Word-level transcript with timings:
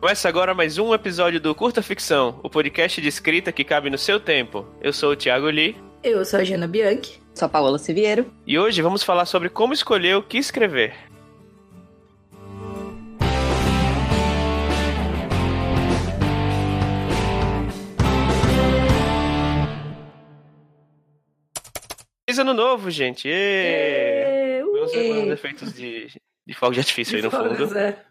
Começa 0.00 0.30
agora 0.30 0.54
mais 0.54 0.78
um 0.78 0.94
episódio 0.94 1.38
do 1.38 1.54
Curta 1.54 1.82
Ficção, 1.82 2.40
o 2.42 2.48
podcast 2.48 3.02
de 3.02 3.06
escrita 3.06 3.52
que 3.52 3.62
cabe 3.62 3.90
no 3.90 3.98
seu 3.98 4.18
tempo. 4.18 4.66
Eu 4.80 4.94
sou 4.94 5.12
o 5.12 5.16
Thiago 5.16 5.44
Lee. 5.48 5.76
Eu 6.02 6.24
sou 6.24 6.40
a 6.40 6.42
Jana 6.44 6.66
Bianchi. 6.66 7.20
Sou 7.34 7.44
a 7.44 7.48
Paola 7.50 7.78
Siviero. 7.78 8.32
E 8.46 8.58
hoje 8.58 8.80
vamos 8.80 9.02
falar 9.02 9.26
sobre 9.26 9.50
como 9.50 9.74
escolher 9.74 10.16
o 10.16 10.22
que 10.22 10.38
escrever. 10.38 10.94
Feliz 22.26 22.38
ano 22.38 22.54
novo, 22.54 22.90
gente! 22.90 23.28
Êêê! 23.28 24.62
Vamos 24.62 24.92
ver 24.92 25.24
os 25.26 25.32
efeitos 25.32 25.74
de, 25.74 26.08
de 26.46 26.54
fogo 26.54 26.72
de 26.72 26.80
artifício 26.80 27.16
aí 27.16 27.22
no 27.22 27.30
fundo. 27.30 27.76
É. 27.76 28.09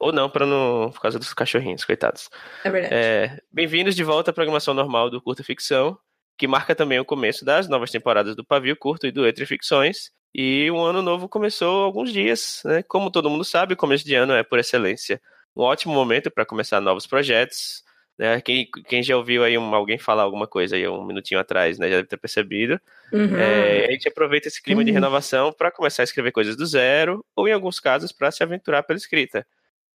Ou 0.00 0.12
não, 0.12 0.30
para 0.30 0.46
não. 0.46 0.90
por 0.90 1.02
causa 1.02 1.18
dos 1.18 1.34
cachorrinhos, 1.34 1.84
coitados. 1.84 2.30
É 2.64 2.70
verdade. 2.70 2.94
É, 2.94 3.38
Bem-vindos 3.52 3.94
de 3.94 4.02
volta 4.02 4.30
à 4.30 4.34
programação 4.34 4.72
normal 4.72 5.10
do 5.10 5.20
Curta 5.20 5.44
Ficção, 5.44 5.98
que 6.38 6.48
marca 6.48 6.74
também 6.74 6.98
o 6.98 7.04
começo 7.04 7.44
das 7.44 7.68
novas 7.68 7.90
temporadas 7.90 8.34
do 8.34 8.42
Pavio 8.42 8.74
Curto 8.74 9.06
e 9.06 9.12
do 9.12 9.26
Entre 9.28 9.44
Ficções. 9.44 10.10
E 10.34 10.70
um 10.70 10.80
ano 10.80 11.02
novo 11.02 11.28
começou 11.28 11.84
alguns 11.84 12.10
dias, 12.10 12.62
né? 12.64 12.82
Como 12.82 13.10
todo 13.10 13.28
mundo 13.28 13.44
sabe, 13.44 13.74
o 13.74 13.76
começo 13.76 14.04
de 14.04 14.14
ano 14.14 14.32
é 14.32 14.42
por 14.42 14.58
excelência 14.58 15.20
um 15.54 15.62
ótimo 15.62 15.92
momento 15.92 16.30
para 16.30 16.46
começar 16.46 16.80
novos 16.80 17.06
projetos. 17.06 17.82
Né? 18.18 18.40
Quem, 18.40 18.70
quem 18.86 19.02
já 19.02 19.16
ouviu 19.16 19.44
aí 19.44 19.58
um, 19.58 19.74
alguém 19.74 19.98
falar 19.98 20.22
alguma 20.22 20.46
coisa 20.46 20.76
aí 20.76 20.88
um 20.88 21.04
minutinho 21.04 21.40
atrás, 21.40 21.78
né? 21.78 21.90
Já 21.90 21.96
deve 21.96 22.08
ter 22.08 22.16
percebido. 22.16 22.80
Uhum. 23.12 23.36
É, 23.36 23.86
a 23.86 23.90
gente 23.90 24.08
aproveita 24.08 24.48
esse 24.48 24.62
clima 24.62 24.80
uhum. 24.80 24.86
de 24.86 24.92
renovação 24.92 25.52
para 25.52 25.70
começar 25.70 26.02
a 26.02 26.04
escrever 26.04 26.32
coisas 26.32 26.56
do 26.56 26.64
zero, 26.64 27.22
ou 27.36 27.46
em 27.46 27.52
alguns 27.52 27.78
casos, 27.80 28.12
para 28.12 28.30
se 28.30 28.42
aventurar 28.42 28.82
pela 28.82 28.96
escrita. 28.96 29.46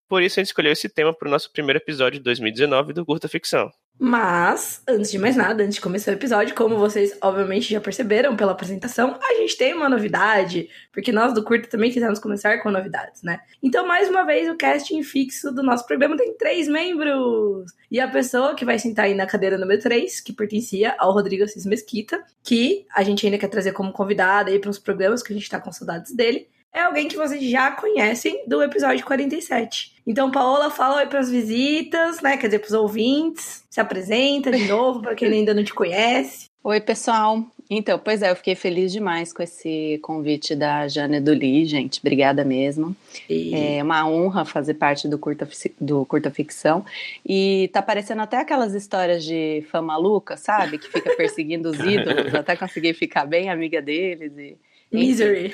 Por 0.07 0.21
isso 0.21 0.39
a 0.39 0.41
gente 0.41 0.49
escolheu 0.49 0.71
esse 0.71 0.87
tema 0.87 1.13
para 1.13 1.27
o 1.27 1.31
nosso 1.31 1.51
primeiro 1.51 1.79
episódio 1.79 2.19
de 2.19 2.23
2019 2.23 2.93
do 2.93 3.05
Curta 3.05 3.27
Ficção. 3.27 3.71
Mas, 3.97 4.81
antes 4.87 5.09
de 5.09 5.17
mais 5.17 5.37
nada, 5.37 5.63
antes 5.63 5.75
de 5.75 5.81
começar 5.81 6.11
o 6.11 6.15
episódio, 6.15 6.53
como 6.53 6.77
vocês 6.77 7.17
obviamente 7.21 7.71
já 7.71 7.79
perceberam 7.79 8.35
pela 8.35 8.51
apresentação, 8.51 9.17
a 9.21 9.33
gente 9.35 9.55
tem 9.55 9.73
uma 9.73 9.87
novidade, 9.87 10.67
porque 10.91 11.13
nós 11.13 11.33
do 11.33 11.41
Curta 11.41 11.69
também 11.69 11.89
quisemos 11.89 12.19
começar 12.19 12.61
com 12.61 12.69
novidades, 12.69 13.23
né? 13.23 13.39
Então, 13.63 13.87
mais 13.87 14.09
uma 14.09 14.25
vez, 14.25 14.49
o 14.49 14.57
casting 14.57 15.01
fixo 15.01 15.49
do 15.49 15.63
nosso 15.63 15.87
programa 15.87 16.17
tem 16.17 16.35
três 16.37 16.67
membros! 16.67 17.71
E 17.89 17.99
a 17.99 18.07
pessoa 18.07 18.53
que 18.53 18.65
vai 18.65 18.77
sentar 18.77 19.05
aí 19.05 19.13
na 19.13 19.25
cadeira 19.25 19.57
número 19.57 19.81
3, 19.81 20.19
que 20.19 20.33
pertencia 20.33 20.93
ao 20.97 21.13
Rodrigo 21.13 21.45
Assis 21.45 21.65
Mesquita, 21.65 22.21
que 22.43 22.85
a 22.93 23.01
gente 23.01 23.25
ainda 23.25 23.37
quer 23.37 23.47
trazer 23.47 23.71
como 23.71 23.93
convidada 23.93 24.51
aí 24.51 24.59
para 24.59 24.69
os 24.69 24.77
programas 24.77 25.23
que 25.23 25.31
a 25.31 25.35
gente 25.35 25.49
tá 25.49 25.59
com 25.59 25.71
saudades 25.71 26.13
dele, 26.13 26.49
é 26.75 26.81
alguém 26.81 27.07
que 27.07 27.15
vocês 27.15 27.41
já 27.49 27.71
conhecem 27.71 28.43
do 28.45 28.61
episódio 28.61 29.05
47. 29.05 29.93
Então, 30.05 30.29
Paola, 30.29 30.69
fala 30.69 30.97
oi 30.97 31.07
para 31.07 31.19
as 31.19 31.31
visitas, 31.31 32.21
né? 32.21 32.35
Quer 32.35 32.47
dizer, 32.47 32.59
para 32.59 32.67
os 32.67 32.73
ouvintes. 32.73 33.63
Se 33.69 33.79
apresenta 33.79 34.51
de 34.51 34.67
novo 34.67 35.01
para 35.01 35.15
quem 35.15 35.29
ainda 35.29 35.53
não 35.53 35.63
te 35.63 35.73
conhece. 35.73 36.53
Oi, 36.65 36.81
pessoal. 36.81 37.45
Então, 37.69 37.99
pois 37.99 38.23
é, 38.23 38.31
eu 38.31 38.35
fiquei 38.35 38.55
feliz 38.55 38.91
demais 38.91 39.31
com 39.31 39.43
esse 39.43 39.99
convite 40.01 40.55
da 40.55 40.87
Jane 40.87 41.19
Duli, 41.19 41.63
gente. 41.63 41.99
Obrigada 41.99 42.43
mesmo. 42.43 42.95
E... 43.29 43.53
É 43.53 43.83
uma 43.83 44.07
honra 44.09 44.43
fazer 44.45 44.73
parte 44.73 45.07
do 45.07 45.19
Curta, 45.19 45.47
do 45.79 46.05
curta 46.07 46.31
Ficção. 46.31 46.83
E 47.23 47.69
tá 47.71 47.83
parecendo 47.83 48.23
até 48.23 48.37
aquelas 48.37 48.73
histórias 48.73 49.23
de 49.23 49.63
fã 49.69 49.79
maluca, 49.79 50.37
sabe? 50.37 50.79
Que 50.79 50.91
fica 50.91 51.15
perseguindo 51.15 51.69
os 51.69 51.77
ídolos, 51.85 52.33
até 52.33 52.55
conseguir 52.55 52.95
ficar 52.95 53.25
bem 53.27 53.51
amiga 53.51 53.79
deles. 53.79 54.35
E... 54.35 54.57
Misery. 54.91 55.53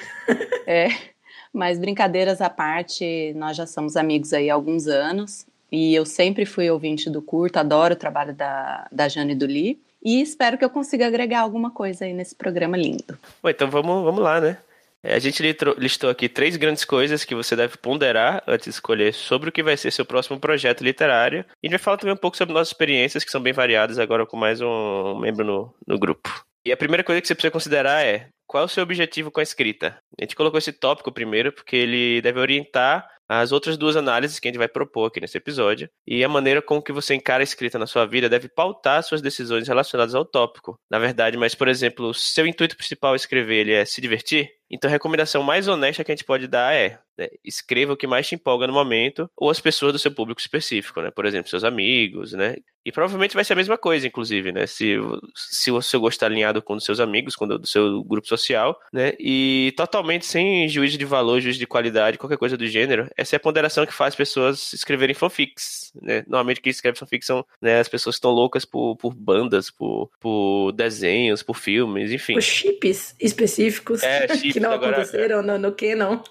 É. 0.66 0.88
Mas 1.54 1.80
brincadeiras 1.80 2.42
à 2.42 2.50
parte, 2.50 3.34
nós 3.36 3.58
já 3.58 3.68
somos 3.68 3.96
amigos 3.96 4.34
aí 4.34 4.50
há 4.50 4.54
alguns 4.54 4.88
anos. 4.88 5.46
E 5.72 5.96
eu 5.96 6.06
sempre 6.06 6.46
fui 6.46 6.70
ouvinte 6.70 7.10
do 7.10 7.22
curto, 7.22 7.58
adoro 7.58 7.94
o 7.94 7.98
trabalho 7.98 8.34
da, 8.34 8.88
da 8.92 9.08
Jane 9.08 9.36
do 9.36 9.46
Lee. 9.46 9.80
E 10.04 10.22
espero 10.22 10.58
que 10.58 10.66
eu 10.66 10.70
consiga 10.70 11.08
agregar 11.08 11.42
alguma 11.42 11.72
coisa 11.72 12.06
aí 12.06 12.14
nesse 12.14 12.36
programa 12.36 12.76
lindo. 12.76 13.18
Bom, 13.42 13.50
então 13.50 13.70
vamos, 13.70 14.04
vamos 14.04 14.22
lá, 14.22 14.42
né? 14.42 14.58
É, 15.04 15.16
a 15.16 15.20
gente 15.20 15.42
listou 15.78 16.10
aqui 16.10 16.30
três 16.30 16.56
grandes 16.56 16.86
coisas 16.86 17.24
que 17.24 17.34
você 17.34 17.56
deve 17.56 17.76
ponderar 17.78 18.44
antes 18.46 18.66
de 18.66 18.72
escolher 18.72 19.14
sobre 19.14 19.50
o 19.50 19.52
que 19.52 19.64
vai 19.64 19.76
ser 19.76 19.92
seu 19.92 20.06
próximo 20.06 20.40
projeto 20.40 20.84
literário. 20.84 21.40
E 21.62 21.68
a 21.68 21.68
gente 21.68 21.72
vai 21.72 21.80
falar 21.80 21.98
também 21.98 22.14
um 22.14 22.18
pouco 22.18 22.38
sobre 22.38 22.54
nossas 22.54 22.70
experiências, 22.70 23.24
que 23.24 23.32
são 23.32 23.42
bem 23.42 23.54
variadas 23.54 23.98
agora 23.98 24.26
com 24.26 24.38
mais 24.38 24.62
um 24.62 25.18
membro 25.20 25.44
no, 25.44 25.74
no 25.88 25.98
grupo. 25.98 26.30
E 26.64 26.72
a 26.72 26.78
primeira 26.78 27.04
coisa 27.04 27.20
que 27.20 27.28
você 27.28 27.34
precisa 27.34 27.52
considerar 27.52 28.06
é 28.06 28.28
qual 28.52 28.64
é 28.64 28.66
o 28.66 28.68
seu 28.68 28.84
objetivo 28.84 29.32
com 29.32 29.40
a 29.40 29.44
escrita? 29.44 29.98
A 30.20 30.22
gente 30.22 30.36
colocou 30.36 30.58
esse 30.58 30.74
tópico 30.74 31.10
primeiro 31.10 31.54
porque 31.54 31.74
ele 31.74 32.22
deve 32.22 32.38
orientar 32.38 33.08
as 33.40 33.54
outras 33.54 33.78
duas 33.78 33.96
análises 33.96 34.40
que 34.40 34.48
a 34.48 34.52
gente 34.52 34.58
vai 34.58 34.68
propor 34.68 35.06
aqui 35.06 35.22
nesse 35.22 35.38
episódio 35.38 35.90
e 36.06 36.22
a 36.22 36.28
maneira 36.28 36.62
com 36.62 36.82
que 36.82 36.92
você 36.92 37.16
encara 37.16 37.42
a 37.42 37.46
escrita 37.46 37.80
na 37.80 37.88
sua 37.88 38.06
vida 38.06 38.28
deve 38.28 38.50
pautar 38.50 39.02
suas 39.04 39.22
decisões 39.22 39.68
relacionadas 39.70 40.14
ao 40.14 40.26
tópico. 40.26 40.78
Na 40.90 41.00
verdade, 41.00 41.38
mas 41.38 41.56
por 41.56 41.70
exemplo, 41.70 42.14
seu 42.14 42.46
intuito 42.46 42.76
principal 42.76 43.12
ao 43.12 43.16
escrever 43.16 43.62
ele 43.62 43.74
é 43.74 43.86
se 43.86 44.02
divertir, 44.02 44.50
então 44.70 44.90
a 44.90 44.92
recomendação 44.92 45.44
mais 45.44 45.68
honesta 45.68 46.04
que 46.04 46.12
a 46.12 46.16
gente 46.16 46.26
pode 46.26 46.48
dar 46.48 46.74
é 46.74 47.00
né, 47.18 47.28
escreva 47.44 47.94
o 47.94 47.98
que 47.98 48.08
mais 48.08 48.28
te 48.28 48.36
empolga 48.36 48.66
no 48.66 48.74
momento 48.74 49.30
ou 49.38 49.50
as 49.50 49.60
pessoas 49.60 49.92
do 49.92 50.00
seu 50.00 50.12
público 50.12 50.40
específico, 50.40 51.02
né? 51.02 51.12
Por 51.12 51.26
exemplo, 51.26 51.50
seus 51.50 51.64
amigos, 51.64 52.32
né? 52.32 52.56
E 52.84 52.92
provavelmente 52.92 53.36
vai 53.36 53.44
ser 53.44 53.54
a 53.54 53.58
mesma 53.58 53.78
coisa, 53.78 54.08
inclusive, 54.08 54.52
né? 54.52 54.66
Se, 54.66 54.96
se 55.36 55.70
o 55.70 55.82
seu 55.82 56.00
gosto 56.00 56.14
está 56.14 56.26
alinhado 56.26 56.62
com 56.62 56.74
os 56.74 56.86
seus 56.86 57.00
amigos, 57.00 57.36
com 57.36 57.46
o 57.46 57.60
do 57.60 57.68
seu 57.68 58.04
grupo 58.04 58.28
social, 58.28 58.80
né? 58.94 59.14
E 59.20 59.74
totalmente 59.76 60.26
sem 60.26 60.68
juízo 60.68 60.98
de 60.98 61.06
valor, 61.06 61.42
juízo 61.42 61.60
de 61.60 61.68
qualidade, 61.68 62.18
qualquer 62.18 62.38
coisa 62.38 62.58
do 62.58 62.66
gênero, 62.66 63.10
essa 63.22 63.36
é 63.36 63.38
a 63.38 63.40
ponderação 63.40 63.86
que 63.86 63.94
faz 63.94 64.16
pessoas 64.16 64.74
escreverem 64.74 65.16
fanfics, 65.16 65.92
né? 66.02 66.24
Normalmente 66.28 66.62
quem 66.62 66.72
escreve 66.72 66.98
fanfics 66.98 67.28
são 67.28 67.46
né, 67.62 67.80
as 67.80 67.88
pessoas 67.88 68.16
que 68.16 68.18
estão 68.18 68.32
loucas 68.32 68.66
por, 68.66 68.96
por 68.98 69.14
bandas, 69.14 69.70
por, 69.70 70.10
por 70.20 70.72
desenhos, 70.72 71.44
por 71.44 71.56
filmes, 71.56 72.12
enfim. 72.12 72.34
Por 72.34 72.42
chips 72.42 73.16
específicos 73.20 74.04
é, 74.04 74.28
chips, 74.36 74.54
que 74.54 74.60
não 74.60 74.72
agora, 74.72 74.98
aconteceram 74.98 75.42
no, 75.42 75.58
no 75.58 75.72
que, 75.72 75.96
não. 75.96 76.24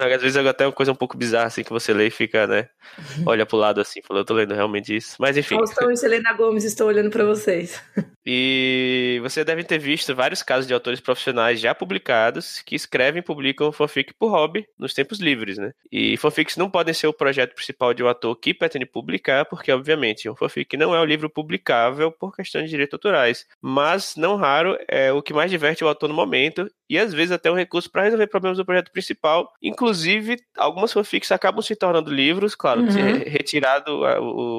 Às 0.00 0.22
vezes 0.22 0.36
é 0.36 0.48
até 0.48 0.66
uma 0.66 0.72
coisa 0.72 0.92
um 0.92 0.96
pouco 0.96 1.16
bizarra, 1.16 1.46
assim, 1.46 1.62
que 1.62 1.70
você 1.70 1.92
lê 1.92 2.06
e 2.06 2.10
fica, 2.10 2.46
né? 2.46 2.68
Olha 3.26 3.44
pro 3.44 3.56
lado 3.56 3.80
assim, 3.80 4.00
falou, 4.02 4.22
eu 4.22 4.26
tô 4.26 4.34
lendo 4.34 4.54
realmente 4.54 4.94
isso. 4.94 5.16
Mas 5.18 5.36
enfim. 5.36 5.56
Faustão 5.56 5.90
e 5.90 5.96
Selena 5.96 6.32
Gomes, 6.32 6.64
estou 6.64 6.88
olhando 6.88 7.10
para 7.10 7.24
vocês. 7.24 7.80
E 8.26 9.20
você 9.22 9.44
deve 9.44 9.64
ter 9.64 9.78
visto 9.78 10.14
vários 10.14 10.42
casos 10.42 10.66
de 10.66 10.72
autores 10.72 10.98
profissionais 10.98 11.60
já 11.60 11.74
publicados 11.74 12.62
que 12.62 12.74
escrevem 12.74 13.20
e 13.20 13.22
publicam 13.22 13.70
fanfic 13.70 14.14
por 14.14 14.30
hobby 14.30 14.66
nos 14.78 14.94
tempos 14.94 15.20
livres, 15.20 15.58
né? 15.58 15.72
E 15.92 16.13
fanfics 16.16 16.56
não 16.56 16.70
podem 16.70 16.94
ser 16.94 17.06
o 17.06 17.12
projeto 17.12 17.54
principal 17.54 17.94
de 17.94 18.02
um 18.02 18.08
ator 18.08 18.36
que 18.36 18.52
pretende 18.52 18.86
publicar, 18.86 19.44
porque, 19.44 19.72
obviamente, 19.72 20.28
um 20.28 20.36
fanfic 20.36 20.76
não 20.76 20.94
é 20.94 21.00
um 21.00 21.04
livro 21.04 21.30
publicável 21.30 22.10
por 22.10 22.34
questões 22.34 22.64
de 22.64 22.70
direitos 22.70 22.94
autorais. 22.94 23.46
Mas, 23.60 24.16
não 24.16 24.36
raro, 24.36 24.78
é 24.88 25.12
o 25.12 25.22
que 25.22 25.32
mais 25.32 25.50
diverte 25.50 25.84
o 25.84 25.88
autor 25.88 26.08
no 26.08 26.14
momento 26.14 26.70
e, 26.88 26.98
às 26.98 27.12
vezes, 27.12 27.32
até 27.32 27.50
um 27.50 27.56
recurso 27.56 27.90
para 27.90 28.02
resolver 28.02 28.26
problemas 28.26 28.58
do 28.58 28.64
projeto 28.64 28.92
principal. 28.92 29.52
Inclusive, 29.62 30.36
algumas 30.56 30.92
fanfics 30.92 31.32
acabam 31.32 31.62
se 31.62 31.74
tornando 31.74 32.12
livros, 32.12 32.54
claro, 32.54 32.82
uhum. 32.82 33.22
retirado 33.26 34.04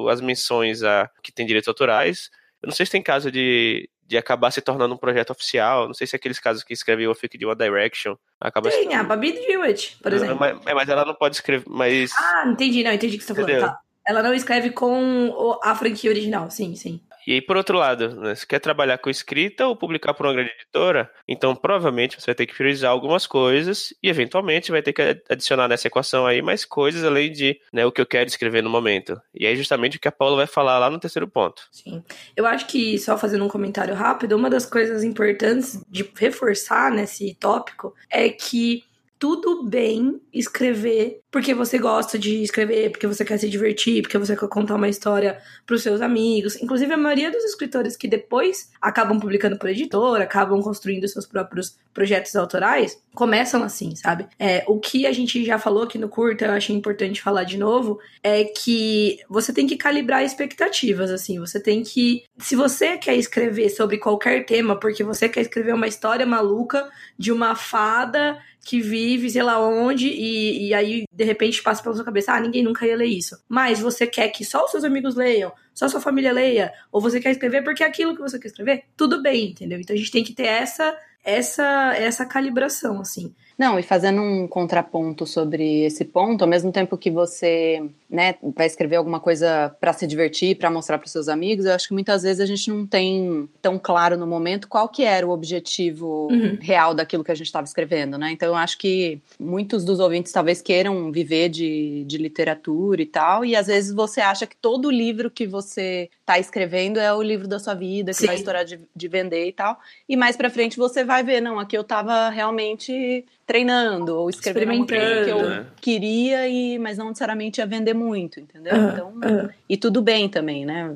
as 0.08 0.20
menções 0.20 0.82
a 0.82 1.08
que 1.22 1.32
tem 1.32 1.46
direitos 1.46 1.68
autorais 1.68 2.30
eu 2.66 2.70
não 2.70 2.74
sei 2.74 2.84
se 2.84 2.90
tem 2.90 3.02
caso 3.02 3.30
de, 3.30 3.88
de 4.04 4.18
acabar 4.18 4.50
se 4.50 4.60
tornando 4.60 4.92
um 4.92 4.98
projeto 4.98 5.30
oficial. 5.30 5.86
Não 5.86 5.94
sei 5.94 6.04
se 6.04 6.16
é 6.16 6.18
aqueles 6.18 6.40
casos 6.40 6.64
que 6.64 6.72
escreveu 6.72 7.12
o 7.12 7.14
fic 7.14 7.38
de 7.38 7.46
One 7.46 7.56
Direction. 7.56 8.16
Acaba 8.40 8.68
tem, 8.70 8.90
se... 8.90 8.94
a 8.94 9.04
Babi 9.04 9.32
Dewitt, 9.32 9.96
por 10.02 10.12
exemplo. 10.12 10.36
Mas, 10.38 10.58
é, 10.66 10.74
mas, 10.74 10.88
ela 10.88 11.04
não 11.04 11.14
pode 11.14 11.36
escrever. 11.36 11.64
Mas... 11.68 12.10
Ah, 12.16 12.44
entendi, 12.48 12.82
não, 12.82 12.92
entendi 12.92 13.14
o 13.14 13.18
que 13.18 13.24
você 13.24 13.34
tá 13.34 13.40
falando. 13.40 13.60
Tá. 13.60 13.78
Ela 14.04 14.22
não 14.22 14.34
escreve 14.34 14.70
com 14.70 15.58
a 15.62 15.74
franquia 15.76 16.10
original, 16.10 16.50
sim, 16.50 16.74
sim. 16.74 17.00
E 17.26 17.32
aí, 17.32 17.42
por 17.42 17.56
outro 17.56 17.76
lado, 17.76 18.14
né, 18.20 18.34
você 18.34 18.46
quer 18.46 18.60
trabalhar 18.60 18.98
com 18.98 19.10
escrita 19.10 19.66
ou 19.66 19.74
publicar 19.74 20.14
por 20.14 20.26
uma 20.26 20.32
grande 20.32 20.52
editora? 20.52 21.10
Então, 21.26 21.56
provavelmente, 21.56 22.20
você 22.20 22.26
vai 22.26 22.34
ter 22.34 22.46
que 22.46 22.54
priorizar 22.54 22.90
algumas 22.90 23.26
coisas 23.26 23.92
e, 24.02 24.08
eventualmente, 24.08 24.70
vai 24.70 24.80
ter 24.80 24.92
que 24.92 25.02
adicionar 25.28 25.66
nessa 25.66 25.88
equação 25.88 26.26
aí 26.26 26.40
mais 26.40 26.64
coisas 26.64 27.02
além 27.04 27.32
de 27.32 27.60
né, 27.72 27.84
o 27.84 27.90
que 27.90 28.00
eu 28.00 28.06
quero 28.06 28.28
escrever 28.28 28.62
no 28.62 28.70
momento. 28.70 29.20
E 29.34 29.46
aí, 29.46 29.56
justamente, 29.56 29.96
o 29.96 30.00
que 30.00 30.08
a 30.08 30.12
Paula 30.12 30.36
vai 30.36 30.46
falar 30.46 30.78
lá 30.78 30.88
no 30.88 31.00
terceiro 31.00 31.26
ponto. 31.26 31.62
Sim. 31.72 32.02
Eu 32.36 32.46
acho 32.46 32.66
que, 32.66 32.98
só 32.98 33.18
fazendo 33.18 33.44
um 33.44 33.48
comentário 33.48 33.94
rápido, 33.94 34.36
uma 34.36 34.48
das 34.48 34.64
coisas 34.64 35.02
importantes 35.02 35.84
de 35.88 36.08
reforçar 36.16 36.92
nesse 36.92 37.34
tópico 37.34 37.94
é 38.08 38.28
que 38.28 38.84
tudo 39.18 39.64
bem 39.64 40.20
escrever 40.32 41.20
porque 41.36 41.52
você 41.52 41.76
gosta 41.76 42.18
de 42.18 42.42
escrever, 42.42 42.90
porque 42.90 43.06
você 43.06 43.22
quer 43.22 43.36
se 43.36 43.46
divertir, 43.50 44.00
porque 44.00 44.16
você 44.16 44.34
quer 44.34 44.48
contar 44.48 44.74
uma 44.74 44.88
história 44.88 45.36
para 45.66 45.76
os 45.76 45.82
seus 45.82 46.00
amigos. 46.00 46.56
Inclusive, 46.62 46.94
a 46.94 46.96
maioria 46.96 47.30
dos 47.30 47.44
escritores 47.44 47.94
que 47.94 48.08
depois 48.08 48.70
acabam 48.80 49.20
publicando 49.20 49.58
por 49.58 49.68
editora, 49.68 50.24
acabam 50.24 50.62
construindo 50.62 51.06
seus 51.06 51.26
próprios 51.26 51.76
projetos 51.92 52.34
autorais, 52.36 52.98
começam 53.14 53.62
assim, 53.62 53.94
sabe? 53.94 54.26
É, 54.38 54.64
o 54.66 54.80
que 54.80 55.06
a 55.06 55.12
gente 55.12 55.44
já 55.44 55.58
falou 55.58 55.82
aqui 55.82 55.98
no 55.98 56.08
curta, 56.08 56.46
eu 56.46 56.52
achei 56.52 56.74
importante 56.74 57.20
falar 57.20 57.44
de 57.44 57.58
novo, 57.58 57.98
é 58.22 58.44
que 58.44 59.18
você 59.28 59.52
tem 59.52 59.66
que 59.66 59.76
calibrar 59.76 60.24
expectativas, 60.24 61.10
assim. 61.10 61.38
Você 61.38 61.60
tem 61.60 61.82
que. 61.82 62.24
Se 62.38 62.56
você 62.56 62.96
quer 62.96 63.14
escrever 63.14 63.68
sobre 63.68 63.98
qualquer 63.98 64.46
tema, 64.46 64.74
porque 64.80 65.04
você 65.04 65.28
quer 65.28 65.42
escrever 65.42 65.74
uma 65.74 65.86
história 65.86 66.24
maluca 66.24 66.88
de 67.18 67.30
uma 67.30 67.54
fada 67.54 68.38
que 68.66 68.80
vive, 68.80 69.30
sei 69.30 69.44
lá 69.44 69.64
onde, 69.64 70.08
e, 70.08 70.66
e 70.66 70.74
aí 70.74 71.04
de 71.12 71.22
repente 71.22 71.62
passa 71.62 71.80
pela 71.80 71.94
sua 71.94 72.04
cabeça, 72.04 72.32
ah, 72.32 72.40
ninguém 72.40 72.64
nunca 72.64 72.84
ia 72.84 72.96
ler 72.96 73.06
isso. 73.06 73.40
Mas 73.48 73.78
você 73.78 74.08
quer 74.08 74.28
que 74.30 74.44
só 74.44 74.64
os 74.64 74.72
seus 74.72 74.82
amigos 74.82 75.14
leiam, 75.14 75.52
só 75.72 75.86
sua 75.88 76.00
família 76.00 76.32
leia, 76.32 76.72
ou 76.90 77.00
você 77.00 77.20
quer 77.20 77.30
escrever 77.30 77.62
porque 77.62 77.84
é 77.84 77.86
aquilo 77.86 78.16
que 78.16 78.20
você 78.20 78.40
quer 78.40 78.48
escrever, 78.48 78.82
tudo 78.96 79.22
bem, 79.22 79.50
entendeu? 79.50 79.78
Então 79.78 79.94
a 79.94 79.98
gente 79.98 80.10
tem 80.10 80.24
que 80.24 80.32
ter 80.32 80.46
essa 80.46 80.98
essa 81.24 81.94
essa 81.96 82.26
calibração 82.26 83.00
assim. 83.00 83.32
Não, 83.58 83.78
e 83.78 83.82
fazendo 83.82 84.20
um 84.20 84.46
contraponto 84.46 85.24
sobre 85.24 85.84
esse 85.84 86.04
ponto, 86.04 86.42
ao 86.42 86.48
mesmo 86.48 86.70
tempo 86.70 86.98
que 86.98 87.10
você 87.10 87.82
né, 88.08 88.34
vai 88.54 88.66
escrever 88.66 88.96
alguma 88.96 89.18
coisa 89.18 89.74
para 89.80 89.94
se 89.94 90.06
divertir, 90.06 90.56
para 90.56 90.70
mostrar 90.70 90.98
para 90.98 91.08
seus 91.08 91.26
amigos, 91.26 91.64
eu 91.64 91.72
acho 91.72 91.88
que 91.88 91.94
muitas 91.94 92.22
vezes 92.22 92.40
a 92.40 92.46
gente 92.46 92.68
não 92.68 92.86
tem 92.86 93.48
tão 93.62 93.78
claro 93.78 94.16
no 94.18 94.26
momento 94.26 94.68
qual 94.68 94.88
que 94.88 95.04
era 95.04 95.26
o 95.26 95.30
objetivo 95.30 96.28
uhum. 96.30 96.58
real 96.60 96.94
daquilo 96.94 97.24
que 97.24 97.32
a 97.32 97.34
gente 97.34 97.46
estava 97.46 97.64
escrevendo, 97.64 98.18
né? 98.18 98.30
Então 98.30 98.48
eu 98.48 98.54
acho 98.54 98.76
que 98.76 99.20
muitos 99.40 99.84
dos 99.84 100.00
ouvintes 100.00 100.32
talvez 100.32 100.60
queiram 100.60 101.10
viver 101.10 101.48
de, 101.48 102.04
de 102.06 102.18
literatura 102.18 103.00
e 103.00 103.06
tal, 103.06 103.42
e 103.42 103.56
às 103.56 103.68
vezes 103.68 103.92
você 103.92 104.20
acha 104.20 104.46
que 104.46 104.56
todo 104.56 104.90
livro 104.90 105.30
que 105.30 105.46
você 105.46 106.10
está 106.20 106.38
escrevendo 106.38 107.00
é 107.00 107.12
o 107.12 107.22
livro 107.22 107.48
da 107.48 107.58
sua 107.58 107.74
vida, 107.74 108.12
que 108.12 108.18
Sim. 108.18 108.26
vai 108.26 108.36
estourar 108.36 108.64
de, 108.66 108.78
de 108.94 109.08
vender 109.08 109.48
e 109.48 109.52
tal, 109.52 109.78
e 110.06 110.14
mais 110.14 110.36
para 110.36 110.50
frente 110.50 110.76
você 110.76 111.04
vai 111.04 111.22
ver, 111.22 111.40
não, 111.40 111.58
aqui 111.58 111.76
eu 111.76 111.82
estava 111.82 112.28
realmente 112.28 113.24
treinando 113.46 114.16
ou 114.16 114.28
escrevendo 114.28 114.72
uma 114.72 114.86
coisa 114.86 115.24
que 115.24 115.30
eu 115.30 115.48
né? 115.48 115.66
queria 115.80 116.48
e 116.48 116.78
mas 116.78 116.98
não 116.98 117.06
necessariamente 117.06 117.60
ia 117.60 117.66
vender 117.66 117.94
muito, 117.94 118.40
entendeu? 118.40 118.74
Uh, 118.74 118.88
então, 118.88 119.08
uh. 119.08 119.50
e 119.68 119.76
tudo 119.76 120.02
bem 120.02 120.28
também, 120.28 120.66
né? 120.66 120.92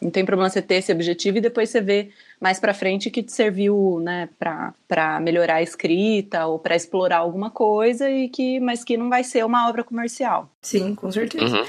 Não 0.00 0.10
tem 0.10 0.24
problema 0.24 0.50
você 0.50 0.60
ter 0.60 0.76
esse 0.76 0.92
objetivo 0.92 1.38
e 1.38 1.40
depois 1.40 1.70
você 1.70 1.80
vê 1.80 2.10
mais 2.38 2.60
para 2.60 2.74
frente 2.74 3.10
que 3.10 3.22
te 3.22 3.32
serviu, 3.32 4.00
né, 4.02 4.28
para 4.38 5.18
melhorar 5.20 5.56
a 5.56 5.62
escrita 5.62 6.46
ou 6.46 6.58
para 6.58 6.76
explorar 6.76 7.18
alguma 7.18 7.50
coisa 7.50 8.10
e 8.10 8.28
que 8.28 8.60
mas 8.60 8.84
que 8.84 8.98
não 8.98 9.08
vai 9.08 9.24
ser 9.24 9.44
uma 9.46 9.66
obra 9.66 9.82
comercial. 9.82 10.50
Sim, 10.60 10.94
com 10.94 11.10
certeza. 11.10 11.56
Uhum. 11.56 11.64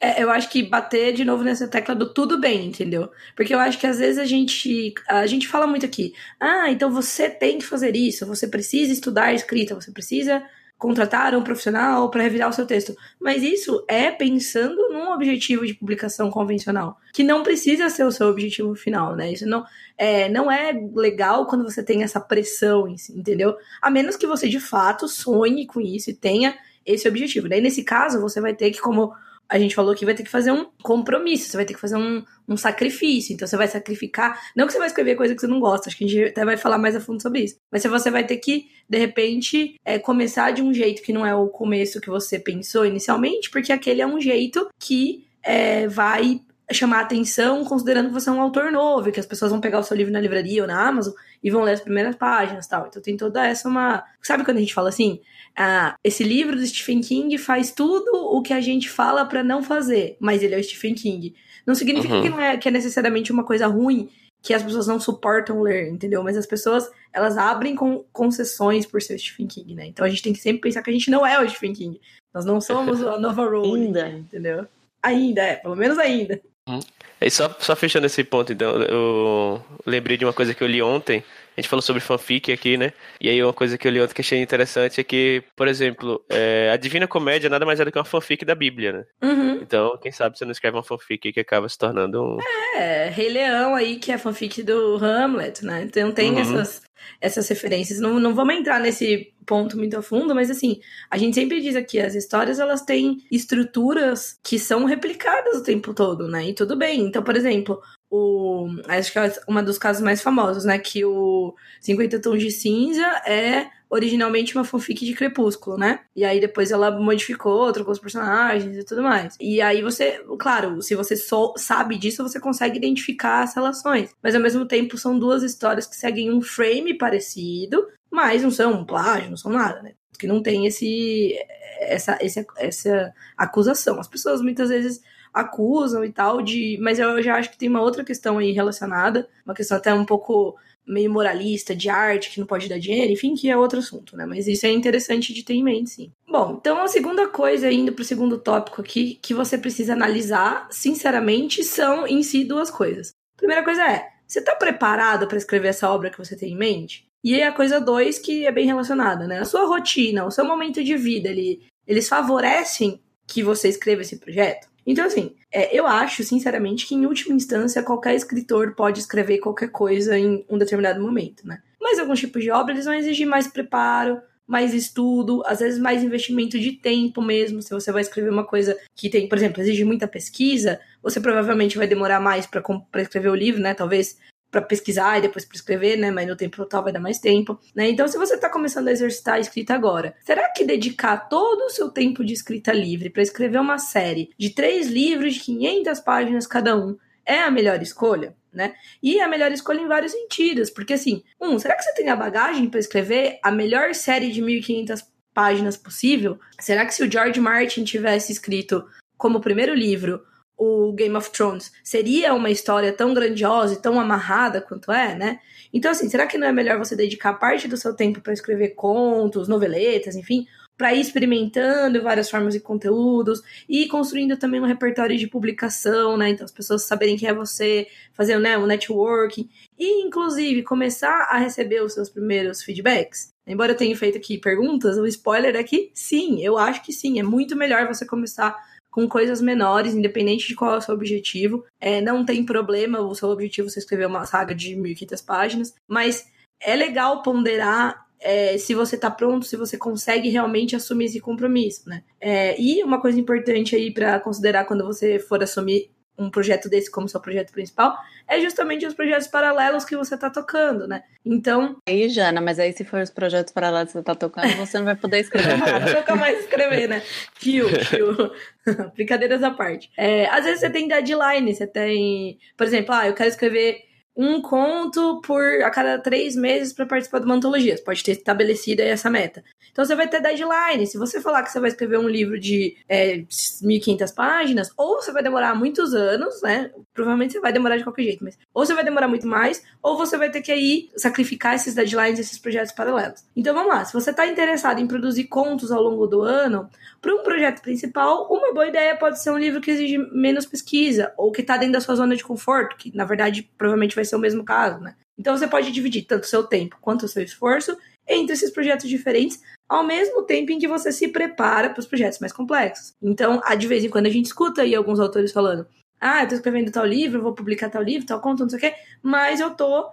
É, 0.00 0.22
eu 0.22 0.30
acho 0.30 0.48
que 0.48 0.62
bater 0.62 1.12
de 1.12 1.24
novo 1.24 1.42
nessa 1.42 1.66
tecla 1.66 1.94
do 1.94 2.12
tudo 2.12 2.40
bem, 2.40 2.66
entendeu? 2.68 3.10
Porque 3.34 3.52
eu 3.52 3.58
acho 3.58 3.78
que 3.78 3.86
às 3.86 3.98
vezes 3.98 4.18
a 4.18 4.24
gente 4.24 4.94
a 5.08 5.26
gente 5.26 5.48
fala 5.48 5.66
muito 5.66 5.84
aqui, 5.84 6.14
ah, 6.38 6.70
então 6.70 6.90
você 6.90 7.28
tem 7.28 7.58
que 7.58 7.64
fazer 7.64 7.96
isso, 7.96 8.24
você 8.24 8.46
precisa 8.46 8.92
estudar 8.92 9.34
escrita, 9.34 9.74
você 9.74 9.90
precisa 9.90 10.42
contratar 10.78 11.34
um 11.34 11.42
profissional 11.42 12.08
para 12.08 12.22
revisar 12.22 12.48
o 12.48 12.52
seu 12.52 12.64
texto. 12.64 12.94
Mas 13.20 13.42
isso 13.42 13.84
é 13.88 14.12
pensando 14.12 14.88
num 14.90 15.12
objetivo 15.12 15.66
de 15.66 15.74
publicação 15.74 16.30
convencional, 16.30 16.96
que 17.12 17.24
não 17.24 17.42
precisa 17.42 17.90
ser 17.90 18.04
o 18.04 18.12
seu 18.12 18.28
objetivo 18.28 18.76
final, 18.76 19.16
né? 19.16 19.32
Isso 19.32 19.44
não 19.44 19.64
é, 19.98 20.28
não 20.28 20.50
é 20.50 20.72
legal 20.94 21.46
quando 21.46 21.64
você 21.64 21.82
tem 21.82 22.04
essa 22.04 22.20
pressão, 22.20 22.86
entendeu? 23.10 23.56
A 23.82 23.90
menos 23.90 24.16
que 24.16 24.26
você 24.26 24.48
de 24.48 24.60
fato 24.60 25.08
sonhe 25.08 25.66
com 25.66 25.80
isso 25.80 26.10
e 26.10 26.14
tenha 26.14 26.56
esse 26.86 27.08
objetivo. 27.08 27.48
Daí, 27.48 27.60
nesse 27.60 27.82
caso, 27.82 28.20
você 28.20 28.40
vai 28.40 28.54
ter 28.54 28.70
que, 28.70 28.80
como 28.80 29.12
a 29.48 29.58
gente 29.58 29.74
falou 29.74 29.94
que 29.94 30.04
vai 30.04 30.14
ter 30.14 30.22
que 30.22 30.30
fazer 30.30 30.52
um 30.52 30.66
compromisso, 30.82 31.48
você 31.48 31.56
vai 31.56 31.64
ter 31.64 31.74
que 31.74 31.80
fazer 31.80 31.96
um, 31.96 32.22
um 32.46 32.56
sacrifício. 32.56 33.32
Então 33.32 33.48
você 33.48 33.56
vai 33.56 33.66
sacrificar. 33.66 34.38
Não 34.54 34.66
que 34.66 34.72
você 34.72 34.78
vai 34.78 34.88
escrever 34.88 35.16
coisa 35.16 35.34
que 35.34 35.40
você 35.40 35.46
não 35.46 35.58
gosta, 35.58 35.88
acho 35.88 35.96
que 35.96 36.04
a 36.04 36.08
gente 36.08 36.24
até 36.24 36.44
vai 36.44 36.56
falar 36.56 36.76
mais 36.76 36.94
a 36.94 37.00
fundo 37.00 37.22
sobre 37.22 37.44
isso. 37.44 37.56
Mas 37.72 37.82
você 37.82 38.10
vai 38.10 38.24
ter 38.24 38.36
que, 38.36 38.68
de 38.88 38.98
repente, 38.98 39.76
é, 39.84 39.98
começar 39.98 40.50
de 40.50 40.62
um 40.62 40.74
jeito 40.74 41.02
que 41.02 41.12
não 41.12 41.24
é 41.24 41.34
o 41.34 41.48
começo 41.48 42.00
que 42.00 42.10
você 42.10 42.38
pensou 42.38 42.84
inicialmente, 42.84 43.50
porque 43.50 43.72
aquele 43.72 44.02
é 44.02 44.06
um 44.06 44.20
jeito 44.20 44.68
que 44.78 45.26
é, 45.42 45.88
vai 45.88 46.42
chamar 46.70 47.00
atenção, 47.00 47.64
considerando 47.64 48.08
que 48.08 48.14
você 48.14 48.28
é 48.28 48.32
um 48.32 48.42
autor 48.42 48.70
novo, 48.70 49.10
que 49.10 49.20
as 49.20 49.26
pessoas 49.26 49.50
vão 49.50 49.60
pegar 49.60 49.78
o 49.78 49.82
seu 49.82 49.96
livro 49.96 50.12
na 50.12 50.20
livraria 50.20 50.60
ou 50.60 50.68
na 50.68 50.86
Amazon 50.86 51.14
e 51.42 51.50
vão 51.50 51.62
ler 51.62 51.72
as 51.72 51.80
primeiras 51.80 52.14
páginas 52.16 52.66
tal. 52.66 52.86
Então 52.86 53.00
tem 53.00 53.16
toda 53.16 53.46
essa 53.46 53.68
uma. 53.68 54.04
Sabe 54.22 54.44
quando 54.44 54.58
a 54.58 54.60
gente 54.60 54.74
fala 54.74 54.90
assim? 54.90 55.20
Ah, 55.60 55.96
esse 56.04 56.22
livro 56.22 56.54
do 56.54 56.64
Stephen 56.64 57.00
King 57.00 57.36
faz 57.36 57.72
tudo 57.72 58.12
o 58.14 58.40
que 58.40 58.52
a 58.52 58.60
gente 58.60 58.88
fala 58.88 59.26
para 59.26 59.42
não 59.42 59.60
fazer, 59.60 60.16
mas 60.20 60.40
ele 60.40 60.54
é 60.54 60.58
o 60.58 60.62
Stephen 60.62 60.94
King. 60.94 61.34
Não 61.66 61.74
significa 61.74 62.14
uhum. 62.14 62.22
que, 62.22 62.28
não 62.28 62.40
é, 62.40 62.56
que 62.56 62.68
é 62.68 62.70
necessariamente 62.70 63.32
uma 63.32 63.42
coisa 63.42 63.66
ruim 63.66 64.08
que 64.40 64.54
as 64.54 64.62
pessoas 64.62 64.86
não 64.86 65.00
suportam 65.00 65.60
ler, 65.60 65.90
entendeu? 65.90 66.22
Mas 66.22 66.36
as 66.36 66.46
pessoas, 66.46 66.88
elas 67.12 67.36
abrem 67.36 67.74
com 67.74 68.04
concessões 68.12 68.86
por 68.86 69.02
ser 69.02 69.16
o 69.16 69.18
Stephen 69.18 69.48
King, 69.48 69.74
né? 69.74 69.86
Então 69.86 70.06
a 70.06 70.08
gente 70.08 70.22
tem 70.22 70.32
que 70.32 70.38
sempre 70.38 70.60
pensar 70.60 70.80
que 70.80 70.90
a 70.90 70.92
gente 70.92 71.10
não 71.10 71.26
é 71.26 71.42
o 71.42 71.48
Stephen 71.48 71.72
King. 71.72 72.00
Nós 72.32 72.44
não 72.44 72.60
somos 72.60 73.02
a 73.02 73.18
nova 73.18 73.42
Rowling, 73.50 73.86
ainda. 73.86 74.08
entendeu? 74.10 74.66
Ainda, 75.02 75.42
é, 75.42 75.56
pelo 75.56 75.74
menos 75.74 75.98
ainda. 75.98 76.40
Uhum. 76.68 76.78
E 77.20 77.30
só, 77.30 77.52
só 77.58 77.74
fechando 77.74 78.06
esse 78.06 78.22
ponto, 78.22 78.52
então, 78.52 78.80
eu 78.82 79.60
lembrei 79.84 80.16
de 80.16 80.24
uma 80.24 80.32
coisa 80.32 80.54
que 80.54 80.62
eu 80.62 80.68
li 80.68 80.80
ontem, 80.80 81.24
a 81.58 81.60
gente 81.60 81.68
falou 81.68 81.82
sobre 81.82 82.00
fanfic 82.00 82.52
aqui, 82.52 82.76
né? 82.76 82.92
E 83.20 83.28
aí 83.28 83.42
uma 83.42 83.52
coisa 83.52 83.76
que 83.76 83.88
eu 83.88 83.90
li 83.90 84.00
ontem 84.00 84.14
que 84.14 84.20
achei 84.20 84.40
interessante 84.40 85.00
é 85.00 85.04
que, 85.04 85.42
por 85.56 85.66
exemplo, 85.66 86.24
é, 86.30 86.70
a 86.72 86.76
Divina 86.76 87.08
Comédia 87.08 87.50
nada 87.50 87.66
mais 87.66 87.80
é 87.80 87.84
do 87.84 87.90
que 87.90 87.98
uma 87.98 88.04
fanfic 88.04 88.44
da 88.44 88.54
Bíblia, 88.54 88.92
né? 88.92 89.04
Uhum. 89.20 89.54
Então, 89.54 89.98
quem 90.00 90.12
sabe 90.12 90.38
você 90.38 90.44
não 90.44 90.52
escreve 90.52 90.76
uma 90.76 90.84
fanfic 90.84 91.32
que 91.32 91.40
acaba 91.40 91.68
se 91.68 91.76
tornando 91.76 92.22
um... 92.22 92.38
É, 92.76 93.08
Rei 93.08 93.28
Leão 93.28 93.74
aí, 93.74 93.96
que 93.96 94.12
é 94.12 94.18
fanfic 94.18 94.62
do 94.62 95.04
Hamlet, 95.04 95.64
né? 95.64 95.82
Então 95.82 96.12
tem 96.12 96.30
uhum. 96.30 96.38
essas, 96.38 96.82
essas 97.20 97.48
referências. 97.48 97.98
Não, 97.98 98.20
não 98.20 98.36
vamos 98.36 98.54
entrar 98.54 98.78
nesse 98.78 99.32
ponto 99.44 99.76
muito 99.76 99.98
a 99.98 100.02
fundo, 100.02 100.36
mas 100.36 100.52
assim, 100.52 100.78
a 101.10 101.18
gente 101.18 101.34
sempre 101.34 101.60
diz 101.60 101.74
aqui, 101.74 101.98
as 101.98 102.14
histórias 102.14 102.60
elas 102.60 102.82
têm 102.82 103.16
estruturas 103.32 104.38
que 104.44 104.60
são 104.60 104.84
replicadas 104.84 105.56
o 105.56 105.64
tempo 105.64 105.92
todo, 105.92 106.28
né? 106.28 106.50
E 106.50 106.54
tudo 106.54 106.76
bem. 106.76 107.00
Então, 107.00 107.22
por 107.22 107.34
exemplo, 107.34 107.80
o 108.10 108.66
acho 108.86 109.12
que 109.12 109.18
é 109.18 109.32
uma 109.46 109.62
dos 109.62 109.78
casos 109.78 110.02
mais 110.02 110.22
famosos, 110.22 110.64
né, 110.64 110.78
que 110.78 111.04
o 111.04 111.54
50 111.80 112.20
tons 112.20 112.40
de 112.40 112.50
cinza 112.50 113.04
é 113.26 113.68
originalmente 113.90 114.54
uma 114.54 114.64
fanfic 114.64 115.04
de 115.04 115.14
Crepúsculo, 115.14 115.78
né? 115.78 116.00
E 116.14 116.24
aí 116.24 116.40
depois 116.40 116.70
ela 116.70 116.90
modificou, 116.90 117.72
trocou 117.72 117.92
os 117.92 117.98
personagens 117.98 118.76
e 118.76 118.84
tudo 118.84 119.02
mais. 119.02 119.34
E 119.40 119.60
aí 119.62 119.80
você, 119.80 120.22
claro, 120.38 120.82
se 120.82 120.94
você 120.94 121.16
só 121.16 121.54
sabe 121.56 121.96
disso, 121.96 122.22
você 122.22 122.38
consegue 122.38 122.76
identificar 122.76 123.42
as 123.42 123.54
relações. 123.54 124.14
Mas 124.22 124.34
ao 124.34 124.42
mesmo 124.42 124.66
tempo 124.66 124.98
são 124.98 125.18
duas 125.18 125.42
histórias 125.42 125.86
que 125.86 125.96
seguem 125.96 126.30
um 126.30 126.42
frame 126.42 126.98
parecido, 126.98 127.86
mas 128.10 128.42
não 128.42 128.50
são 128.50 128.72
um 128.72 128.84
plágio, 128.84 129.30
não 129.30 129.38
são 129.38 129.50
nada, 129.50 129.80
né? 129.82 129.92
Que 130.18 130.26
não 130.26 130.42
tem 130.42 130.66
esse 130.66 131.34
essa, 131.80 132.18
essa, 132.20 132.44
essa 132.56 133.14
acusação. 133.36 133.98
As 133.98 134.08
pessoas 134.08 134.42
muitas 134.42 134.68
vezes 134.68 135.00
acusam 135.32 136.04
e 136.04 136.12
tal 136.12 136.42
de, 136.42 136.78
mas 136.80 136.98
eu 136.98 137.22
já 137.22 137.36
acho 137.36 137.50
que 137.50 137.58
tem 137.58 137.68
uma 137.68 137.82
outra 137.82 138.04
questão 138.04 138.38
aí 138.38 138.52
relacionada, 138.52 139.28
uma 139.44 139.54
questão 139.54 139.76
até 139.76 139.92
um 139.92 140.04
pouco 140.04 140.56
meio 140.88 141.10
moralista, 141.10 141.76
de 141.76 141.90
arte, 141.90 142.30
que 142.30 142.40
não 142.40 142.46
pode 142.46 142.68
dar 142.68 142.78
dinheiro, 142.78 143.12
enfim, 143.12 143.34
que 143.34 143.50
é 143.50 143.56
outro 143.56 143.78
assunto, 143.78 144.16
né? 144.16 144.24
Mas 144.24 144.48
isso 144.48 144.64
é 144.64 144.70
interessante 144.70 145.34
de 145.34 145.44
ter 145.44 145.52
em 145.52 145.62
mente, 145.62 145.90
sim. 145.90 146.12
Bom, 146.26 146.56
então 146.58 146.80
a 146.80 146.88
segunda 146.88 147.28
coisa, 147.28 147.70
indo 147.70 147.92
pro 147.92 148.04
segundo 148.04 148.38
tópico 148.38 148.80
aqui, 148.80 149.18
que 149.20 149.34
você 149.34 149.58
precisa 149.58 149.92
analisar, 149.92 150.66
sinceramente, 150.70 151.62
são 151.62 152.06
em 152.06 152.22
si 152.22 152.42
duas 152.42 152.70
coisas. 152.70 153.12
primeira 153.36 153.62
coisa 153.62 153.82
é, 153.82 154.08
você 154.26 154.40
tá 154.40 154.54
preparado 154.54 155.26
para 155.26 155.38
escrever 155.38 155.68
essa 155.68 155.90
obra 155.90 156.10
que 156.10 156.18
você 156.18 156.34
tem 156.34 156.52
em 156.52 156.56
mente? 156.56 157.06
E 157.22 157.34
aí 157.34 157.42
a 157.42 157.52
coisa 157.52 157.80
dois, 157.80 158.18
que 158.18 158.46
é 158.46 158.52
bem 158.52 158.66
relacionada, 158.66 159.26
né? 159.26 159.40
A 159.40 159.44
sua 159.44 159.66
rotina, 159.66 160.24
o 160.24 160.30
seu 160.30 160.44
momento 160.44 160.82
de 160.82 160.96
vida, 160.96 161.28
ele, 161.28 161.62
eles 161.86 162.08
favorecem 162.08 163.00
que 163.26 163.42
você 163.42 163.68
escreva 163.68 164.02
esse 164.02 164.16
projeto? 164.16 164.68
Então, 164.88 165.04
assim, 165.04 165.34
é, 165.52 165.78
eu 165.78 165.86
acho, 165.86 166.24
sinceramente, 166.24 166.86
que 166.86 166.94
em 166.94 167.04
última 167.04 167.36
instância 167.36 167.82
qualquer 167.82 168.14
escritor 168.14 168.74
pode 168.74 169.00
escrever 169.00 169.36
qualquer 169.36 169.70
coisa 169.70 170.18
em 170.18 170.46
um 170.48 170.56
determinado 170.56 170.98
momento, 170.98 171.46
né? 171.46 171.60
Mas 171.78 171.98
alguns 171.98 172.18
tipos 172.18 172.42
de 172.42 172.50
obra 172.50 172.72
eles 172.72 172.86
vão 172.86 172.94
exigir 172.94 173.26
mais 173.26 173.46
preparo, 173.46 174.18
mais 174.46 174.72
estudo, 174.72 175.42
às 175.44 175.58
vezes 175.58 175.78
mais 175.78 176.02
investimento 176.02 176.58
de 176.58 176.72
tempo 176.72 177.20
mesmo. 177.20 177.60
Se 177.60 177.68
você 177.68 177.92
vai 177.92 178.00
escrever 178.00 178.30
uma 178.30 178.46
coisa 178.46 178.78
que 178.96 179.10
tem, 179.10 179.28
por 179.28 179.36
exemplo, 179.36 179.60
exige 179.60 179.84
muita 179.84 180.08
pesquisa, 180.08 180.80
você 181.02 181.20
provavelmente 181.20 181.76
vai 181.76 181.86
demorar 181.86 182.18
mais 182.18 182.46
para 182.46 182.62
escrever 183.02 183.28
o 183.28 183.34
livro, 183.34 183.60
né? 183.60 183.74
Talvez 183.74 184.16
para 184.50 184.62
pesquisar 184.62 185.18
e 185.18 185.22
depois 185.22 185.44
para 185.44 185.56
escrever, 185.56 185.96
né? 185.96 186.10
Mas 186.10 186.26
no 186.26 186.36
tempo 186.36 186.56
total 186.56 186.82
vai 186.82 186.92
dar 186.92 187.00
mais 187.00 187.18
tempo, 187.18 187.58
né? 187.74 187.88
Então, 187.88 188.08
se 188.08 188.16
você 188.16 188.34
está 188.34 188.48
começando 188.48 188.88
a 188.88 188.92
exercitar 188.92 189.34
a 189.34 189.40
escrita 189.40 189.74
agora, 189.74 190.14
será 190.24 190.50
que 190.50 190.64
dedicar 190.64 191.28
todo 191.28 191.66
o 191.66 191.70
seu 191.70 191.90
tempo 191.90 192.24
de 192.24 192.32
escrita 192.32 192.72
livre 192.72 193.10
para 193.10 193.22
escrever 193.22 193.60
uma 193.60 193.78
série 193.78 194.30
de 194.38 194.50
três 194.50 194.88
livros 194.88 195.34
de 195.34 195.40
500 195.40 196.00
páginas 196.00 196.46
cada 196.46 196.76
um 196.76 196.96
é 197.24 197.40
a 197.40 197.50
melhor 197.50 197.82
escolha? 197.82 198.34
Né? 198.50 198.74
E 199.02 199.20
a 199.20 199.28
melhor 199.28 199.52
escolha 199.52 199.80
em 199.80 199.86
vários 199.86 200.12
sentidos, 200.12 200.70
porque 200.70 200.94
assim, 200.94 201.22
um, 201.40 201.58
será 201.58 201.76
que 201.76 201.82
você 201.82 201.92
tem 201.94 202.08
a 202.08 202.16
bagagem 202.16 202.68
para 202.68 202.80
escrever 202.80 203.38
a 203.42 203.52
melhor 203.52 203.94
série 203.94 204.32
de 204.32 204.40
1500 204.40 205.04
páginas 205.34 205.76
possível? 205.76 206.38
Será 206.58 206.86
que 206.86 206.94
se 206.94 207.04
o 207.04 207.12
George 207.12 207.38
Martin 207.38 207.84
tivesse 207.84 208.32
escrito 208.32 208.84
como 209.18 209.40
primeiro 209.40 209.74
livro 209.74 210.22
o 210.58 210.92
Game 210.92 211.16
of 211.16 211.30
Thrones 211.30 211.72
seria 211.84 212.34
uma 212.34 212.50
história 212.50 212.92
tão 212.92 213.14
grandiosa 213.14 213.74
e 213.74 213.80
tão 213.80 214.00
amarrada 214.00 214.60
quanto 214.60 214.90
é, 214.90 215.14
né? 215.14 215.38
Então, 215.72 215.90
assim, 215.90 216.08
será 216.08 216.26
que 216.26 216.36
não 216.36 216.48
é 216.48 216.52
melhor 216.52 216.78
você 216.78 216.96
dedicar 216.96 217.34
parte 217.34 217.68
do 217.68 217.76
seu 217.76 217.94
tempo 217.94 218.20
para 218.20 218.32
escrever 218.32 218.70
contos, 218.70 219.46
noveletas, 219.46 220.16
enfim, 220.16 220.46
para 220.76 220.94
ir 220.94 221.00
experimentando 221.00 222.02
várias 222.02 222.30
formas 222.30 222.54
de 222.54 222.60
conteúdos 222.60 223.42
e 223.68 223.86
construindo 223.88 224.36
também 224.36 224.60
um 224.60 224.64
repertório 224.64 225.18
de 225.18 225.26
publicação, 225.26 226.16
né? 226.16 226.30
Então, 226.30 226.44
as 226.44 226.52
pessoas 226.52 226.82
saberem 226.82 227.16
quem 227.16 227.28
é 227.28 227.34
você, 227.34 227.86
fazer 228.12 228.38
né, 228.38 228.56
um 228.56 228.66
networking 228.66 229.48
e, 229.78 230.02
inclusive, 230.02 230.62
começar 230.62 231.28
a 231.30 231.38
receber 231.38 231.82
os 231.82 231.94
seus 231.94 232.08
primeiros 232.08 232.62
feedbacks. 232.62 233.32
Embora 233.46 233.72
eu 233.72 233.76
tenha 233.76 233.96
feito 233.96 234.18
aqui 234.18 234.38
perguntas, 234.38 234.96
o 234.98 235.06
spoiler 235.06 235.56
é 235.56 235.62
que 235.62 235.90
sim, 235.94 236.42
eu 236.42 236.56
acho 236.56 236.82
que 236.82 236.92
sim. 236.92 237.18
É 237.18 237.22
muito 237.22 237.56
melhor 237.56 237.86
você 237.86 238.06
começar 238.06 238.56
com 238.98 239.06
coisas 239.06 239.40
menores, 239.40 239.94
independente 239.94 240.48
de 240.48 240.56
qual 240.56 240.74
é 240.74 240.78
o 240.78 240.80
seu 240.80 240.92
objetivo. 240.92 241.64
É, 241.80 242.00
não 242.00 242.24
tem 242.24 242.44
problema 242.44 243.00
o 243.00 243.14
seu 243.14 243.28
objetivo 243.28 243.70
você 243.70 243.78
escrever 243.78 244.08
uma 244.08 244.26
saga 244.26 244.52
de 244.52 244.74
1.500 244.74 245.24
páginas, 245.24 245.74
mas 245.86 246.26
é 246.60 246.74
legal 246.74 247.22
ponderar 247.22 248.08
é, 248.18 248.58
se 248.58 248.74
você 248.74 248.98
tá 248.98 249.08
pronto, 249.08 249.46
se 249.46 249.56
você 249.56 249.78
consegue 249.78 250.28
realmente 250.30 250.74
assumir 250.74 251.04
esse 251.04 251.20
compromisso, 251.20 251.88
né? 251.88 252.02
É, 252.20 252.60
e 252.60 252.82
uma 252.82 253.00
coisa 253.00 253.20
importante 253.20 253.76
aí 253.76 253.94
para 253.94 254.18
considerar 254.18 254.64
quando 254.64 254.84
você 254.84 255.20
for 255.20 255.40
assumir 255.40 255.92
um 256.18 256.28
projeto 256.28 256.68
desse 256.68 256.90
como 256.90 257.08
seu 257.08 257.20
projeto 257.20 257.52
principal, 257.52 257.96
é 258.28 258.40
justamente 258.40 258.86
os 258.86 258.94
projetos 258.94 259.26
paralelos 259.26 259.84
que 259.84 259.96
você 259.96 260.14
está 260.14 260.28
tocando, 260.28 260.86
né? 260.86 261.02
Então. 261.24 261.76
Aí, 261.88 262.08
Jana, 262.08 262.40
mas 262.40 262.58
aí 262.58 262.72
se 262.72 262.84
for 262.84 263.00
os 263.00 263.10
projetos 263.10 263.52
paralelos 263.52 263.88
que 263.88 263.92
você 263.94 264.00
está 264.00 264.14
tocando, 264.14 264.54
você 264.56 264.76
não 264.78 264.84
vai 264.84 264.96
poder 264.96 265.20
escrever. 265.20 265.56
Nunca 265.96 266.14
mais 266.14 266.38
escrever, 266.40 266.88
né? 266.88 267.02
Fio, 267.34 267.68
fio. 267.86 268.32
Brincadeiras 268.94 269.42
à 269.42 269.50
parte. 269.50 269.90
É, 269.96 270.26
às 270.26 270.44
vezes 270.44 270.60
você 270.60 270.68
tem 270.68 270.86
deadline, 270.86 271.54
você 271.54 271.66
tem. 271.66 272.38
Por 272.56 272.66
exemplo, 272.66 272.94
ah, 272.94 273.08
eu 273.08 273.14
quero 273.14 273.30
escrever 273.30 273.87
um 274.18 274.42
conto 274.42 275.20
por 275.20 275.44
a 275.62 275.70
cada 275.70 275.96
três 275.96 276.34
meses 276.34 276.72
para 276.72 276.84
participar 276.84 277.20
de 277.20 277.24
uma 277.24 277.36
antologia. 277.36 277.76
Você 277.76 277.84
pode 277.84 278.02
ter 278.02 278.12
estabelecido 278.12 278.82
aí 278.82 278.88
essa 278.88 279.08
meta. 279.08 279.44
Então 279.70 279.84
você 279.84 279.94
vai 279.94 280.08
ter 280.08 280.20
deadline. 280.20 280.84
Se 280.88 280.98
você 280.98 281.20
falar 281.20 281.44
que 281.44 281.52
você 281.52 281.60
vai 281.60 281.68
escrever 281.68 282.00
um 282.00 282.08
livro 282.08 282.36
de 282.36 282.76
é, 282.88 283.18
1.500 283.18 284.12
páginas, 284.12 284.70
ou 284.76 285.00
você 285.00 285.12
vai 285.12 285.22
demorar 285.22 285.54
muitos 285.54 285.94
anos, 285.94 286.42
né? 286.42 286.72
Provavelmente 286.92 287.34
você 287.34 287.40
vai 287.40 287.52
demorar 287.52 287.76
de 287.76 287.84
qualquer 287.84 288.02
jeito, 288.02 288.24
mas 288.24 288.36
ou 288.52 288.66
você 288.66 288.74
vai 288.74 288.82
demorar 288.82 289.06
muito 289.06 289.26
mais, 289.28 289.62
ou 289.80 289.96
você 289.96 290.18
vai 290.18 290.30
ter 290.30 290.42
que 290.42 290.50
aí 290.50 290.90
sacrificar 290.96 291.54
esses 291.54 291.76
deadlines, 291.76 292.18
esses 292.18 292.40
projetos 292.40 292.72
paralelos. 292.72 293.22
Então 293.36 293.54
vamos 293.54 293.68
lá. 293.68 293.84
Se 293.84 293.92
você 293.92 294.10
está 294.10 294.26
interessado 294.26 294.80
em 294.80 294.88
produzir 294.88 295.24
contos 295.28 295.70
ao 295.70 295.80
longo 295.80 296.08
do 296.08 296.22
ano, 296.22 296.68
para 297.00 297.14
um 297.14 297.22
projeto 297.22 297.62
principal, 297.62 298.26
uma 298.30 298.52
boa 298.52 298.66
ideia 298.66 298.96
pode 298.96 299.22
ser 299.22 299.30
um 299.30 299.38
livro 299.38 299.60
que 299.60 299.70
exige 299.70 299.98
menos 300.12 300.46
pesquisa, 300.46 301.12
ou 301.16 301.30
que 301.30 301.40
está 301.40 301.56
dentro 301.56 301.74
da 301.74 301.80
sua 301.80 301.94
zona 301.94 302.16
de 302.16 302.24
conforto, 302.24 302.76
que 302.76 302.94
na 302.96 303.04
verdade 303.04 303.48
provavelmente 303.56 303.94
vai 303.94 304.04
ser 304.04 304.16
o 304.16 304.20
mesmo 304.20 304.44
caso, 304.44 304.80
né? 304.80 304.94
Então 305.18 305.36
você 305.36 305.46
pode 305.46 305.70
dividir 305.72 306.04
tanto 306.06 306.24
o 306.24 306.28
seu 306.28 306.44
tempo 306.44 306.76
quanto 306.80 307.04
o 307.04 307.08
seu 307.08 307.22
esforço 307.22 307.76
entre 308.06 308.32
esses 308.32 308.50
projetos 308.50 308.88
diferentes, 308.88 309.40
ao 309.68 309.84
mesmo 309.84 310.22
tempo 310.22 310.50
em 310.50 310.58
que 310.58 310.66
você 310.66 310.90
se 310.90 311.08
prepara 311.08 311.68
para 311.70 311.80
os 311.80 311.86
projetos 311.86 312.18
mais 312.20 312.32
complexos. 312.32 312.94
Então, 313.02 313.40
de 313.58 313.66
vez 313.66 313.84
em 313.84 313.90
quando 313.90 314.06
a 314.06 314.10
gente 314.10 314.26
escuta 314.26 314.62
aí 314.62 314.74
alguns 314.74 314.98
autores 314.98 315.30
falando: 315.30 315.66
ah, 316.00 316.22
eu 316.22 316.28
tô 316.28 316.34
escrevendo 316.34 316.70
tal 316.70 316.84
livro, 316.84 317.22
vou 317.22 317.34
publicar 317.34 317.68
tal 317.68 317.82
livro, 317.82 318.06
tal 318.06 318.20
conto, 318.20 318.42
não 318.42 318.50
sei 318.50 318.58
o 318.58 318.60
quê, 318.60 318.74
mas 319.02 319.40
eu 319.40 319.50
tô 319.50 319.90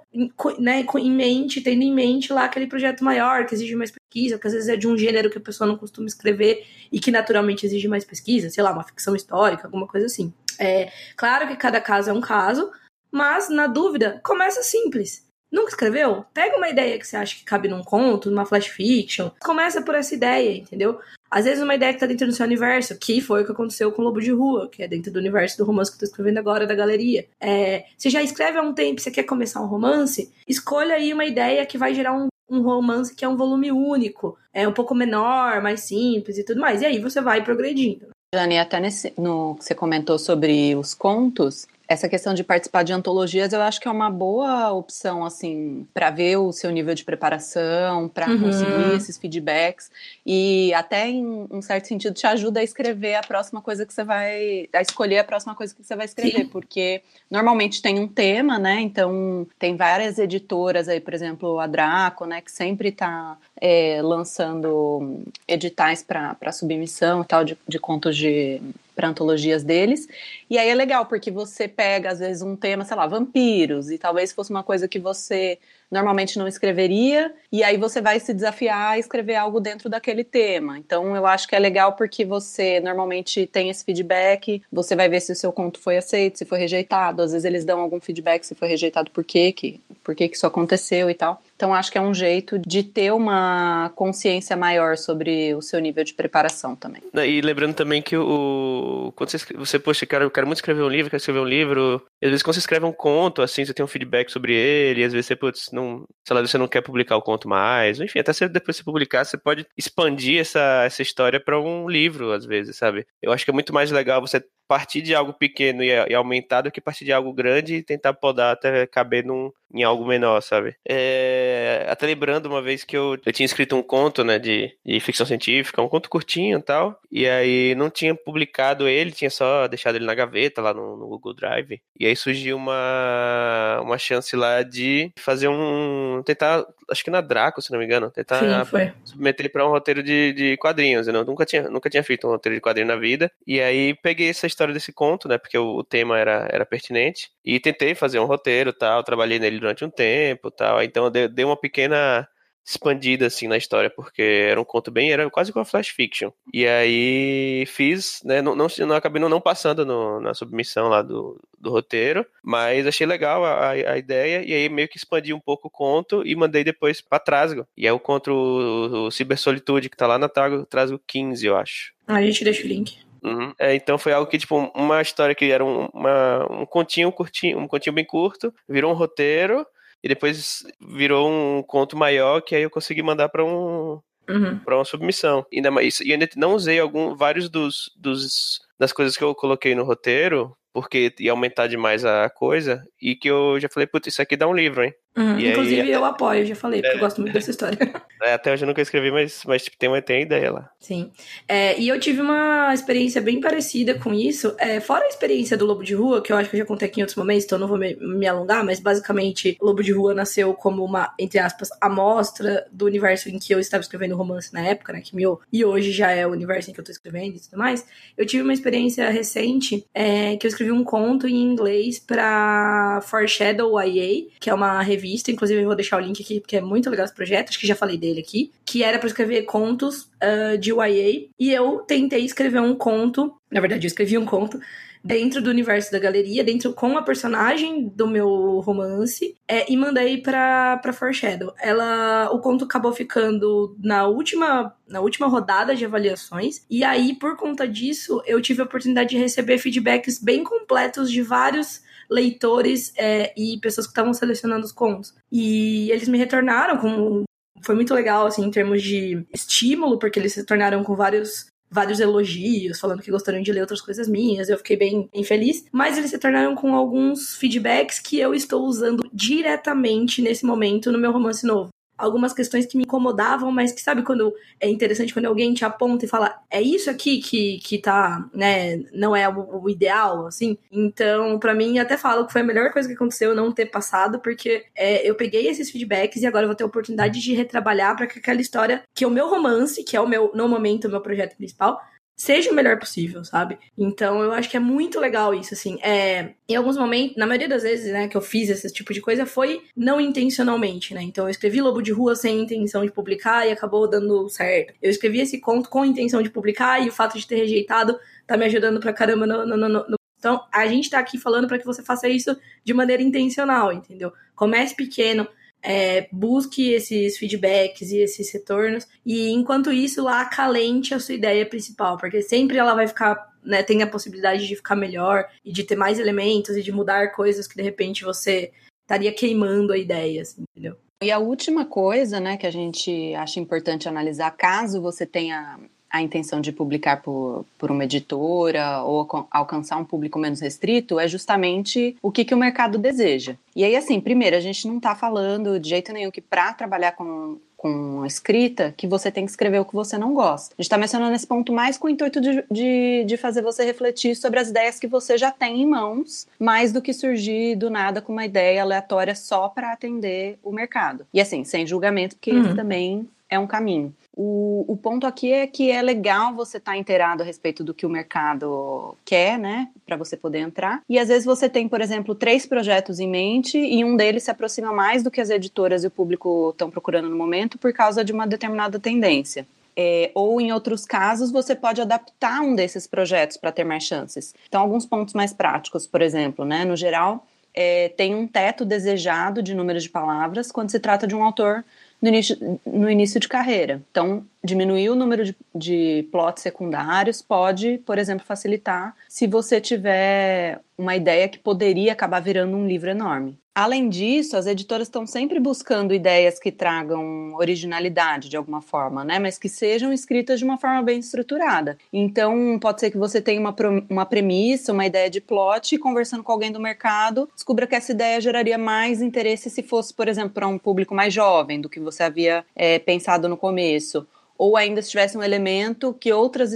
né, 0.59 0.85
em 0.99 1.11
mente, 1.11 1.61
tendo 1.61 1.81
em 1.81 1.93
mente 1.93 2.31
lá 2.31 2.45
aquele 2.45 2.67
projeto 2.67 3.03
maior, 3.03 3.45
que 3.45 3.55
exige 3.55 3.75
mais 3.75 3.91
pesquisa, 3.91 4.37
que 4.37 4.47
às 4.47 4.53
vezes 4.53 4.69
é 4.69 4.75
de 4.75 4.87
um 4.87 4.97
gênero 4.97 5.29
que 5.29 5.37
a 5.37 5.41
pessoa 5.41 5.67
não 5.67 5.77
costuma 5.77 6.07
escrever 6.07 6.65
e 6.91 6.99
que 6.99 7.11
naturalmente 7.11 7.65
exige 7.65 7.87
mais 7.87 8.05
pesquisa, 8.05 8.49
sei 8.49 8.63
lá, 8.63 8.71
uma 8.71 8.83
ficção 8.83 9.15
histórica, 9.15 9.67
alguma 9.67 9.87
coisa 9.87 10.05
assim. 10.05 10.33
É, 10.59 10.91
claro 11.15 11.47
que 11.47 11.55
cada 11.55 11.81
caso 11.81 12.09
é 12.09 12.13
um 12.13 12.21
caso, 12.21 12.71
mas, 13.11 13.49
na 13.49 13.67
dúvida, 13.67 14.19
começa 14.23 14.61
simples. 14.61 15.25
Nunca 15.51 15.69
escreveu? 15.69 16.25
Pega 16.33 16.57
uma 16.57 16.67
ideia 16.67 16.99
que 16.99 17.07
você 17.07 17.15
acha 17.15 17.35
que 17.37 17.45
cabe 17.45 17.69
num 17.69 17.81
conto, 17.81 18.29
numa 18.29 18.45
flash 18.45 18.67
fiction. 18.67 19.29
Começa 19.39 19.81
por 19.81 19.95
essa 19.95 20.13
ideia, 20.13 20.57
entendeu? 20.57 20.99
Às 21.35 21.43
vezes 21.43 21.61
uma 21.61 21.75
ideia 21.75 21.93
que 21.93 21.99
tá 21.99 22.05
dentro 22.05 22.25
do 22.25 22.31
seu 22.31 22.45
universo, 22.45 22.97
que 22.97 23.19
foi 23.19 23.41
o 23.41 23.45
que 23.45 23.51
aconteceu 23.51 23.91
com 23.91 24.01
o 24.01 24.05
Lobo 24.05 24.21
de 24.21 24.31
Rua, 24.31 24.69
que 24.69 24.81
é 24.81 24.87
dentro 24.87 25.11
do 25.11 25.19
universo 25.19 25.57
do 25.57 25.65
romance 25.65 25.91
que 25.91 25.97
eu 25.97 25.99
tô 25.99 26.05
escrevendo 26.05 26.37
agora 26.37 26.65
da 26.65 26.73
galeria. 26.73 27.27
É, 27.41 27.83
você 27.97 28.09
já 28.09 28.23
escreve 28.23 28.57
há 28.57 28.61
um 28.61 28.73
tempo, 28.73 29.01
você 29.01 29.11
quer 29.11 29.23
começar 29.23 29.61
um 29.61 29.67
romance, 29.67 30.31
escolha 30.47 30.95
aí 30.95 31.13
uma 31.13 31.25
ideia 31.25 31.65
que 31.65 31.77
vai 31.77 31.93
gerar 31.93 32.13
um, 32.13 32.29
um 32.49 32.61
romance 32.61 33.13
que 33.13 33.25
é 33.25 33.27
um 33.27 33.35
volume 33.35 33.69
único, 33.69 34.37
é 34.53 34.65
um 34.65 34.71
pouco 34.71 34.95
menor, 34.95 35.61
mais 35.61 35.81
simples 35.81 36.37
e 36.37 36.45
tudo 36.45 36.61
mais. 36.61 36.81
E 36.81 36.85
aí 36.85 36.99
você 36.99 37.19
vai 37.19 37.43
progredindo. 37.43 38.07
Jane, 38.33 38.57
até 38.57 38.79
nesse, 38.79 39.13
no 39.17 39.55
que 39.55 39.65
você 39.65 39.75
comentou 39.75 40.17
sobre 40.17 40.73
os 40.73 40.93
contos, 40.93 41.67
essa 41.87 42.09
questão 42.09 42.33
de 42.33 42.43
participar 42.43 42.83
de 42.83 42.93
antologias 42.93 43.53
eu 43.53 43.61
acho 43.61 43.79
que 43.79 43.87
é 43.87 43.91
uma 43.91 44.09
boa 44.09 44.71
opção 44.71 45.23
assim 45.23 45.87
para 45.93 46.09
ver 46.09 46.37
o 46.37 46.51
seu 46.51 46.71
nível 46.71 46.95
de 46.95 47.03
preparação 47.03 48.07
para 48.09 48.29
uhum. 48.29 48.41
conseguir 48.41 48.95
esses 48.95 49.17
feedbacks 49.17 49.91
e 50.25 50.73
até 50.73 51.07
em 51.07 51.47
um 51.51 51.61
certo 51.61 51.87
sentido 51.87 52.13
te 52.13 52.25
ajuda 52.25 52.59
a 52.59 52.63
escrever 52.63 53.15
a 53.15 53.21
próxima 53.21 53.61
coisa 53.61 53.85
que 53.85 53.93
você 53.93 54.03
vai 54.03 54.67
a 54.73 54.81
escolher 54.81 55.19
a 55.19 55.23
próxima 55.23 55.55
coisa 55.55 55.73
que 55.73 55.83
você 55.83 55.95
vai 55.95 56.05
escrever 56.05 56.43
Sim. 56.43 56.47
porque 56.47 57.01
normalmente 57.29 57.81
tem 57.81 57.99
um 57.99 58.07
tema 58.07 58.57
né 58.57 58.81
então 58.81 59.47
tem 59.59 59.75
várias 59.75 60.17
editoras 60.17 60.89
aí 60.89 60.99
por 60.99 61.13
exemplo 61.13 61.59
a 61.59 61.67
Draco 61.67 62.25
né 62.25 62.41
que 62.41 62.51
sempre 62.51 62.89
está 62.89 63.37
é, 63.59 64.01
lançando 64.01 65.23
editais 65.47 66.03
para 66.03 66.51
submissão 66.51 67.21
e 67.21 67.25
tal 67.25 67.43
de, 67.43 67.57
de 67.67 67.79
contos 67.79 68.17
de 68.17 68.61
para 68.95 69.09
antologias 69.09 69.63
deles. 69.63 70.07
E 70.49 70.57
aí 70.57 70.69
é 70.69 70.75
legal, 70.75 71.05
porque 71.05 71.29
você 71.29 71.67
pega, 71.67 72.11
às 72.11 72.19
vezes, 72.19 72.41
um 72.41 72.55
tema, 72.55 72.85
sei 72.85 72.95
lá, 72.95 73.05
vampiros, 73.05 73.91
e 73.91 73.97
talvez 73.97 74.31
fosse 74.31 74.49
uma 74.49 74.63
coisa 74.63 74.87
que 74.87 74.99
você 74.99 75.59
normalmente 75.91 76.37
não 76.37 76.47
escreveria, 76.47 77.33
e 77.51 77.63
aí 77.63 77.77
você 77.77 78.01
vai 78.01 78.19
se 78.19 78.33
desafiar 78.33 78.91
a 78.91 78.99
escrever 78.99 79.35
algo 79.35 79.59
dentro 79.59 79.89
daquele 79.89 80.23
tema. 80.23 80.77
Então 80.77 81.15
eu 81.15 81.25
acho 81.25 81.47
que 81.47 81.55
é 81.55 81.59
legal 81.59 81.93
porque 81.93 82.25
você 82.25 82.79
normalmente 82.79 83.45
tem 83.47 83.69
esse 83.69 83.83
feedback, 83.83 84.61
você 84.71 84.95
vai 84.95 85.07
ver 85.07 85.21
se 85.21 85.31
o 85.31 85.35
seu 85.35 85.51
conto 85.51 85.79
foi 85.79 85.97
aceito, 85.97 86.37
se 86.37 86.45
foi 86.45 86.59
rejeitado, 86.59 87.21
às 87.21 87.31
vezes 87.31 87.45
eles 87.45 87.65
dão 87.65 87.79
algum 87.79 87.99
feedback 87.99 88.43
se 88.43 88.55
foi 88.55 88.67
rejeitado 88.67 89.11
por 89.11 89.23
quê, 89.23 89.51
que, 89.51 89.79
por 90.03 90.15
que, 90.15 90.27
que 90.27 90.35
isso 90.35 90.47
aconteceu 90.47 91.09
e 91.09 91.13
tal. 91.13 91.41
Então 91.55 91.73
acho 91.73 91.91
que 91.91 91.97
é 91.97 92.01
um 92.01 92.13
jeito 92.13 92.59
de 92.59 92.83
ter 92.83 93.11
uma 93.13 93.91
consciência 93.95 94.55
maior 94.57 94.97
sobre 94.97 95.53
o 95.55 95.61
seu 95.61 95.79
nível 95.79 96.03
de 96.03 96.13
preparação 96.13 96.75
também. 96.75 97.01
E 97.13 97.41
lembrando 97.41 97.73
também 97.73 98.01
que 98.01 98.17
o 98.17 99.11
quando 99.15 99.29
você, 99.29 99.37
você 99.55 99.79
poxa, 99.79 100.05
quero, 100.05 100.29
quero 100.29 100.45
muito 100.47 100.57
escrever 100.57 100.81
um 100.81 100.89
livro, 100.89 101.09
quero 101.09 101.19
escrever 101.19 101.39
um 101.39 101.45
livro, 101.45 102.05
às 102.21 102.29
vezes 102.29 102.43
quando 102.43 102.55
você 102.55 102.59
escreve 102.59 102.85
um 102.85 102.91
conto, 102.91 103.41
assim, 103.41 103.65
você 103.65 103.73
tem 103.73 103.83
um 103.83 103.87
feedback 103.87 104.29
sobre 104.29 104.53
ele, 104.53 105.03
às 105.03 105.13
vezes 105.13 105.27
você, 105.27 105.35
putz, 105.35 105.71
não, 105.71 106.05
sei 106.27 106.35
lá, 106.35 106.41
você 106.41 106.57
não 106.57 106.67
quer 106.67 106.81
publicar 106.81 107.15
o 107.15 107.21
conto 107.21 107.47
mais, 107.47 107.99
enfim, 107.99 108.19
até 108.19 108.33
você, 108.33 108.47
depois 108.47 108.77
de 108.77 108.83
publicar, 108.83 109.25
você 109.25 109.37
pode 109.37 109.65
expandir 109.77 110.39
essa, 110.39 110.83
essa 110.83 111.01
história 111.01 111.39
para 111.39 111.59
um 111.59 111.89
livro, 111.89 112.31
às 112.31 112.45
vezes, 112.45 112.75
sabe? 112.77 113.05
Eu 113.21 113.31
acho 113.31 113.45
que 113.45 113.51
é 113.51 113.53
muito 113.53 113.73
mais 113.73 113.91
legal 113.91 114.21
você 114.21 114.43
partir 114.67 115.01
de 115.01 115.13
algo 115.13 115.33
pequeno 115.33 115.83
e, 115.83 115.89
e, 115.89 116.13
aumentar 116.13 116.61
do 116.61 116.71
que 116.71 116.81
partir 116.81 117.05
de 117.05 117.13
algo 117.13 117.33
grande 117.33 117.75
e 117.75 117.83
tentar 117.83 118.13
podar 118.13 118.53
até 118.53 118.85
caber 118.87 119.23
num, 119.23 119.51
em 119.73 119.83
algo 119.83 120.05
menor, 120.05 120.41
sabe? 120.41 120.75
É, 120.87 121.85
até 121.89 122.05
lembrando 122.05 122.47
uma 122.47 122.61
vez 122.61 122.83
que 122.83 122.95
eu, 122.95 123.17
eu 123.25 123.33
tinha 123.33 123.45
escrito 123.45 123.75
um 123.75 123.83
conto, 123.83 124.23
né, 124.23 124.39
de, 124.39 124.75
de 124.85 124.99
ficção 124.99 125.25
científica, 125.25 125.81
um 125.81 125.89
conto 125.89 126.09
curtinho 126.09 126.59
e 126.59 126.61
tal, 126.61 126.99
e 127.11 127.27
aí 127.27 127.75
não 127.75 127.89
tinha 127.89 128.15
publicado 128.15 128.87
ele, 128.87 129.11
tinha 129.11 129.29
só 129.29 129.67
deixado 129.67 129.95
ele 129.95 130.05
na 130.05 130.15
gaveta 130.15 130.61
lá 130.61 130.73
no, 130.73 130.95
no 130.97 131.07
Google 131.07 131.33
Drive, 131.33 131.81
e 131.99 132.05
aí 132.05 132.15
surgiu 132.15 132.57
uma, 132.57 133.79
uma 133.81 133.97
chance 133.97 134.35
lá 134.35 134.63
de 134.63 135.11
fazer 135.17 135.47
um, 135.47 136.21
tentar, 136.25 136.65
acho 136.89 137.03
que 137.03 137.11
na 137.11 137.21
Draco, 137.21 137.61
se 137.61 137.71
não 137.71 137.79
me 137.79 137.85
engano, 137.85 138.11
tentar 138.11 138.65
Sim, 138.65 138.91
submeter 139.03 139.51
para 139.51 139.65
um 139.65 139.69
roteiro 139.69 140.03
de, 140.03 140.33
de 140.33 140.57
quadrinhos, 140.57 141.07
eu 141.07 141.25
nunca 141.25 141.45
tinha, 141.45 141.69
nunca 141.69 141.89
tinha 141.89 142.03
feito 142.03 142.27
um 142.27 142.31
roteiro 142.31 142.55
de 142.55 142.61
quadrinho 142.61 142.87
na 142.87 142.95
vida, 142.95 143.31
e 143.45 143.61
aí 143.61 143.93
peguei 144.01 144.29
essa 144.29 144.47
história 144.47 144.73
desse 144.73 144.91
conto, 144.93 145.27
né? 145.27 145.37
Porque 145.37 145.57
o, 145.57 145.77
o 145.77 145.83
tema 145.83 146.17
era, 146.19 146.47
era 146.51 146.65
pertinente. 146.65 147.29
E 147.43 147.59
tentei 147.59 147.95
fazer 147.95 148.19
um 148.19 148.25
roteiro 148.25 148.73
tal, 148.73 149.03
trabalhei 149.03 149.39
nele 149.39 149.59
durante 149.59 149.85
um 149.85 149.89
tempo 149.89 150.49
tal. 150.51 150.81
Então 150.83 151.05
eu 151.05 151.29
dei 151.29 151.45
uma 151.45 151.57
pequena 151.59 152.27
expandida 152.65 153.27
assim 153.27 153.47
na 153.47 153.57
história, 153.57 153.89
porque 153.89 154.21
era 154.21 154.59
um 154.59 154.65
conto 154.65 154.89
bem, 154.89 155.11
era 155.11 155.29
quase 155.29 155.51
como 155.51 155.61
uma 155.61 155.69
flash 155.69 155.89
fiction. 155.89 156.31
E 156.51 156.65
aí 156.65 157.65
fiz, 157.67 158.21
né, 158.25 158.41
não, 158.41 158.55
não, 158.55 158.67
não 158.79 158.95
acabei 158.95 159.21
não, 159.21 159.29
não 159.29 159.39
passando 159.39 159.85
no, 159.85 160.19
na 160.19 160.33
submissão 160.33 160.87
lá 160.87 161.01
do, 161.01 161.39
do 161.59 161.69
roteiro, 161.69 162.25
mas 162.43 162.87
achei 162.87 163.05
legal 163.05 163.45
a, 163.45 163.69
a 163.69 163.97
ideia, 163.97 164.43
e 164.43 164.53
aí 164.53 164.67
meio 164.67 164.87
que 164.87 164.97
expandi 164.97 165.33
um 165.33 165.39
pouco 165.39 165.67
o 165.67 165.71
conto 165.71 166.25
e 166.25 166.35
mandei 166.35 166.63
depois 166.63 167.01
pra 167.01 167.19
Trasgo. 167.19 167.67
E 167.77 167.85
aí 167.85 167.91
o 167.91 167.99
conto 167.99 168.31
o, 168.31 169.07
o 169.07 169.11
Cyber 169.11 169.37
Solitude, 169.37 169.89
que 169.89 169.97
tá 169.97 170.07
lá 170.07 170.17
na 170.17 170.27
Trasgo, 170.27 170.65
Trasgo 170.65 170.99
15, 171.05 171.45
eu 171.45 171.55
acho. 171.55 171.93
A 172.07 172.21
gente 172.21 172.43
deixa 172.43 172.63
o 172.63 172.67
link. 172.67 172.97
Uhum. 173.23 173.53
É, 173.57 173.73
então 173.73 173.97
foi 173.97 174.13
algo 174.13 174.29
que, 174.29 174.37
tipo, 174.37 174.71
uma 174.75 175.01
história 175.01 175.33
que 175.33 175.45
era 175.51 175.65
um, 175.65 175.87
uma, 175.91 176.61
um 176.61 176.65
continho 176.65 177.11
curtinho, 177.11 177.57
um 177.57 177.67
continho 177.67 177.95
bem 177.95 178.05
curto, 178.05 178.53
virou 178.69 178.91
um 178.91 178.95
roteiro, 178.95 179.65
e 180.05 180.07
depois 180.07 180.63
virou 180.79 181.27
um 181.27 181.63
conto 181.63 181.97
maior 181.97 182.39
que 182.39 182.55
aí 182.55 182.61
eu 182.61 182.69
consegui 182.69 183.01
mandar 183.01 183.27
para 183.27 183.43
um 183.43 183.99
uhum. 184.29 184.59
para 184.59 184.75
uma 184.77 184.85
submissão. 184.85 185.43
Ainda 185.51 185.71
mais, 185.71 185.99
e 185.99 186.13
ainda 186.13 186.29
não 186.35 186.53
usei 186.53 186.79
algum 186.79 187.15
vários 187.15 187.49
dos, 187.49 187.91
dos 187.97 188.59
das 188.79 188.91
coisas 188.91 189.15
que 189.15 189.23
eu 189.23 189.33
coloquei 189.33 189.75
no 189.75 189.83
roteiro, 189.83 190.55
porque 190.73 191.13
ia 191.19 191.31
aumentar 191.31 191.67
demais 191.67 192.03
a 192.03 192.29
coisa, 192.29 192.83
e 193.01 193.15
que 193.15 193.29
eu 193.29 193.57
já 193.59 193.69
falei, 193.69 193.87
putz, 193.87 194.07
isso 194.07 194.21
aqui 194.21 194.35
dá 194.35 194.47
um 194.47 194.53
livro, 194.53 194.83
hein? 194.83 194.93
Uhum, 195.17 195.39
inclusive 195.39 195.81
aí, 195.81 195.91
eu 195.91 196.03
até... 196.03 196.13
apoio, 196.13 196.45
já 196.45 196.55
falei, 196.55 196.81
porque 196.81 196.93
é. 196.93 196.97
eu 196.97 196.99
gosto 196.99 197.21
muito 197.21 197.33
dessa 197.33 197.51
história. 197.51 197.77
É, 198.23 198.33
até 198.33 198.51
hoje 198.51 198.63
eu 198.63 198.67
nunca 198.67 198.81
escrevi, 198.81 199.11
mas, 199.11 199.43
mas 199.45 199.63
tipo, 199.63 199.77
tem, 199.77 199.87
uma, 199.87 200.01
tem 200.01 200.23
ideia 200.23 200.51
lá. 200.51 200.71
Sim. 200.79 201.11
É, 201.47 201.79
e 201.79 201.87
eu 201.87 201.99
tive 201.99 202.21
uma 202.21 202.73
experiência 202.73 203.21
bem 203.21 203.39
parecida 203.39 203.93
com 203.93 204.13
isso. 204.13 204.55
É, 204.57 204.79
fora 204.79 205.03
a 205.03 205.07
experiência 205.07 205.55
do 205.55 205.65
Lobo 205.65 205.83
de 205.83 205.93
Rua, 205.93 206.23
que 206.23 206.31
eu 206.31 206.37
acho 206.37 206.49
que 206.49 206.55
eu 206.55 206.59
já 206.59 206.65
contei 206.65 206.87
aqui 206.87 206.99
em 206.99 207.03
outros 207.03 207.17
momentos, 207.17 207.45
então 207.45 207.59
não 207.59 207.67
vou 207.67 207.77
me, 207.77 207.95
me 207.97 208.25
alongar, 208.25 208.65
mas 208.65 208.79
basicamente 208.79 209.57
Lobo 209.61 209.83
de 209.83 209.91
Rua 209.91 210.13
nasceu 210.13 210.53
como 210.55 210.83
uma, 210.83 211.13
entre 211.19 211.37
aspas, 211.37 211.69
amostra 211.79 212.65
do 212.71 212.85
universo 212.85 213.29
em 213.29 213.37
que 213.37 213.53
eu 213.53 213.59
estava 213.59 213.81
escrevendo 213.81 214.15
romance 214.15 214.51
na 214.51 214.61
época, 214.61 214.93
né? 214.93 215.01
Que 215.01 215.15
meu, 215.15 215.39
e 215.51 215.63
hoje 215.63 215.91
já 215.91 216.09
é 216.09 216.25
o 216.25 216.31
universo 216.31 216.71
em 216.71 216.73
que 216.73 216.79
eu 216.79 216.85
tô 216.85 216.91
escrevendo 216.91 217.35
e 217.35 217.39
tudo 217.41 217.59
mais. 217.59 217.85
Eu 218.17 218.25
tive 218.25 218.41
uma 218.41 218.53
experiência 218.53 218.64
recente 218.69 219.85
é, 219.93 220.35
que 220.37 220.45
eu 220.45 220.49
escrevi 220.49 220.71
um 220.71 220.83
conto 220.83 221.27
em 221.27 221.41
inglês 221.41 221.99
pra 221.99 223.01
Foreshadow 223.03 223.79
YA, 223.81 224.27
que 224.39 224.49
é 224.49 224.53
uma 224.53 224.81
revista, 224.81 225.31
inclusive 225.31 225.61
eu 225.61 225.65
vou 225.65 225.75
deixar 225.75 225.97
o 225.97 225.99
link 225.99 226.21
aqui 226.21 226.39
porque 226.39 226.57
é 226.57 226.61
muito 226.61 226.89
legal 226.89 227.05
esse 227.05 227.15
projeto, 227.15 227.49
acho 227.49 227.59
que 227.59 227.67
já 227.67 227.75
falei 227.75 227.97
dele 227.97 228.19
aqui, 228.19 228.51
que 228.65 228.83
era 228.83 228.97
para 228.97 229.07
escrever 229.07 229.43
contos 229.43 230.09
uh, 230.23 230.57
de 230.57 230.71
YA, 230.71 231.27
e 231.39 231.53
eu 231.53 231.79
tentei 231.79 232.23
escrever 232.23 232.59
um 232.59 232.75
conto, 232.75 233.33
na 233.51 233.61
verdade 233.61 233.85
eu 233.85 233.87
escrevi 233.87 234.17
um 234.17 234.25
conto, 234.25 234.59
dentro 235.05 235.39
do 235.39 235.51
universo 235.51 235.91
da 235.91 235.99
galeria, 235.99 236.43
dentro 236.43 236.73
com 236.73 236.97
a 236.97 237.03
personagem 237.03 237.87
do 237.89 238.07
meu 238.07 238.59
romance, 238.61 239.37
é, 239.47 239.71
e 239.71 239.77
mandei 239.77 240.17
pra, 240.19 240.77
pra 240.77 240.91
Foreshadow. 240.91 241.53
Ela, 241.61 242.31
o 242.31 242.39
conto 242.39 242.65
acabou 242.65 242.91
ficando 242.91 243.77
na 243.83 244.07
última, 244.07 244.75
na 244.87 245.01
última 245.01 245.27
rodada 245.27 245.75
de 245.75 245.85
avaliações, 245.85 246.65
e 246.67 246.83
aí, 246.83 247.13
por 247.13 247.37
conta 247.37 247.67
disso, 247.67 248.19
eu 248.25 248.41
tive 248.41 248.63
a 248.63 248.65
oportunidade 248.65 249.11
de 249.11 249.17
receber 249.17 249.59
feedbacks 249.59 250.17
bem 250.17 250.43
completos 250.43 251.11
de 251.11 251.21
vários 251.21 251.83
leitores 252.09 252.91
é, 252.97 253.31
e 253.37 253.59
pessoas 253.59 253.85
que 253.85 253.91
estavam 253.91 254.13
selecionando 254.13 254.65
os 254.65 254.71
contos. 254.71 255.13
E 255.31 255.91
eles 255.91 256.07
me 256.07 256.17
retornaram 256.17 256.77
com. 256.77 257.23
Foi 257.61 257.75
muito 257.75 257.93
legal, 257.93 258.25
assim, 258.25 258.43
em 258.43 258.51
termos 258.51 258.81
de 258.81 259.25
estímulo, 259.33 259.99
porque 259.99 260.19
eles 260.19 260.33
se 260.33 260.43
tornaram 260.43 260.83
com 260.83 260.95
vários 260.95 261.47
vários 261.69 261.99
elogios, 261.99 262.79
falando 262.79 263.01
que 263.01 263.11
gostariam 263.11 263.43
de 263.43 263.51
ler 263.51 263.61
outras 263.61 263.81
coisas 263.81 264.07
minhas, 264.07 264.49
eu 264.49 264.57
fiquei 264.57 264.77
bem, 264.77 265.09
bem 265.11 265.23
feliz. 265.23 265.65
Mas 265.71 265.97
eles 265.97 266.09
se 266.09 266.17
tornaram 266.17 266.55
com 266.55 266.75
alguns 266.75 267.35
feedbacks 267.35 267.99
que 267.99 268.19
eu 268.19 268.33
estou 268.33 268.65
usando 268.65 269.09
diretamente 269.13 270.21
nesse 270.21 270.45
momento 270.45 270.91
no 270.91 270.99
meu 270.99 271.11
romance 271.11 271.45
novo 271.45 271.74
algumas 271.97 272.33
questões 272.33 272.65
que 272.65 272.77
me 272.77 272.83
incomodavam, 272.83 273.51
mas 273.51 273.71
que 273.71 273.81
sabe 273.81 274.03
quando 274.03 274.33
é 274.59 274.69
interessante 274.69 275.13
quando 275.13 275.25
alguém 275.25 275.53
te 275.53 275.63
aponta 275.63 276.05
e 276.05 276.07
fala, 276.07 276.39
é 276.49 276.61
isso 276.61 276.89
aqui 276.89 277.21
que, 277.21 277.59
que 277.59 277.77
tá, 277.77 278.27
né, 278.33 278.77
não 278.93 279.15
é 279.15 279.27
o, 279.29 279.63
o 279.63 279.69
ideal, 279.69 280.27
assim. 280.27 280.57
Então, 280.71 281.39
para 281.39 281.53
mim, 281.53 281.79
até 281.79 281.97
falo 281.97 282.25
que 282.25 282.33
foi 282.33 282.41
a 282.41 282.45
melhor 282.45 282.71
coisa 282.71 282.87
que 282.87 282.95
aconteceu 282.95 283.35
não 283.35 283.51
ter 283.51 283.67
passado, 283.67 284.19
porque 284.19 284.65
é, 284.75 285.07
eu 285.07 285.15
peguei 285.15 285.47
esses 285.47 285.71
feedbacks 285.71 286.21
e 286.21 286.27
agora 286.27 286.47
vou 286.47 286.55
ter 286.55 286.63
a 286.63 286.67
oportunidade 286.67 287.21
de 287.21 287.33
retrabalhar 287.33 287.95
para 287.95 288.07
que 288.07 288.19
aquela 288.19 288.41
história, 288.41 288.83
que 288.93 289.03
é 289.03 289.07
o 289.07 289.11
meu 289.11 289.29
romance, 289.29 289.83
que 289.83 289.95
é 289.95 290.01
o 290.01 290.07
meu, 290.07 290.31
no 290.33 290.47
momento, 290.47 290.87
o 290.87 290.91
meu 290.91 291.01
projeto 291.01 291.35
principal, 291.37 291.81
seja 292.15 292.51
o 292.51 292.53
melhor 292.53 292.79
possível, 292.79 293.23
sabe? 293.25 293.57
Então 293.77 294.23
eu 294.23 294.31
acho 294.31 294.49
que 294.49 294.57
é 294.57 294.59
muito 294.59 294.99
legal 294.99 295.33
isso, 295.33 295.53
assim. 295.53 295.77
É, 295.81 296.33
em 296.47 296.55
alguns 296.55 296.77
momentos, 296.77 297.17
na 297.17 297.25
maioria 297.27 297.49
das 297.49 297.63
vezes, 297.63 297.91
né, 297.91 298.07
que 298.07 298.15
eu 298.15 298.21
fiz 298.21 298.49
esse 298.49 298.71
tipo 298.71 298.93
de 298.93 299.01
coisa 299.01 299.25
foi 299.25 299.61
não 299.75 299.99
intencionalmente, 299.99 300.93
né? 300.93 301.01
Então 301.01 301.25
eu 301.25 301.29
escrevi 301.29 301.61
Lobo 301.61 301.81
de 301.81 301.91
Rua 301.91 302.15
sem 302.15 302.41
intenção 302.41 302.85
de 302.85 302.91
publicar 302.91 303.47
e 303.47 303.51
acabou 303.51 303.89
dando 303.89 304.29
certo. 304.29 304.73
Eu 304.81 304.89
escrevi 304.89 305.19
esse 305.19 305.39
conto 305.39 305.69
com 305.69 305.83
intenção 305.83 306.21
de 306.21 306.29
publicar 306.29 306.81
e 306.81 306.87
o 306.87 306.91
fato 306.91 307.17
de 307.17 307.27
ter 307.27 307.35
rejeitado 307.35 307.99
tá 308.25 308.37
me 308.37 308.45
ajudando 308.45 308.79
pra 308.79 308.93
caramba 308.93 309.27
no, 309.27 309.45
no, 309.45 309.57
no, 309.57 309.69
no 309.69 309.95
então, 310.25 310.43
a 310.51 310.65
gente 310.65 310.89
tá 310.89 310.97
aqui 310.97 311.19
falando 311.19 311.47
para 311.47 311.59
que 311.59 311.65
você 311.65 311.83
faça 311.83 312.09
isso 312.09 312.35
de 312.63 312.73
maneira 312.73 313.03
intencional, 313.03 313.71
entendeu? 313.71 314.11
Comece 314.35 314.75
pequeno, 314.75 315.27
é, 315.65 316.07
busque 316.11 316.71
esses 316.71 317.17
feedbacks 317.17 317.91
e 317.91 317.97
esses 317.97 318.31
retornos, 318.31 318.87
e 319.03 319.31
enquanto 319.31 319.71
isso, 319.71 320.03
lá 320.03 320.21
acalente 320.21 320.93
a 320.93 320.99
sua 320.99 321.15
ideia 321.15 321.43
principal, 321.43 321.97
porque 321.97 322.21
sempre 322.21 322.57
ela 322.57 322.75
vai 322.75 322.87
ficar, 322.87 323.33
né, 323.43 323.63
tem 323.63 323.81
a 323.81 323.87
possibilidade 323.87 324.47
de 324.47 324.55
ficar 324.55 324.75
melhor 324.75 325.27
e 325.43 325.51
de 325.51 325.63
ter 325.63 325.75
mais 325.75 325.97
elementos 325.97 326.55
e 326.55 326.61
de 326.61 326.71
mudar 326.71 327.13
coisas 327.13 327.47
que 327.47 327.55
de 327.55 327.63
repente 327.63 328.03
você 328.03 328.51
estaria 328.83 329.11
queimando 329.11 329.73
a 329.73 329.77
ideia, 329.77 330.21
assim, 330.21 330.43
entendeu? 330.51 330.77
E 331.03 331.11
a 331.11 331.17
última 331.17 331.65
coisa, 331.65 332.19
né, 332.19 332.37
que 332.37 332.45
a 332.45 332.51
gente 332.51 333.13
acha 333.15 333.39
importante 333.39 333.89
analisar, 333.89 334.31
caso 334.31 334.81
você 334.81 335.05
tenha 335.05 335.59
a 335.89 336.01
intenção 336.01 336.41
de 336.41 336.51
publicar 336.51 337.01
por, 337.01 337.45
por 337.57 337.71
uma 337.71 337.85
editora 337.85 338.83
ou 338.83 339.07
alcançar 339.31 339.77
um 339.77 339.85
público 339.85 340.19
menos 340.19 340.41
restrito 340.41 340.99
é 340.99 341.07
justamente 341.07 341.95
o 342.01 342.11
que, 342.11 342.25
que 342.25 342.33
o 342.33 342.37
mercado 342.37 342.77
deseja. 342.77 343.35
E 343.55 343.63
aí, 343.63 343.75
assim, 343.75 344.01
primeiro, 344.01 344.35
a 344.35 344.41
gente 344.41 344.67
não 344.67 344.77
está 344.77 344.93
falando 344.93 345.59
de 345.59 345.69
jeito 345.69 345.93
nenhum 345.93 346.11
que 346.11 346.19
para 346.19 346.51
trabalhar 346.53 346.91
com, 346.91 347.37
com 347.55 348.05
escrita 348.05 348.73
que 348.75 348.85
você 348.85 349.09
tem 349.09 349.25
que 349.25 349.31
escrever 349.31 349.59
o 349.59 349.65
que 349.65 349.73
você 349.73 349.97
não 349.97 350.13
gosta. 350.13 350.53
A 350.53 350.61
gente 350.61 350.65
está 350.65 350.77
mencionando 350.77 351.15
esse 351.15 351.25
ponto 351.25 351.53
mais 351.53 351.77
com 351.77 351.87
o 351.87 351.89
intuito 351.89 352.19
de, 352.19 352.43
de, 352.51 353.05
de, 353.05 353.17
fazer 353.17 353.41
você 353.41 353.63
refletir 353.63 354.15
sobre 354.15 354.39
as 354.39 354.49
ideias 354.49 354.77
que 354.77 354.87
você 354.87 355.17
já 355.17 355.31
tem 355.31 355.61
em 355.61 355.65
mãos, 355.65 356.27
mais 356.37 356.73
do 356.73 356.81
que 356.81 356.93
surgir 356.93 357.55
do 357.55 357.69
nada 357.69 358.01
com 358.01 358.11
uma 358.11 358.25
ideia 358.25 358.61
aleatória 358.61 359.15
só 359.15 359.47
para 359.47 359.71
atender 359.71 360.37
o 360.43 360.51
mercado. 360.51 361.07
E 361.13 361.21
assim, 361.21 361.43
sem 361.43 361.65
julgamento, 361.65 362.15
porque 362.17 362.31
uhum. 362.31 362.45
esse 362.45 362.55
também 362.55 363.07
é 363.29 363.39
um 363.39 363.47
caminho. 363.47 363.93
O, 364.15 364.63
o 364.67 364.77
ponto 364.77 365.05
aqui 365.05 365.33
é 365.33 365.45
que 365.45 365.69
é 365.69 365.81
legal 365.81 366.33
você 366.33 366.57
estar 366.57 366.71
tá 366.71 366.77
inteirado 366.77 367.21
a 367.21 367.25
respeito 367.25 367.63
do 367.63 367.73
que 367.73 367.85
o 367.85 367.89
mercado 367.89 368.95
quer, 369.03 369.37
né, 369.37 369.67
para 369.85 369.97
você 369.97 370.15
poder 370.15 370.39
entrar. 370.39 370.81
E 370.87 370.97
às 370.97 371.09
vezes 371.09 371.25
você 371.25 371.49
tem, 371.49 371.67
por 371.67 371.81
exemplo, 371.81 372.15
três 372.15 372.45
projetos 372.45 372.99
em 372.99 373.09
mente 373.09 373.57
e 373.57 373.83
um 373.83 373.97
deles 373.97 374.23
se 374.23 374.31
aproxima 374.31 374.71
mais 374.71 375.03
do 375.03 375.11
que 375.11 375.19
as 375.19 375.29
editoras 375.29 375.83
e 375.83 375.87
o 375.87 375.91
público 375.91 376.51
estão 376.51 376.71
procurando 376.71 377.09
no 377.09 377.17
momento 377.17 377.57
por 377.57 377.73
causa 377.73 378.05
de 378.05 378.13
uma 378.13 378.25
determinada 378.25 378.79
tendência. 378.79 379.45
É, 379.77 380.09
ou 380.15 380.39
em 380.39 380.53
outros 380.53 380.85
casos 380.85 381.31
você 381.31 381.53
pode 381.53 381.81
adaptar 381.81 382.39
um 382.39 382.55
desses 382.55 382.87
projetos 382.87 383.35
para 383.35 383.51
ter 383.51 383.65
mais 383.65 383.83
chances. 383.83 384.33
Então, 384.47 384.61
alguns 384.61 384.85
pontos 384.85 385.13
mais 385.13 385.33
práticos, 385.33 385.85
por 385.85 386.01
exemplo, 386.01 386.45
né? 386.45 386.63
No 386.63 386.77
geral, 386.77 387.27
é, 387.53 387.89
tem 387.89 388.15
um 388.15 388.25
teto 388.25 388.63
desejado 388.63 389.43
de 389.43 389.53
número 389.53 389.79
de 389.79 389.89
palavras 389.89 390.49
quando 390.49 390.69
se 390.69 390.79
trata 390.79 391.05
de 391.05 391.13
um 391.13 391.23
autor 391.23 391.65
no 392.01 392.09
início, 392.09 392.59
no 392.65 392.89
início 392.89 393.19
de 393.19 393.27
carreira. 393.27 393.81
Então, 393.89 394.25
diminuir 394.43 394.89
o 394.89 394.95
número 394.95 395.23
de, 395.23 395.35
de 395.53 396.07
plots 396.11 396.43
secundários 396.43 397.21
pode, 397.21 397.77
por 397.79 397.97
exemplo, 397.97 398.25
facilitar 398.25 398.95
se 399.07 399.27
você 399.27 399.59
tiver 399.59 400.59
uma 400.77 400.95
ideia 400.95 401.27
que 401.27 401.39
poderia 401.39 401.93
acabar 401.93 402.19
virando 402.19 402.55
um 402.55 402.67
livro 402.67 402.89
enorme. 402.89 403.39
Além 403.57 403.87
disso, 403.87 404.35
as 404.35 404.47
editoras 404.47 404.87
estão 404.87 405.07
sempre 405.07 405.39
buscando 405.39 405.93
ideias 405.93 406.37
que 406.37 406.51
tragam 406.51 407.33
originalidade 407.35 408.27
de 408.27 408.35
alguma 408.35 408.61
forma, 408.61 409.05
né? 409.05 409.17
Mas 409.17 409.37
que 409.37 409.47
sejam 409.47 409.93
escritas 409.93 410.39
de 410.39 410.45
uma 410.45 410.57
forma 410.57 410.83
bem 410.83 410.99
estruturada. 410.99 411.77
Então, 411.93 412.59
pode 412.59 412.81
ser 412.81 412.91
que 412.91 412.97
você 412.97 413.21
tenha 413.21 413.39
uma, 413.39 413.55
uma 413.89 414.05
premissa, 414.05 414.73
uma 414.73 414.85
ideia 414.85 415.09
de 415.09 415.21
plot, 415.21 415.73
e 415.73 415.77
conversando 415.77 416.21
com 416.21 416.33
alguém 416.33 416.51
do 416.51 416.59
mercado, 416.59 417.29
descubra 417.33 417.65
que 417.65 417.75
essa 417.75 417.93
ideia 417.93 418.19
geraria 418.19 418.57
mais 418.57 419.01
interesse 419.01 419.49
se 419.49 419.63
fosse, 419.63 419.93
por 419.93 420.09
exemplo, 420.09 420.31
para 420.31 420.47
um 420.49 420.57
público 420.57 420.93
mais 420.93 421.13
jovem 421.13 421.61
do 421.61 421.69
que 421.69 421.79
você 421.79 422.03
havia 422.03 422.43
é, 422.53 422.77
pensado 422.77 423.29
no 423.29 423.37
começo 423.37 424.05
ou 424.37 424.57
ainda 424.57 424.81
se 424.81 424.89
tivesse 424.89 425.17
um 425.17 425.23
elemento 425.23 425.93
que 425.93 426.11
outras, 426.11 426.51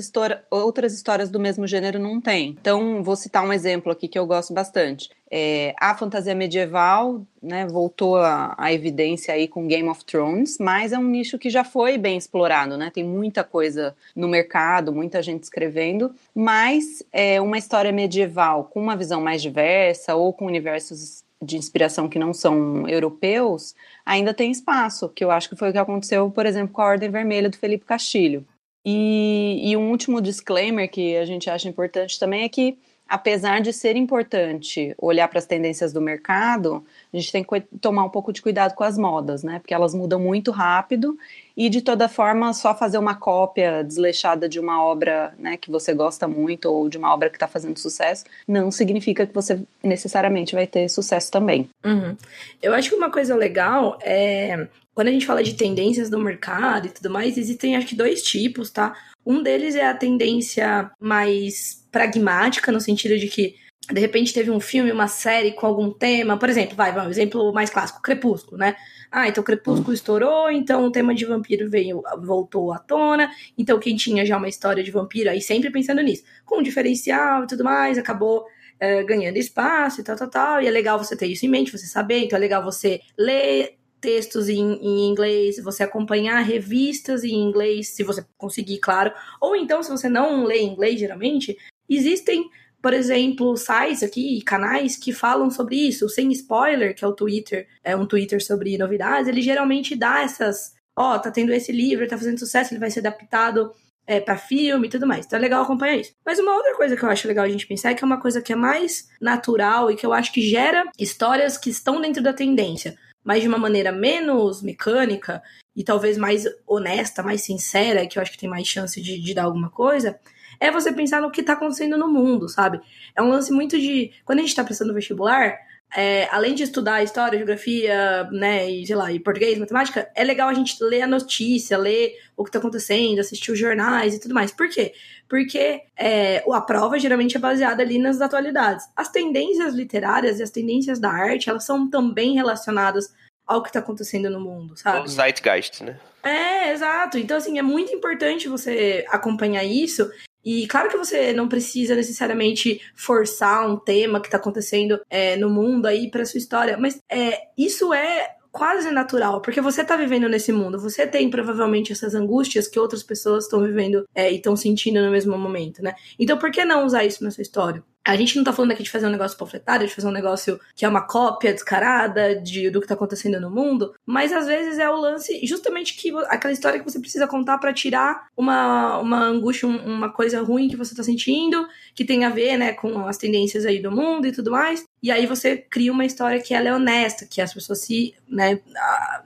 outras 0.50 0.94
histórias 0.94 1.30
do 1.30 1.40
mesmo 1.40 1.66
gênero 1.66 1.98
não 1.98 2.20
têm. 2.20 2.58
Então, 2.60 3.02
vou 3.04 3.16
citar 3.16 3.46
um 3.46 3.54
exemplo 3.54 3.92
aqui 3.92 4.08
que 4.08 4.20
eu 4.20 4.26
gosto 4.26 4.54
bastante. 4.54 5.10
É, 5.32 5.76
a 5.80 5.96
fantasia 5.96 6.34
medieval 6.34 7.22
né, 7.42 7.68
voltou 7.68 8.18
à, 8.18 8.74
evidência 8.74 9.34
aí 9.34 9.48
com 9.48 9.68
Game 9.68 9.88
of 9.88 10.04
Thrones, 10.04 10.58
mas 10.60 10.92
é 10.92 10.98
um 10.98 11.04
nicho 11.04 11.38
que 11.38 11.50
já 11.50 11.64
foi 11.64 11.98
bem 11.98 12.18
explorado, 12.18 12.78
né? 12.78 12.90
Tem 12.92 13.04
muita 13.04 13.44
coisa 13.44 13.96
no 14.16 14.28
mercado, 14.28 14.92
muita 14.92 15.22
gente 15.22 15.44
escrevendo, 15.44 16.14
mas 16.34 17.04
é 17.12 17.40
uma 17.40 17.58
história 17.58 17.92
medieval 17.92 18.66
com 18.66 18.82
uma 18.82 18.96
visão 18.96 19.22
mais 19.22 19.42
diversa 19.42 20.16
ou 20.16 20.34
com 20.34 20.46
universos 20.46 21.24
de 21.42 21.58
inspiração 21.58 22.10
que 22.10 22.20
não 22.20 22.34
são 22.34 22.88
europeus, 22.88 23.74
ainda 24.06 24.34
tem 24.34 24.52
espaço, 24.52 25.08
que 25.10 25.24
eu 25.24 25.32
acho 25.32 25.48
que 25.48 25.56
foi 25.56 25.70
o 25.70 25.72
que 25.72 25.78
aconteceu, 25.78 26.30
por 26.30 26.46
exemplo, 26.46 26.74
com 26.74 26.82
a 26.82 26.88
Ordem 26.88 27.10
Vermelha 27.10 27.50
do 27.50 27.58
Felipe 27.58 27.86
Castilho. 27.86 28.46
E, 28.86 29.62
e 29.64 29.78
um 29.78 29.90
último 29.90 30.22
disclaimer 30.22 30.90
que 30.90 31.16
a 31.16 31.26
gente 31.26 31.50
acha 31.50 31.70
importante 31.70 32.20
também 32.20 32.44
é 32.44 32.50
que 32.50 32.78
apesar 33.10 33.60
de 33.60 33.74
ser 33.74 33.96
importante 33.96 34.94
olhar 34.98 35.28
para 35.28 35.40
as 35.40 35.46
tendências 35.46 35.92
do 35.92 36.00
mercado, 36.00 36.86
a 37.12 37.18
gente 37.18 37.32
tem 37.32 37.44
que 37.44 37.62
tomar 37.82 38.04
um 38.04 38.10
pouco 38.10 38.32
de 38.32 38.42
cuidado 38.42 38.76
com 38.76 38.84
as 38.84 38.98
modas, 38.98 39.44
né? 39.44 39.58
Porque 39.60 39.74
elas 39.74 39.96
mudam 39.96 40.20
muito 40.20 40.52
rápido 40.52 41.18
e 41.58 41.70
de 41.70 41.82
toda 41.82 42.08
forma 42.08 42.54
só 42.54 42.76
fazer 42.76 42.98
uma 43.00 43.16
cópia 43.16 43.84
desleixada 43.84 44.48
de 44.48 44.60
uma 44.60 44.84
obra, 44.84 45.34
né, 45.38 45.58
que 45.58 45.70
você 45.70 45.94
gosta 45.94 46.26
muito 46.28 46.68
ou 46.72 46.88
de 46.88 46.98
uma 46.98 47.14
obra 47.14 47.30
que 47.30 47.36
está 47.36 47.48
fazendo 47.48 47.78
sucesso, 47.78 48.24
não 48.48 48.72
significa 48.72 49.28
que 49.28 49.34
você 49.34 49.60
necessariamente 49.84 50.56
vai 50.56 50.66
ter 50.66 50.88
sucesso 50.88 51.30
também. 51.30 51.68
Uhum. 51.84 52.16
Eu 52.62 52.74
acho 52.74 52.90
que 52.90 52.96
uma 52.96 53.12
coisa 53.12 53.36
legal 53.36 53.98
é 54.02 54.68
quando 55.00 55.08
a 55.08 55.12
gente 55.12 55.26
fala 55.26 55.42
de 55.42 55.54
tendências 55.54 56.10
do 56.10 56.20
mercado 56.20 56.88
e 56.88 56.90
tudo 56.90 57.10
mais, 57.10 57.38
existem 57.38 57.78
acho 57.78 57.88
que 57.88 57.96
dois 57.96 58.22
tipos, 58.22 58.70
tá? 58.70 58.94
Um 59.26 59.44
deles 59.44 59.76
é 59.76 59.86
a 59.86 59.94
tendência 59.94 60.92
mais 61.00 61.86
pragmática, 61.92 62.72
no 62.72 62.82
sentido 62.82 63.18
de 63.18 63.28
que 63.28 63.56
de 63.92 64.00
repente 64.00 64.34
teve 64.34 64.52
um 64.52 64.60
filme, 64.60 64.92
uma 64.92 65.08
série 65.08 65.54
com 65.54 65.66
algum 65.66 65.92
tema, 65.92 66.38
por 66.38 66.50
exemplo, 66.50 66.76
vai, 66.76 66.92
vai 66.92 67.08
um 67.08 67.10
exemplo 67.10 67.52
mais 67.52 67.70
clássico, 67.70 68.02
Crepúsculo, 68.02 68.58
né? 68.58 68.76
Ah, 69.12 69.28
então 69.28 69.44
Crepúsculo 69.44 69.94
estourou, 69.94 70.52
então 70.52 70.86
o 70.86 70.92
tema 70.92 71.16
de 71.16 71.26
vampiro 71.26 71.70
veio, 71.70 72.04
voltou 72.22 72.72
à 72.72 72.78
tona, 72.78 73.32
então 73.58 73.80
quem 73.80 73.96
tinha 73.96 74.26
já 74.26 74.38
uma 74.38 74.48
história 74.48 74.84
de 74.84 74.92
vampiro, 74.92 75.30
aí 75.30 75.42
sempre 75.42 75.72
pensando 75.72 76.02
nisso, 76.02 76.24
com 76.46 76.60
um 76.60 76.64
diferencial 76.64 77.44
e 77.44 77.48
tudo 77.48 77.64
mais, 77.64 77.98
acabou 77.98 78.46
é, 78.80 79.04
ganhando 79.04 79.38
espaço 79.38 80.02
e 80.02 80.04
tal, 80.04 80.16
tal, 80.16 80.30
tal, 80.30 80.62
e 80.62 80.68
é 80.68 80.72
legal 80.72 81.00
você 81.00 81.16
ter 81.16 81.26
isso 81.26 81.46
em 81.46 81.50
mente, 81.50 81.72
você 81.72 81.88
saber, 81.88 82.20
então 82.20 82.38
é 82.38 82.40
legal 82.40 82.64
você 82.64 83.02
ler 83.18 83.79
textos 84.00 84.50
em, 84.50 84.74
em, 84.74 85.10
inglês, 85.10 85.62
você 85.64 85.84
acompanhar 85.84 86.40
revistas 86.42 87.24
em 87.24 87.34
inglês, 87.34 87.90
se 87.90 88.04
você 88.04 88.26
conseguir, 88.38 88.80
claro. 88.80 89.14
Ou 89.42 89.56
então, 89.56 89.84
se 89.84 89.90
você 89.90 90.10
não 90.10 90.44
lê 90.44 90.62
inglês, 90.62 91.00
geralmente, 91.00 91.58
existem 91.88 92.50
por 92.82 92.94
exemplo, 92.94 93.58
sites 93.58 94.04
aqui, 94.04 94.42
canais 94.42 94.96
que 94.96 95.12
falam 95.12 95.52
sobre 95.52 95.76
isso. 95.76 96.08
Sem 96.08 96.32
spoiler, 96.32 96.96
que 96.96 97.04
é 97.04 97.08
o 97.08 97.14
Twitter, 97.14 97.68
é 97.84 97.96
um 97.96 98.06
Twitter 98.06 98.44
sobre 98.44 98.78
novidades, 98.78 99.28
ele 99.28 99.42
geralmente 99.42 99.96
dá 99.96 100.22
essas. 100.22 100.74
Ó, 100.98 101.16
oh, 101.16 101.20
tá 101.20 101.32
tendo 101.32 101.54
esse 101.54 101.72
livro, 101.72 102.08
tá 102.08 102.18
fazendo 102.18 102.40
sucesso, 102.40 102.74
ele 102.74 102.80
vai 102.80 102.92
ser 102.92 103.00
adaptado 103.00 103.72
é, 104.10 104.20
para 104.20 104.38
filme 104.38 104.88
e 104.88 104.90
tudo 104.90 105.06
mais. 105.06 105.26
Então 105.26 105.38
é 105.38 105.42
legal 105.42 105.64
acompanhar 105.64 105.96
isso. 105.96 106.12
Mas 106.26 106.40
uma 106.40 106.56
outra 106.56 106.76
coisa 106.76 106.96
que 106.98 107.04
eu 107.04 107.10
acho 107.10 107.28
legal 107.28 107.46
a 107.46 107.50
gente 107.50 107.68
pensar 107.68 107.92
é 107.92 107.94
que 107.94 108.04
é 108.04 108.08
uma 108.08 108.20
coisa 108.20 108.42
que 108.42 108.52
é 108.52 108.56
mais 108.56 109.08
natural 109.22 109.92
e 109.92 109.96
que 109.96 110.06
eu 110.06 110.12
acho 110.12 110.34
que 110.34 110.42
gera 110.42 110.84
histórias 110.98 111.58
que 111.58 111.70
estão 111.70 112.02
dentro 112.02 112.24
da 112.24 112.34
tendência, 112.34 112.98
mas 113.30 113.44
de 113.44 113.48
uma 113.48 113.60
maneira 113.60 113.92
menos 113.92 114.64
mecânica 114.64 115.40
e 115.76 115.84
talvez 115.84 116.18
mais 116.18 116.46
honesta, 116.66 117.22
mais 117.22 117.44
sincera, 117.44 118.08
que 118.08 118.18
eu 118.18 118.24
acho 118.24 118.32
que 118.32 118.40
tem 118.40 118.50
mais 118.50 118.68
chance 118.68 119.00
de, 119.00 119.22
de 119.22 119.34
dar 119.36 119.44
alguma 119.44 119.70
coisa 119.70 120.20
é 120.60 120.72
você 120.72 120.92
pensar 120.92 121.22
no 121.22 121.30
que 121.30 121.44
tá 121.44 121.54
acontecendo 121.54 121.96
no 121.96 122.12
mundo, 122.12 122.50
sabe? 122.50 122.82
É 123.16 123.22
um 123.22 123.30
lance 123.30 123.54
muito 123.54 123.80
de. 123.80 124.12
Quando 124.26 124.40
a 124.40 124.42
gente 124.42 124.56
tá 124.56 124.64
pensando 124.64 124.88
no 124.88 124.96
vestibular, 124.96 125.60
é, 125.96 126.28
além 126.32 126.54
de 126.54 126.64
estudar 126.64 127.04
história, 127.04 127.38
geografia, 127.38 128.30
né, 128.32 128.70
e 128.70 128.86
sei 128.86 128.96
lá, 128.96 129.12
e 129.12 129.20
português, 129.20 129.58
matemática, 129.58 130.10
é 130.16 130.24
legal 130.24 130.48
a 130.48 130.54
gente 130.54 130.82
ler 130.84 131.02
a 131.02 131.08
notícia, 131.08 131.78
ler 131.78 132.14
o 132.38 132.44
que 132.44 132.52
tá 132.52 132.60
acontecendo, 132.60 133.20
assistir 133.20 133.52
os 133.52 133.60
jornais 133.60 134.14
e 134.14 134.20
tudo 134.20 134.34
mais. 134.34 134.52
Por 134.52 134.70
quê? 134.70 134.94
Porque 135.28 135.82
é, 135.98 136.44
a 136.52 136.62
prova 136.62 137.00
geralmente 137.00 137.38
é 137.38 137.40
baseada 137.40 137.82
ali 137.82 137.98
nas 137.98 138.22
atualidades. 138.22 138.86
As 138.96 139.10
tendências 139.10 139.74
literárias 139.74 140.40
e 140.40 140.44
as 140.44 140.52
tendências 140.52 141.00
da 141.00 141.10
arte, 141.10 141.50
elas 141.50 141.66
são 141.66 141.90
também 141.90 142.36
relacionadas 142.36 143.14
ao 143.46 143.64
que 143.64 143.72
tá 143.72 143.80
acontecendo 143.80 144.30
no 144.30 144.40
mundo, 144.40 144.78
sabe? 144.78 145.06
O 145.06 145.08
zeitgeist, 145.08 145.84
né? 145.84 146.00
É, 146.22 146.72
exato. 146.72 147.18
Então, 147.18 147.38
assim, 147.38 147.58
é 147.58 147.64
muito 147.64 147.92
importante 147.92 148.48
você 148.48 149.06
acompanhar 149.10 149.64
isso 149.64 150.10
e 150.44 150.68
claro 150.68 150.90
que 150.90 150.98
você 150.98 151.34
não 151.34 151.48
precisa 151.48 151.96
necessariamente 151.96 152.82
forçar 152.96 153.70
um 153.70 153.78
tema 153.78 154.20
que 154.22 154.28
está 154.28 154.38
acontecendo 154.38 155.00
é, 155.10 155.36
no 155.36 155.50
mundo 155.50 155.86
aí 155.86 156.10
para 156.10 156.26
sua 156.26 156.38
história, 156.38 156.78
mas 156.78 157.02
é, 157.10 157.38
isso 157.58 157.94
é 157.94 158.36
quase 158.52 158.90
natural, 158.92 159.42
porque 159.42 159.62
você 159.62 159.82
está 159.82 159.96
vivendo 159.96 160.28
nesse 160.28 160.52
mundo, 160.52 160.80
você 160.80 161.06
tem 161.06 161.30
provavelmente 161.30 161.92
essas 161.92 162.16
angústias 162.16 162.68
que 162.68 162.80
outras 162.80 163.04
pessoas 163.04 163.44
estão 163.44 163.62
vivendo 163.62 164.08
é, 164.14 164.32
e 164.32 164.38
estão 164.38 164.56
sentindo 164.56 165.02
no 165.02 165.12
mesmo 165.12 165.38
momento, 165.38 165.84
né? 165.84 165.94
Então 166.18 166.38
por 166.38 166.52
que 166.52 166.66
não 166.66 166.86
usar 166.86 167.04
isso 167.04 167.24
na 167.24 167.32
sua 167.32 167.44
história? 167.44 167.84
A 168.06 168.16
gente 168.16 168.36
não 168.36 168.44
tá 168.44 168.54
falando 168.54 168.72
aqui 168.72 168.84
de 168.84 168.90
fazer 168.90 169.06
um 169.06 169.12
negócio 169.12 169.38
panfletário, 169.38 169.88
de 169.88 169.94
fazer 169.94 170.08
um 170.08 170.12
negócio 170.12 170.60
que 170.76 170.86
é 170.86 170.90
uma 170.90 171.02
cópia 171.02 171.54
descarada 171.54 172.36
de, 172.36 172.70
do 172.70 172.82
que 172.82 172.88
tá 172.88 172.94
acontecendo 172.94 173.40
no 173.40 173.52
mundo, 173.52 173.94
mas 174.06 174.32
às 174.32 174.48
vezes 174.48 174.80
é 174.80 174.90
o 174.90 174.96
lance, 174.96 175.46
justamente 175.46 175.96
que 175.96 176.12
aquela 176.28 176.54
história 176.54 176.80
que 176.80 176.90
você 176.90 177.00
precisa 177.00 177.28
contar 177.28 177.58
para 177.58 177.74
tirar 177.74 178.28
uma, 178.36 178.98
uma 178.98 179.20
angústia, 179.20 179.68
uma 179.68 180.12
coisa 180.12 180.42
ruim 180.42 180.70
que 180.70 180.76
você 180.76 180.96
tá 180.96 181.04
sentindo, 181.04 181.68
que 181.94 182.06
tem 182.06 182.26
a 182.26 182.30
ver, 182.30 182.58
né, 182.58 182.74
com 182.74 183.06
as 183.08 183.18
tendências 183.18 183.66
aí 183.66 183.82
do 183.82 183.92
mundo 183.92 184.26
e 184.26 184.32
tudo 184.32 184.52
mais. 184.52 184.84
E 185.02 185.12
aí 185.12 185.26
você 185.26 185.58
cria 185.58 185.92
uma 185.92 186.06
história 186.06 186.42
que 186.42 186.54
ela 186.54 186.68
é 186.68 186.74
honesta, 186.74 187.26
que 187.26 187.42
as 187.42 187.54
pessoas 187.54 187.80
se, 187.80 188.14
né, 188.28 188.60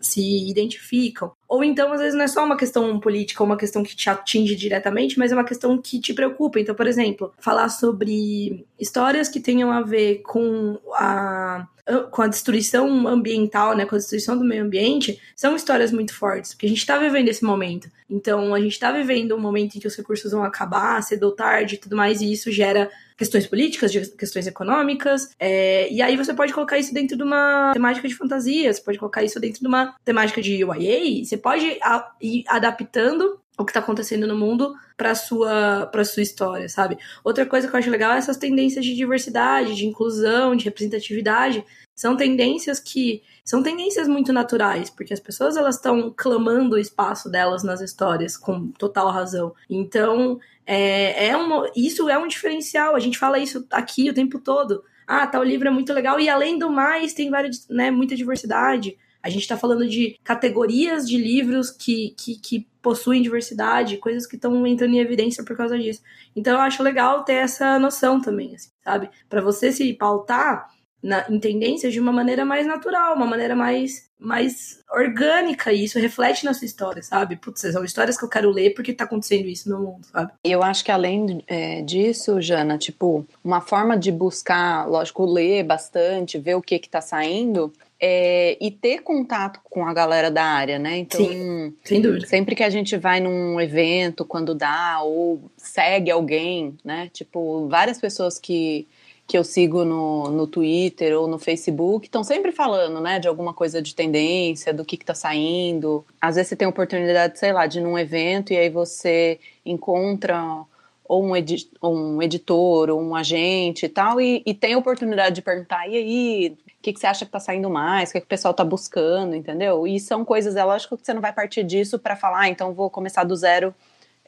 se 0.02 0.50
identificam. 0.50 1.32
Ou 1.54 1.64
então, 1.64 1.94
às 1.94 2.00
vezes, 2.00 2.16
não 2.16 2.24
é 2.24 2.28
só 2.28 2.44
uma 2.44 2.58
questão 2.58 3.00
política, 3.00 3.44
uma 3.44 3.56
questão 3.56 3.84
que 3.84 3.96
te 3.96 4.10
atinge 4.10 4.56
diretamente, 4.56 5.20
mas 5.20 5.32
é 5.32 5.36
uma 5.36 5.44
questão 5.44 5.80
que 5.80 6.00
te 6.00 6.12
preocupa. 6.12 6.60
Então, 6.60 6.74
por 6.74 6.88
exemplo, 6.88 7.32
falar 7.38 7.70
sobre 7.70 8.66
histórias 8.80 9.30
que 9.30 9.40
tenham 9.40 9.72
a 9.72 9.80
ver 9.82 10.24
com 10.24 10.80
a, 10.94 11.68
com 12.10 12.24
a 12.24 12.28
destruição 12.28 13.08
ambiental, 13.08 13.78
né, 13.78 13.86
com 13.86 13.94
a 13.94 14.00
destruição 14.00 14.36
do 14.36 14.44
meio 14.44 14.64
ambiente, 14.64 15.22
são 15.36 15.56
histórias 15.56 15.92
muito 15.92 16.16
fortes, 16.16 16.56
porque 16.56 16.66
a 16.66 16.70
gente 16.70 16.80
está 16.80 16.98
vivendo 16.98 17.28
esse 17.28 17.44
momento. 17.44 17.88
Então, 18.10 18.56
a 18.56 18.60
gente 18.60 18.72
está 18.72 18.92
vivendo 18.92 19.36
um 19.36 19.40
momento 19.40 19.76
em 19.76 19.80
que 19.80 19.88
os 19.88 19.96
recursos 19.96 20.32
vão 20.32 20.44
acabar 20.44 21.04
cedo 21.04 21.26
ou 21.26 21.34
tarde 21.34 21.76
e 21.76 21.78
tudo 21.78 21.96
mais, 21.96 22.20
e 22.20 22.34
isso 22.34 22.52
gera 22.52 22.90
questões 23.24 23.48
políticas, 23.48 23.92
questões 24.18 24.46
econômicas, 24.48 25.30
é, 25.40 25.92
e 25.92 26.02
aí 26.02 26.18
você 26.18 26.34
pode 26.34 26.54
colocar 26.54 26.78
isso 26.78 26.94
dentro 26.94 27.16
de 27.16 27.24
uma 27.24 27.72
temática 27.74 28.08
de 28.08 28.16
fantasia, 28.16 28.74
você 28.74 28.82
pode 28.82 29.00
colocar 29.00 29.24
isso 29.24 29.40
dentro 29.40 29.62
de 29.62 29.68
uma 29.68 29.96
temática 30.04 30.42
de 30.42 30.62
YA, 30.62 31.24
você 31.24 31.38
pode 31.38 31.80
ir 32.22 32.44
adaptando 32.48 33.40
o 33.58 33.64
que 33.64 33.70
está 33.70 33.80
acontecendo 33.80 34.28
no 34.28 34.36
mundo 34.36 34.74
para 34.98 35.14
sua 35.16 35.88
para 35.92 36.04
sua 36.04 36.24
história, 36.24 36.68
sabe? 36.68 36.98
Outra 37.24 37.46
coisa 37.46 37.68
que 37.68 37.76
eu 37.76 37.80
acho 37.80 37.90
legal 37.90 38.14
é 38.14 38.18
essas 38.18 38.38
tendências 38.38 38.84
de 38.84 38.96
diversidade, 38.96 39.76
de 39.76 39.86
inclusão, 39.86 40.56
de 40.56 40.66
representatividade, 40.66 41.64
são 41.96 42.18
tendências 42.18 42.80
que 42.80 43.22
são 43.46 43.62
tendências 43.62 44.08
muito 44.08 44.34
naturais, 44.34 44.90
porque 44.90 45.14
as 45.14 45.20
pessoas 45.20 45.56
elas 45.56 45.76
estão 45.76 46.12
clamando 46.16 46.76
o 46.76 46.80
espaço 46.80 47.30
delas 47.30 47.64
nas 47.64 47.82
histórias 47.82 48.36
com 48.36 48.70
total 48.72 49.12
razão. 49.12 49.54
Então, 49.70 50.40
é, 50.66 51.28
é 51.28 51.38
uma, 51.38 51.70
isso 51.76 52.10
é 52.10 52.18
um 52.18 52.28
diferencial. 52.28 52.96
A 52.96 53.00
gente 53.00 53.18
fala 53.18 53.40
isso 53.40 53.66
aqui 53.72 54.10
o 54.10 54.14
tempo 54.14 54.40
todo. 54.40 54.84
Ah, 55.06 55.28
tal 55.28 55.44
livro 55.44 55.68
é 55.68 55.72
muito 55.72 55.94
legal 55.94 56.20
e 56.20 56.30
além 56.30 56.58
do 56.58 56.72
mais 56.72 57.14
tem 57.14 57.30
várias, 57.30 57.68
né, 57.70 57.92
muita 57.92 58.16
diversidade. 58.16 58.98
A 59.22 59.30
gente 59.30 59.44
está 59.44 59.58
falando 59.58 59.88
de 59.88 60.20
categorias 60.24 61.08
de 61.08 61.18
livros 61.18 61.72
que, 61.72 62.14
que, 62.18 62.40
que 62.40 62.68
possuem 62.82 63.22
diversidade, 63.22 63.98
coisas 63.98 64.28
que 64.28 64.36
estão 64.36 64.68
entrando 64.68 64.94
em 64.94 65.00
evidência 65.00 65.44
por 65.44 65.56
causa 65.56 65.80
disso. 65.80 66.02
Então 66.36 66.54
eu 66.54 66.60
acho 66.60 66.84
legal 66.84 67.24
ter 67.24 67.36
essa 67.36 67.80
noção 67.80 68.20
também, 68.20 68.54
assim, 68.54 68.70
sabe? 68.84 69.10
Para 69.30 69.42
você 69.42 69.72
se 69.72 69.94
pautar 69.94 70.70
na, 71.04 71.26
em 71.30 71.38
tendências 71.38 71.92
de 71.92 72.00
uma 72.00 72.14
maneira 72.14 72.46
mais 72.46 72.66
natural, 72.66 73.14
uma 73.16 73.26
maneira 73.26 73.54
mais, 73.54 74.10
mais 74.18 74.80
orgânica, 74.90 75.74
e 75.74 75.84
isso 75.84 76.00
reflete 76.00 76.46
na 76.46 76.54
sua 76.54 76.66
história, 76.66 77.04
sabe? 77.04 77.36
Putz, 77.36 77.60
são 77.60 77.84
histórias 77.84 78.18
que 78.18 78.24
eu 78.24 78.30
quero 78.30 78.50
ler 78.50 78.74
porque 78.74 78.94
tá 78.94 79.04
acontecendo 79.04 79.48
isso 79.48 79.70
no 79.70 79.80
mundo, 79.80 80.06
sabe? 80.06 80.32
Eu 80.42 80.64
acho 80.64 80.86
que 80.86 80.92
além 80.92 81.44
é, 81.46 81.82
disso, 81.82 82.40
Jana, 82.40 82.78
tipo, 82.78 83.28
uma 83.44 83.60
forma 83.60 83.98
de 83.98 84.14
buscar, 84.14 84.88
lógico, 84.88 85.26
ler 85.26 85.64
bastante, 85.64 86.40
ver 86.40 86.56
o 86.56 86.62
que 86.62 86.80
que 86.80 86.88
tá 86.88 87.02
saindo, 87.02 87.74
é, 88.00 88.58
e 88.60 88.72
ter 88.72 89.02
contato 89.02 89.60
com 89.64 89.86
a 89.86 89.94
galera 89.94 90.32
da 90.32 90.44
área, 90.44 90.80
né? 90.80 90.98
Então, 90.98 91.26
Sim, 91.26 91.74
sem 91.84 92.02
dúvida. 92.02 92.26
Sempre 92.28 92.56
que 92.56 92.64
a 92.64 92.70
gente 92.70 92.98
vai 92.98 93.20
num 93.20 93.60
evento, 93.60 94.26
quando 94.26 94.56
dá, 94.56 95.02
ou 95.02 95.50
segue 95.58 96.12
alguém, 96.12 96.78
né? 96.84 97.10
Tipo, 97.14 97.68
várias 97.68 98.00
pessoas 98.00 98.38
que, 98.38 98.88
que 99.26 99.38
eu 99.38 99.44
sigo 99.44 99.86
no, 99.86 100.30
no 100.30 100.46
Twitter 100.48 101.18
ou 101.18 101.28
no 101.28 101.40
Facebook 101.40 102.08
estão 102.08 102.24
sempre 102.24 102.52
falando, 102.52 103.00
né? 103.00 103.20
De 103.20 103.28
alguma 103.28 103.54
coisa 103.54 103.82
de 103.82 103.96
tendência, 103.96 104.74
do 104.74 104.84
que, 104.84 104.98
que 104.98 105.06
tá 105.06 105.16
saindo. 105.16 106.06
Às 106.22 106.36
vezes 106.36 106.50
você 106.50 106.56
tem 106.56 106.68
oportunidade, 106.68 107.40
sei 107.40 107.54
lá, 107.54 107.66
de 107.66 107.80
ir 107.80 107.82
num 107.82 107.98
evento 107.98 108.52
e 108.52 108.58
aí 108.58 108.70
você 108.70 109.40
encontra 109.66 110.66
ou 111.06 111.24
um, 111.24 111.36
edi 111.36 111.70
um 111.82 112.22
editor, 112.22 112.90
ou 112.90 113.02
um 113.02 113.16
agente 113.16 113.86
e 113.86 113.90
tal, 113.90 114.20
e, 114.22 114.42
e 114.46 114.54
tem 114.54 114.74
a 114.74 114.78
oportunidade 114.78 115.36
de 115.36 115.42
perguntar, 115.42 115.88
e 115.88 115.98
aí, 115.98 116.58
o 116.58 116.82
que, 116.82 116.94
que 116.94 117.00
você 117.00 117.08
acha 117.08 117.26
que 117.26 117.30
está 117.30 117.40
saindo 117.40 117.70
mais, 117.70 118.10
o 118.10 118.14
que, 118.14 118.22
que 118.22 118.26
o 118.26 118.30
pessoal 118.30 118.52
está 118.52 118.64
buscando, 118.64 119.36
entendeu? 119.36 119.86
E 119.86 120.00
são 120.00 120.24
coisas, 120.24 120.56
é 120.56 120.64
lógico 120.64 120.98
que 120.98 121.06
você 121.06 121.14
não 121.14 121.22
vai 121.22 121.34
partir 121.34 121.64
disso 121.64 122.00
para 122.00 122.16
falar, 122.16 122.42
ah, 122.42 122.50
então 122.50 122.74
vou 122.74 122.90
começar 122.90 123.24
do 123.24 123.36
zero 123.36 123.76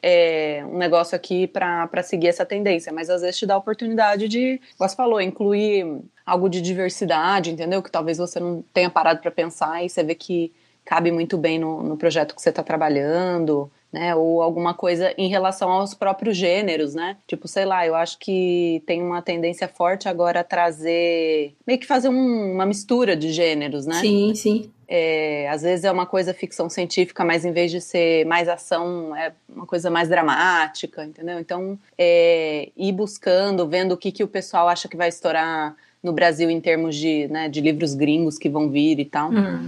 é, 0.02 0.62
um 0.66 0.76
negócio 0.76 1.16
aqui 1.16 1.46
para 1.46 2.02
seguir 2.02 2.28
essa 2.28 2.44
tendência, 2.44 2.92
mas 2.92 3.08
às 3.10 3.22
vezes 3.22 3.38
te 3.38 3.46
dá 3.46 3.54
a 3.54 3.58
oportunidade 3.58 4.28
de, 4.28 4.60
como 4.76 4.88
você 4.88 4.96
falou, 4.96 5.20
incluir 5.20 6.02
algo 6.24 6.48
de 6.48 6.60
diversidade, 6.60 7.50
entendeu? 7.50 7.82
Que 7.82 7.90
talvez 7.90 8.18
você 8.18 8.38
não 8.38 8.62
tenha 8.72 8.90
parado 8.90 9.20
para 9.20 9.30
pensar 9.30 9.84
e 9.84 9.88
você 9.88 10.02
vê 10.02 10.14
que 10.14 10.52
cabe 10.84 11.10
muito 11.10 11.36
bem 11.36 11.58
no, 11.58 11.82
no 11.82 11.96
projeto 11.96 12.34
que 12.34 12.40
você 12.40 12.50
está 12.50 12.62
trabalhando 12.62 13.70
né? 13.96 14.14
Ou 14.14 14.42
alguma 14.42 14.74
coisa 14.74 15.14
em 15.16 15.28
relação 15.28 15.70
aos 15.70 15.94
próprios 15.94 16.36
gêneros, 16.36 16.94
né? 16.94 17.16
Tipo, 17.26 17.48
sei 17.48 17.64
lá, 17.64 17.86
eu 17.86 17.94
acho 17.94 18.18
que 18.18 18.82
tem 18.86 19.02
uma 19.02 19.22
tendência 19.22 19.66
forte 19.66 20.06
agora 20.06 20.40
a 20.40 20.44
trazer, 20.44 21.54
meio 21.66 21.78
que 21.78 21.86
fazer 21.86 22.10
um, 22.10 22.52
uma 22.52 22.66
mistura 22.66 23.16
de 23.16 23.32
gêneros, 23.32 23.86
né? 23.86 24.00
Sim, 24.00 24.34
sim. 24.34 24.70
É, 24.86 25.48
às 25.48 25.62
vezes 25.62 25.84
é 25.86 25.90
uma 25.90 26.04
coisa 26.04 26.34
ficção 26.34 26.68
científica, 26.68 27.24
mas 27.24 27.44
em 27.44 27.52
vez 27.52 27.70
de 27.70 27.80
ser 27.80 28.26
mais 28.26 28.48
ação, 28.48 29.16
é 29.16 29.32
uma 29.48 29.66
coisa 29.66 29.90
mais 29.90 30.10
dramática, 30.10 31.02
entendeu? 31.02 31.40
Então, 31.40 31.78
é, 31.96 32.68
ir 32.76 32.92
buscando, 32.92 33.66
vendo 33.66 33.92
o 33.92 33.96
que, 33.96 34.12
que 34.12 34.22
o 34.22 34.28
pessoal 34.28 34.68
acha 34.68 34.88
que 34.88 34.96
vai 34.96 35.08
estourar 35.08 35.74
no 36.02 36.12
Brasil 36.12 36.50
em 36.50 36.60
termos 36.60 36.94
de, 36.94 37.26
né, 37.28 37.48
de 37.48 37.62
livros 37.62 37.94
gringos 37.94 38.38
que 38.38 38.48
vão 38.48 38.68
vir 38.68 39.00
e 39.00 39.06
tal. 39.06 39.30
Hum. 39.30 39.66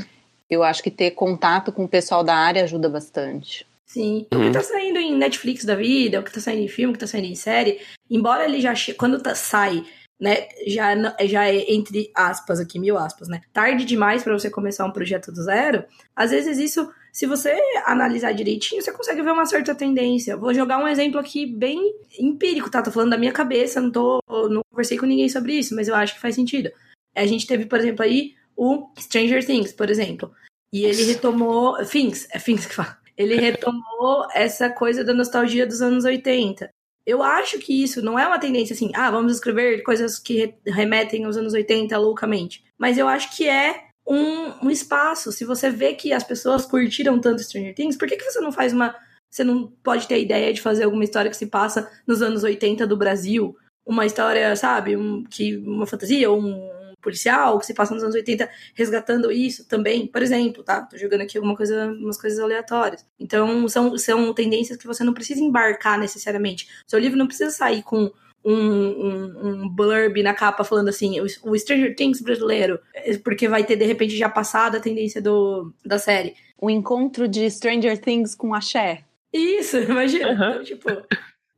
Eu 0.49 0.63
acho 0.63 0.83
que 0.83 0.91
ter 0.91 1.13
contato 1.13 1.73
com 1.73 1.85
o 1.85 1.89
pessoal 1.89 2.23
da 2.23 2.35
área 2.35 2.63
ajuda 2.63 2.89
bastante. 2.89 3.67
Sim. 3.89 4.27
Uhum. 4.33 4.43
O 4.43 4.45
que 4.45 4.53
tá 4.53 4.63
saindo 4.63 4.99
em 4.99 5.17
Netflix 5.17 5.65
da 5.65 5.75
vida, 5.75 6.21
o 6.21 6.23
que 6.23 6.33
tá 6.33 6.41
saindo 6.41 6.63
em 6.63 6.69
filme, 6.69 6.91
o 6.91 6.93
que 6.93 7.01
tá 7.01 7.07
saindo 7.07 7.27
em 7.27 7.35
série, 7.35 7.81
embora 8.09 8.45
ele 8.45 8.61
já. 8.61 8.75
Quando 8.97 9.21
tá, 9.21 9.35
sai 9.35 9.83
né, 10.21 10.49
já, 10.67 10.95
já 11.25 11.49
é 11.49 11.73
entre 11.73 12.11
aspas 12.15 12.59
aqui, 12.59 12.79
mil 12.79 12.99
aspas, 12.99 13.29
né? 13.29 13.41
Tarde 13.53 13.85
demais 13.85 14.23
para 14.23 14.37
você 14.37 14.51
começar 14.51 14.85
um 14.85 14.93
projeto 14.93 15.31
do 15.31 15.43
zero. 15.43 15.85
Às 16.15 16.33
vezes 16.33 16.59
isso, 16.59 16.91
se 17.13 17.25
você 17.25 17.57
analisar 17.87 18.33
direitinho, 18.33 18.83
você 18.83 18.93
consegue 18.93 19.23
ver 19.23 19.31
uma 19.31 19.47
certa 19.47 19.75
tendência. 19.75 20.37
Vou 20.37 20.53
jogar 20.53 20.79
um 20.79 20.89
exemplo 20.89 21.21
aqui 21.21 21.47
bem 21.47 21.95
empírico, 22.19 22.71
tá? 22.71 22.83
Tô 22.83 22.91
falando 22.91 23.11
da 23.11 23.19
minha 23.19 23.33
cabeça, 23.33 23.81
não 23.81 23.91
tô, 23.91 24.21
não 24.51 24.63
conversei 24.71 24.99
com 24.99 25.07
ninguém 25.07 25.29
sobre 25.29 25.55
isso, 25.55 25.75
mas 25.75 25.89
eu 25.89 25.95
acho 25.95 26.15
que 26.15 26.21
faz 26.21 26.35
sentido. 26.35 26.71
A 27.15 27.25
gente 27.25 27.47
teve, 27.47 27.67
por 27.67 27.79
exemplo, 27.79 28.05
aí 28.05 28.35
o 28.57 28.91
Stranger 28.99 29.45
Things, 29.47 29.73
por 29.73 29.89
exemplo. 29.89 30.33
E 30.73 30.85
ele 30.85 31.05
retomou. 31.05 31.77
Things, 31.87 32.27
é 32.31 32.39
Things 32.39 32.67
que 32.67 32.75
fala. 32.75 32.98
Ele 33.19 33.35
retomou 33.41 34.27
essa 34.33 34.71
coisa 34.71 35.05
da 35.05 35.13
nostalgia 35.13 35.67
dos 35.67 35.83
anos 35.83 36.05
80. 36.05 36.71
Eu 37.05 37.23
acho 37.23 37.59
que 37.59 37.83
isso 37.83 38.03
não 38.03 38.19
é 38.19 38.27
uma 38.27 38.39
tendência 38.39 38.75
assim, 38.75 38.93
ah, 38.95 39.11
vamos 39.11 39.33
escrever 39.33 39.83
coisas 39.83 40.19
que 40.19 40.55
remetem 40.67 41.25
aos 41.25 41.37
anos 41.37 41.55
80 41.55 41.97
loucamente. 41.99 42.63
Mas 42.79 42.99
eu 42.99 43.09
acho 43.09 43.35
que 43.35 43.49
é 43.49 43.89
um, 44.07 44.67
um 44.67 44.71
espaço. 44.71 45.33
Se 45.33 45.45
você 45.45 45.71
vê 45.71 45.95
que 45.95 46.13
as 46.13 46.23
pessoas 46.23 46.65
curtiram 46.65 47.19
tanto 47.19 47.43
Stranger 47.43 47.75
Things, 47.75 47.97
por 47.97 48.07
que, 48.07 48.17
que 48.17 48.25
você 48.25 48.41
não 48.41 48.53
faz 48.53 48.73
uma. 48.73 48.95
Você 49.31 49.45
não 49.45 49.67
pode 49.83 50.07
ter 50.07 50.15
a 50.15 50.19
ideia 50.19 50.53
de 50.53 50.61
fazer 50.61 50.85
alguma 50.85 51.05
história 51.05 51.31
que 51.31 51.37
se 51.37 51.47
passa 51.47 51.91
nos 52.07 52.23
anos 52.23 52.45
80 52.45 52.87
do 52.87 52.97
Brasil? 52.97 53.57
Uma 53.85 54.07
história, 54.07 54.55
sabe, 54.57 54.97
um, 54.97 55.25
que 55.25 55.57
uma 55.57 55.87
fantasia, 55.87 56.31
um 56.31 56.78
policial 57.01 57.59
que 57.59 57.67
se 57.67 57.75
passa 57.75 57.95
nos 57.95 58.03
anos 58.03 58.15
80 58.15 58.49
resgatando 58.75 59.31
isso 59.31 59.67
também, 59.69 60.07
por 60.07 60.23
exemplo, 60.23 60.63
tá? 60.63 60.83
Tô 60.83 60.97
jogando 60.97 61.23
aqui 61.23 61.37
alguma 61.37 61.57
coisa, 61.57 61.87
umas 61.87 62.21
coisas 62.21 62.39
aleatórias. 62.39 63.07
Então, 63.19 63.69
são, 63.69 63.97
são 63.97 64.33
tendências 64.35 64.77
que 64.77 64.87
você 64.87 65.05
não 65.05 65.15
precisa 65.15 65.41
embarcar 65.41 65.99
necessariamente. 65.99 66.69
Seu 66.87 66.99
livro 66.99 67.19
não 67.19 67.27
precisa 67.27 67.51
sair 67.51 67.83
com 67.83 68.11
um, 68.45 68.55
um, 68.55 69.49
um, 69.49 69.69
blurb 69.69 70.23
na 70.23 70.33
capa 70.33 70.65
falando 70.65 70.89
assim, 70.89 71.21
o, 71.21 71.59
Stranger 71.59 71.95
Things 71.95 72.21
brasileiro, 72.21 72.79
é, 72.95 73.17
porque 73.19 73.49
vai 73.49 73.65
ter 73.65 73.77
de 73.77 73.85
repente 73.85 74.17
já 74.17 74.29
passado 74.29 74.77
a 74.77 74.81
tendência 74.81 75.21
do, 75.21 75.73
da 75.85 75.99
série. 75.99 76.35
O 76.61 76.71
encontro 76.71 77.29
de 77.29 77.51
Stranger 77.51 77.99
Things 77.99 78.35
com 78.35 78.55
axé. 78.55 79.05
Isso, 79.33 79.79
imagina. 79.83 80.31
Uhum. 80.31 80.51
Então, 80.51 80.65
tipo, 80.65 80.91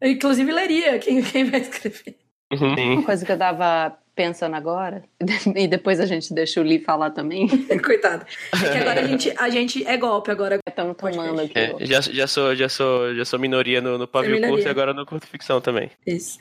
eu, 0.00 0.10
inclusive 0.10 0.52
leria 0.52 0.98
quem, 0.98 1.22
quem 1.22 1.44
vai 1.44 1.60
escrever. 1.60 2.16
Uhum. 2.52 2.94
Uma 2.94 3.02
coisa 3.04 3.24
que 3.24 3.30
eu 3.30 3.36
dava 3.36 3.96
pensando 4.14 4.54
agora, 4.54 5.02
e 5.56 5.66
depois 5.66 6.00
a 6.00 6.06
gente 6.06 6.32
deixa 6.34 6.60
o 6.60 6.64
Lee 6.64 6.78
falar 6.78 7.10
também. 7.10 7.48
Coitado. 7.84 8.26
É 8.52 8.70
que 8.70 8.78
agora 8.78 9.00
a 9.00 9.04
gente, 9.04 9.34
a 9.36 9.48
gente 9.48 9.86
é 9.86 9.96
golpe 9.96 10.30
agora. 10.30 10.58
Estamos 10.66 10.96
tomando 10.96 11.40
aqui. 11.40 11.58
É, 11.58 11.74
já, 11.80 12.00
já, 12.00 12.26
sou, 12.26 12.54
já, 12.54 12.68
sou, 12.68 13.14
já 13.14 13.24
sou 13.24 13.38
minoria 13.38 13.80
no, 13.80 13.98
no 13.98 14.06
pavio 14.06 14.40
curto 14.40 14.66
e 14.66 14.68
agora 14.68 14.94
no 14.94 15.04
curto 15.04 15.26
ficção 15.26 15.60
também. 15.60 15.90
Isso. 16.06 16.38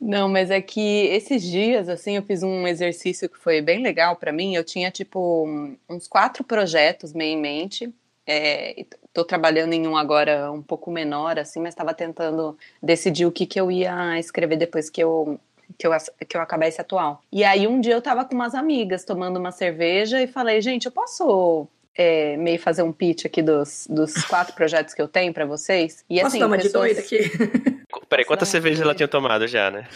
Não, 0.00 0.28
mas 0.28 0.50
é 0.50 0.60
que 0.60 1.06
esses 1.06 1.42
dias, 1.42 1.88
assim, 1.88 2.16
eu 2.16 2.22
fiz 2.22 2.42
um 2.42 2.66
exercício 2.66 3.28
que 3.28 3.38
foi 3.38 3.60
bem 3.60 3.82
legal 3.82 4.16
para 4.16 4.32
mim. 4.32 4.54
Eu 4.54 4.64
tinha, 4.64 4.90
tipo, 4.90 5.76
uns 5.88 6.06
quatro 6.06 6.44
projetos 6.44 7.12
meio 7.12 7.36
em 7.36 7.40
mente. 7.40 7.92
É, 8.26 8.84
tô 9.12 9.24
trabalhando 9.24 9.72
em 9.72 9.86
um 9.86 9.96
agora 9.96 10.52
um 10.52 10.62
pouco 10.62 10.90
menor, 10.90 11.38
assim, 11.38 11.60
mas 11.60 11.70
estava 11.70 11.92
tentando 11.92 12.56
decidir 12.82 13.26
o 13.26 13.32
que, 13.32 13.46
que 13.46 13.60
eu 13.60 13.70
ia 13.70 14.18
escrever 14.18 14.56
depois 14.56 14.88
que 14.88 15.02
eu 15.02 15.38
que 15.78 15.86
eu, 15.86 15.92
que 16.28 16.36
eu 16.36 16.40
acabasse 16.40 16.80
atual. 16.80 17.22
E 17.32 17.44
aí 17.44 17.66
um 17.66 17.80
dia 17.80 17.94
eu 17.94 18.02
tava 18.02 18.24
com 18.24 18.34
umas 18.34 18.54
amigas 18.54 19.04
tomando 19.04 19.38
uma 19.38 19.52
cerveja 19.52 20.22
e 20.22 20.26
falei, 20.26 20.60
gente, 20.60 20.86
eu 20.86 20.92
posso 20.92 21.66
é, 21.96 22.36
meio 22.36 22.58
fazer 22.58 22.82
um 22.82 22.92
pitch 22.92 23.26
aqui 23.26 23.42
dos, 23.42 23.86
dos 23.90 24.24
quatro 24.24 24.54
projetos 24.54 24.94
que 24.94 25.02
eu 25.02 25.08
tenho 25.08 25.32
para 25.32 25.44
vocês? 25.44 26.04
E, 26.08 26.16
Posso 26.16 26.28
assim, 26.28 26.38
dar 26.38 26.46
uma 26.46 26.56
pessoas... 26.56 26.96
de 26.96 26.96
doida 26.96 27.00
aqui? 27.00 27.80
Peraí, 28.08 28.24
quantas 28.24 28.48
cervejas 28.48 28.80
ela 28.80 28.94
tinha 28.94 29.08
tomado 29.08 29.46
já, 29.46 29.70
né? 29.70 29.86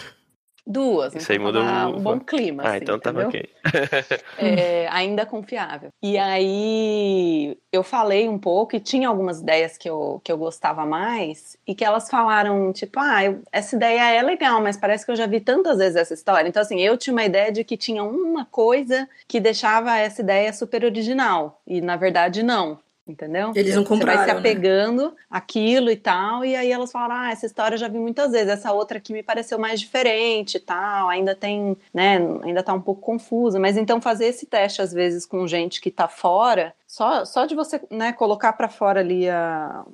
Duas. 0.66 1.14
Isso 1.14 1.30
aí 1.30 1.38
muda 1.38 1.60
um 1.88 2.00
bom 2.00 2.18
clima. 2.18 2.62
Ah, 2.62 2.68
assim, 2.70 2.78
então 2.78 2.98
tava 2.98 3.26
ok. 3.26 3.50
é, 4.38 4.88
ainda 4.88 5.26
confiável. 5.26 5.90
E 6.02 6.16
aí 6.16 7.56
eu 7.70 7.82
falei 7.82 8.28
um 8.28 8.38
pouco 8.38 8.74
e 8.74 8.80
tinha 8.80 9.08
algumas 9.08 9.40
ideias 9.40 9.76
que 9.76 9.88
eu, 9.88 10.20
que 10.24 10.32
eu 10.32 10.38
gostava 10.38 10.86
mais 10.86 11.58
e 11.66 11.74
que 11.74 11.84
elas 11.84 12.08
falaram, 12.08 12.72
tipo, 12.72 12.98
ah, 12.98 13.24
eu, 13.24 13.42
essa 13.52 13.76
ideia 13.76 14.14
é 14.14 14.22
legal, 14.22 14.62
mas 14.62 14.76
parece 14.76 15.04
que 15.04 15.12
eu 15.12 15.16
já 15.16 15.26
vi 15.26 15.40
tantas 15.40 15.78
vezes 15.78 15.96
essa 15.96 16.14
história. 16.14 16.48
Então, 16.48 16.62
assim, 16.62 16.80
eu 16.80 16.96
tinha 16.96 17.12
uma 17.12 17.24
ideia 17.24 17.52
de 17.52 17.62
que 17.62 17.76
tinha 17.76 18.02
uma 18.02 18.46
coisa 18.46 19.06
que 19.28 19.40
deixava 19.40 19.98
essa 19.98 20.22
ideia 20.22 20.52
super 20.52 20.84
original. 20.84 21.60
E 21.66 21.80
na 21.80 21.96
verdade, 21.96 22.42
não 22.42 22.78
entendeu? 23.06 23.52
Eles 23.54 23.76
não 23.76 23.84
compraram, 23.84 24.12
Você 24.12 24.26
vai 24.26 24.28
se 24.28 24.34
né? 24.34 24.38
apegando 24.38 25.04
né? 25.10 25.12
aquilo 25.30 25.90
e 25.90 25.96
tal, 25.96 26.44
e 26.44 26.56
aí 26.56 26.72
elas 26.72 26.90
falam, 26.90 27.16
ah, 27.16 27.30
essa 27.30 27.46
história 27.46 27.74
eu 27.74 27.78
já 27.78 27.88
vi 27.88 27.98
muitas 27.98 28.32
vezes, 28.32 28.48
essa 28.48 28.72
outra 28.72 28.98
aqui 28.98 29.12
me 29.12 29.22
pareceu 29.22 29.58
mais 29.58 29.80
diferente 29.80 30.56
e 30.56 30.60
tal, 30.60 31.08
ainda 31.08 31.34
tem, 31.34 31.76
né, 31.92 32.18
ainda 32.42 32.62
tá 32.62 32.72
um 32.72 32.80
pouco 32.80 33.00
confusa, 33.00 33.60
mas 33.60 33.76
então 33.76 34.00
fazer 34.00 34.26
esse 34.26 34.46
teste 34.46 34.80
às 34.80 34.92
vezes 34.92 35.26
com 35.26 35.46
gente 35.46 35.80
que 35.80 35.90
tá 35.90 36.08
fora, 36.08 36.74
só, 36.86 37.24
só 37.24 37.44
de 37.44 37.54
você, 37.54 37.80
né, 37.90 38.12
colocar 38.12 38.52
para 38.54 38.68
fora 38.68 39.00
ali 39.00 39.28
a 39.28 39.84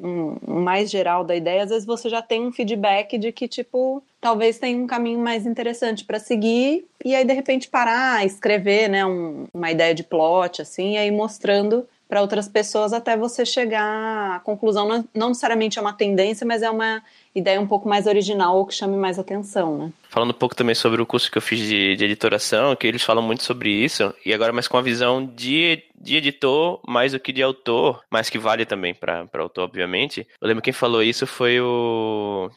um, 0.00 0.36
um, 0.46 0.60
mais 0.60 0.90
geral 0.90 1.24
da 1.24 1.34
ideia, 1.34 1.64
às 1.64 1.70
vezes 1.70 1.86
você 1.86 2.08
já 2.08 2.22
tem 2.22 2.46
um 2.46 2.52
feedback 2.52 3.18
de 3.18 3.32
que, 3.32 3.48
tipo, 3.48 4.02
talvez 4.20 4.58
tenha 4.58 4.78
um 4.78 4.86
caminho 4.86 5.18
mais 5.18 5.44
interessante 5.46 6.04
para 6.04 6.18
seguir, 6.18 6.86
e 7.04 7.14
aí 7.14 7.24
de 7.24 7.32
repente 7.32 7.68
parar, 7.68 8.24
escrever, 8.24 8.88
né, 8.88 9.04
um, 9.04 9.46
uma 9.52 9.70
ideia 9.70 9.94
de 9.94 10.04
plot, 10.04 10.62
assim, 10.62 10.92
e 10.92 10.98
aí 10.98 11.10
mostrando 11.10 11.86
para 12.08 12.22
outras 12.22 12.48
pessoas 12.48 12.92
até 12.92 13.16
você 13.16 13.44
chegar 13.44 14.36
à 14.36 14.40
conclusão. 14.40 14.88
Não, 14.88 15.08
não 15.14 15.28
necessariamente 15.28 15.78
é 15.78 15.82
uma 15.82 15.92
tendência, 15.92 16.46
mas 16.46 16.62
é 16.62 16.70
uma 16.70 17.02
ideia 17.34 17.60
um 17.60 17.66
pouco 17.66 17.88
mais 17.88 18.06
original 18.06 18.56
ou 18.56 18.66
que 18.66 18.74
chame 18.74 18.96
mais 18.96 19.18
atenção, 19.18 19.78
né? 19.78 19.92
Falando 20.08 20.30
um 20.30 20.38
pouco 20.38 20.54
também 20.54 20.74
sobre 20.74 21.02
o 21.02 21.06
curso 21.06 21.30
que 21.30 21.36
eu 21.36 21.42
fiz 21.42 21.60
de, 21.60 21.94
de 21.94 22.04
editoração, 22.04 22.74
que 22.74 22.86
eles 22.86 23.02
falam 23.02 23.22
muito 23.22 23.42
sobre 23.42 23.70
isso, 23.70 24.14
e 24.24 24.32
agora 24.32 24.52
mais 24.52 24.66
com 24.66 24.78
a 24.78 24.82
visão 24.82 25.24
de, 25.24 25.82
de 25.94 26.16
editor 26.16 26.80
mais 26.88 27.12
do 27.12 27.20
que 27.20 27.32
de 27.32 27.42
autor, 27.42 28.02
mas 28.10 28.30
que 28.30 28.38
vale 28.38 28.64
também 28.64 28.94
para 28.94 29.28
autor, 29.38 29.64
obviamente. 29.64 30.26
Eu 30.40 30.48
lembro 30.48 30.62
quem 30.62 30.72
falou 30.72 31.02
isso 31.02 31.26
foi 31.26 31.60
o. 31.60 32.50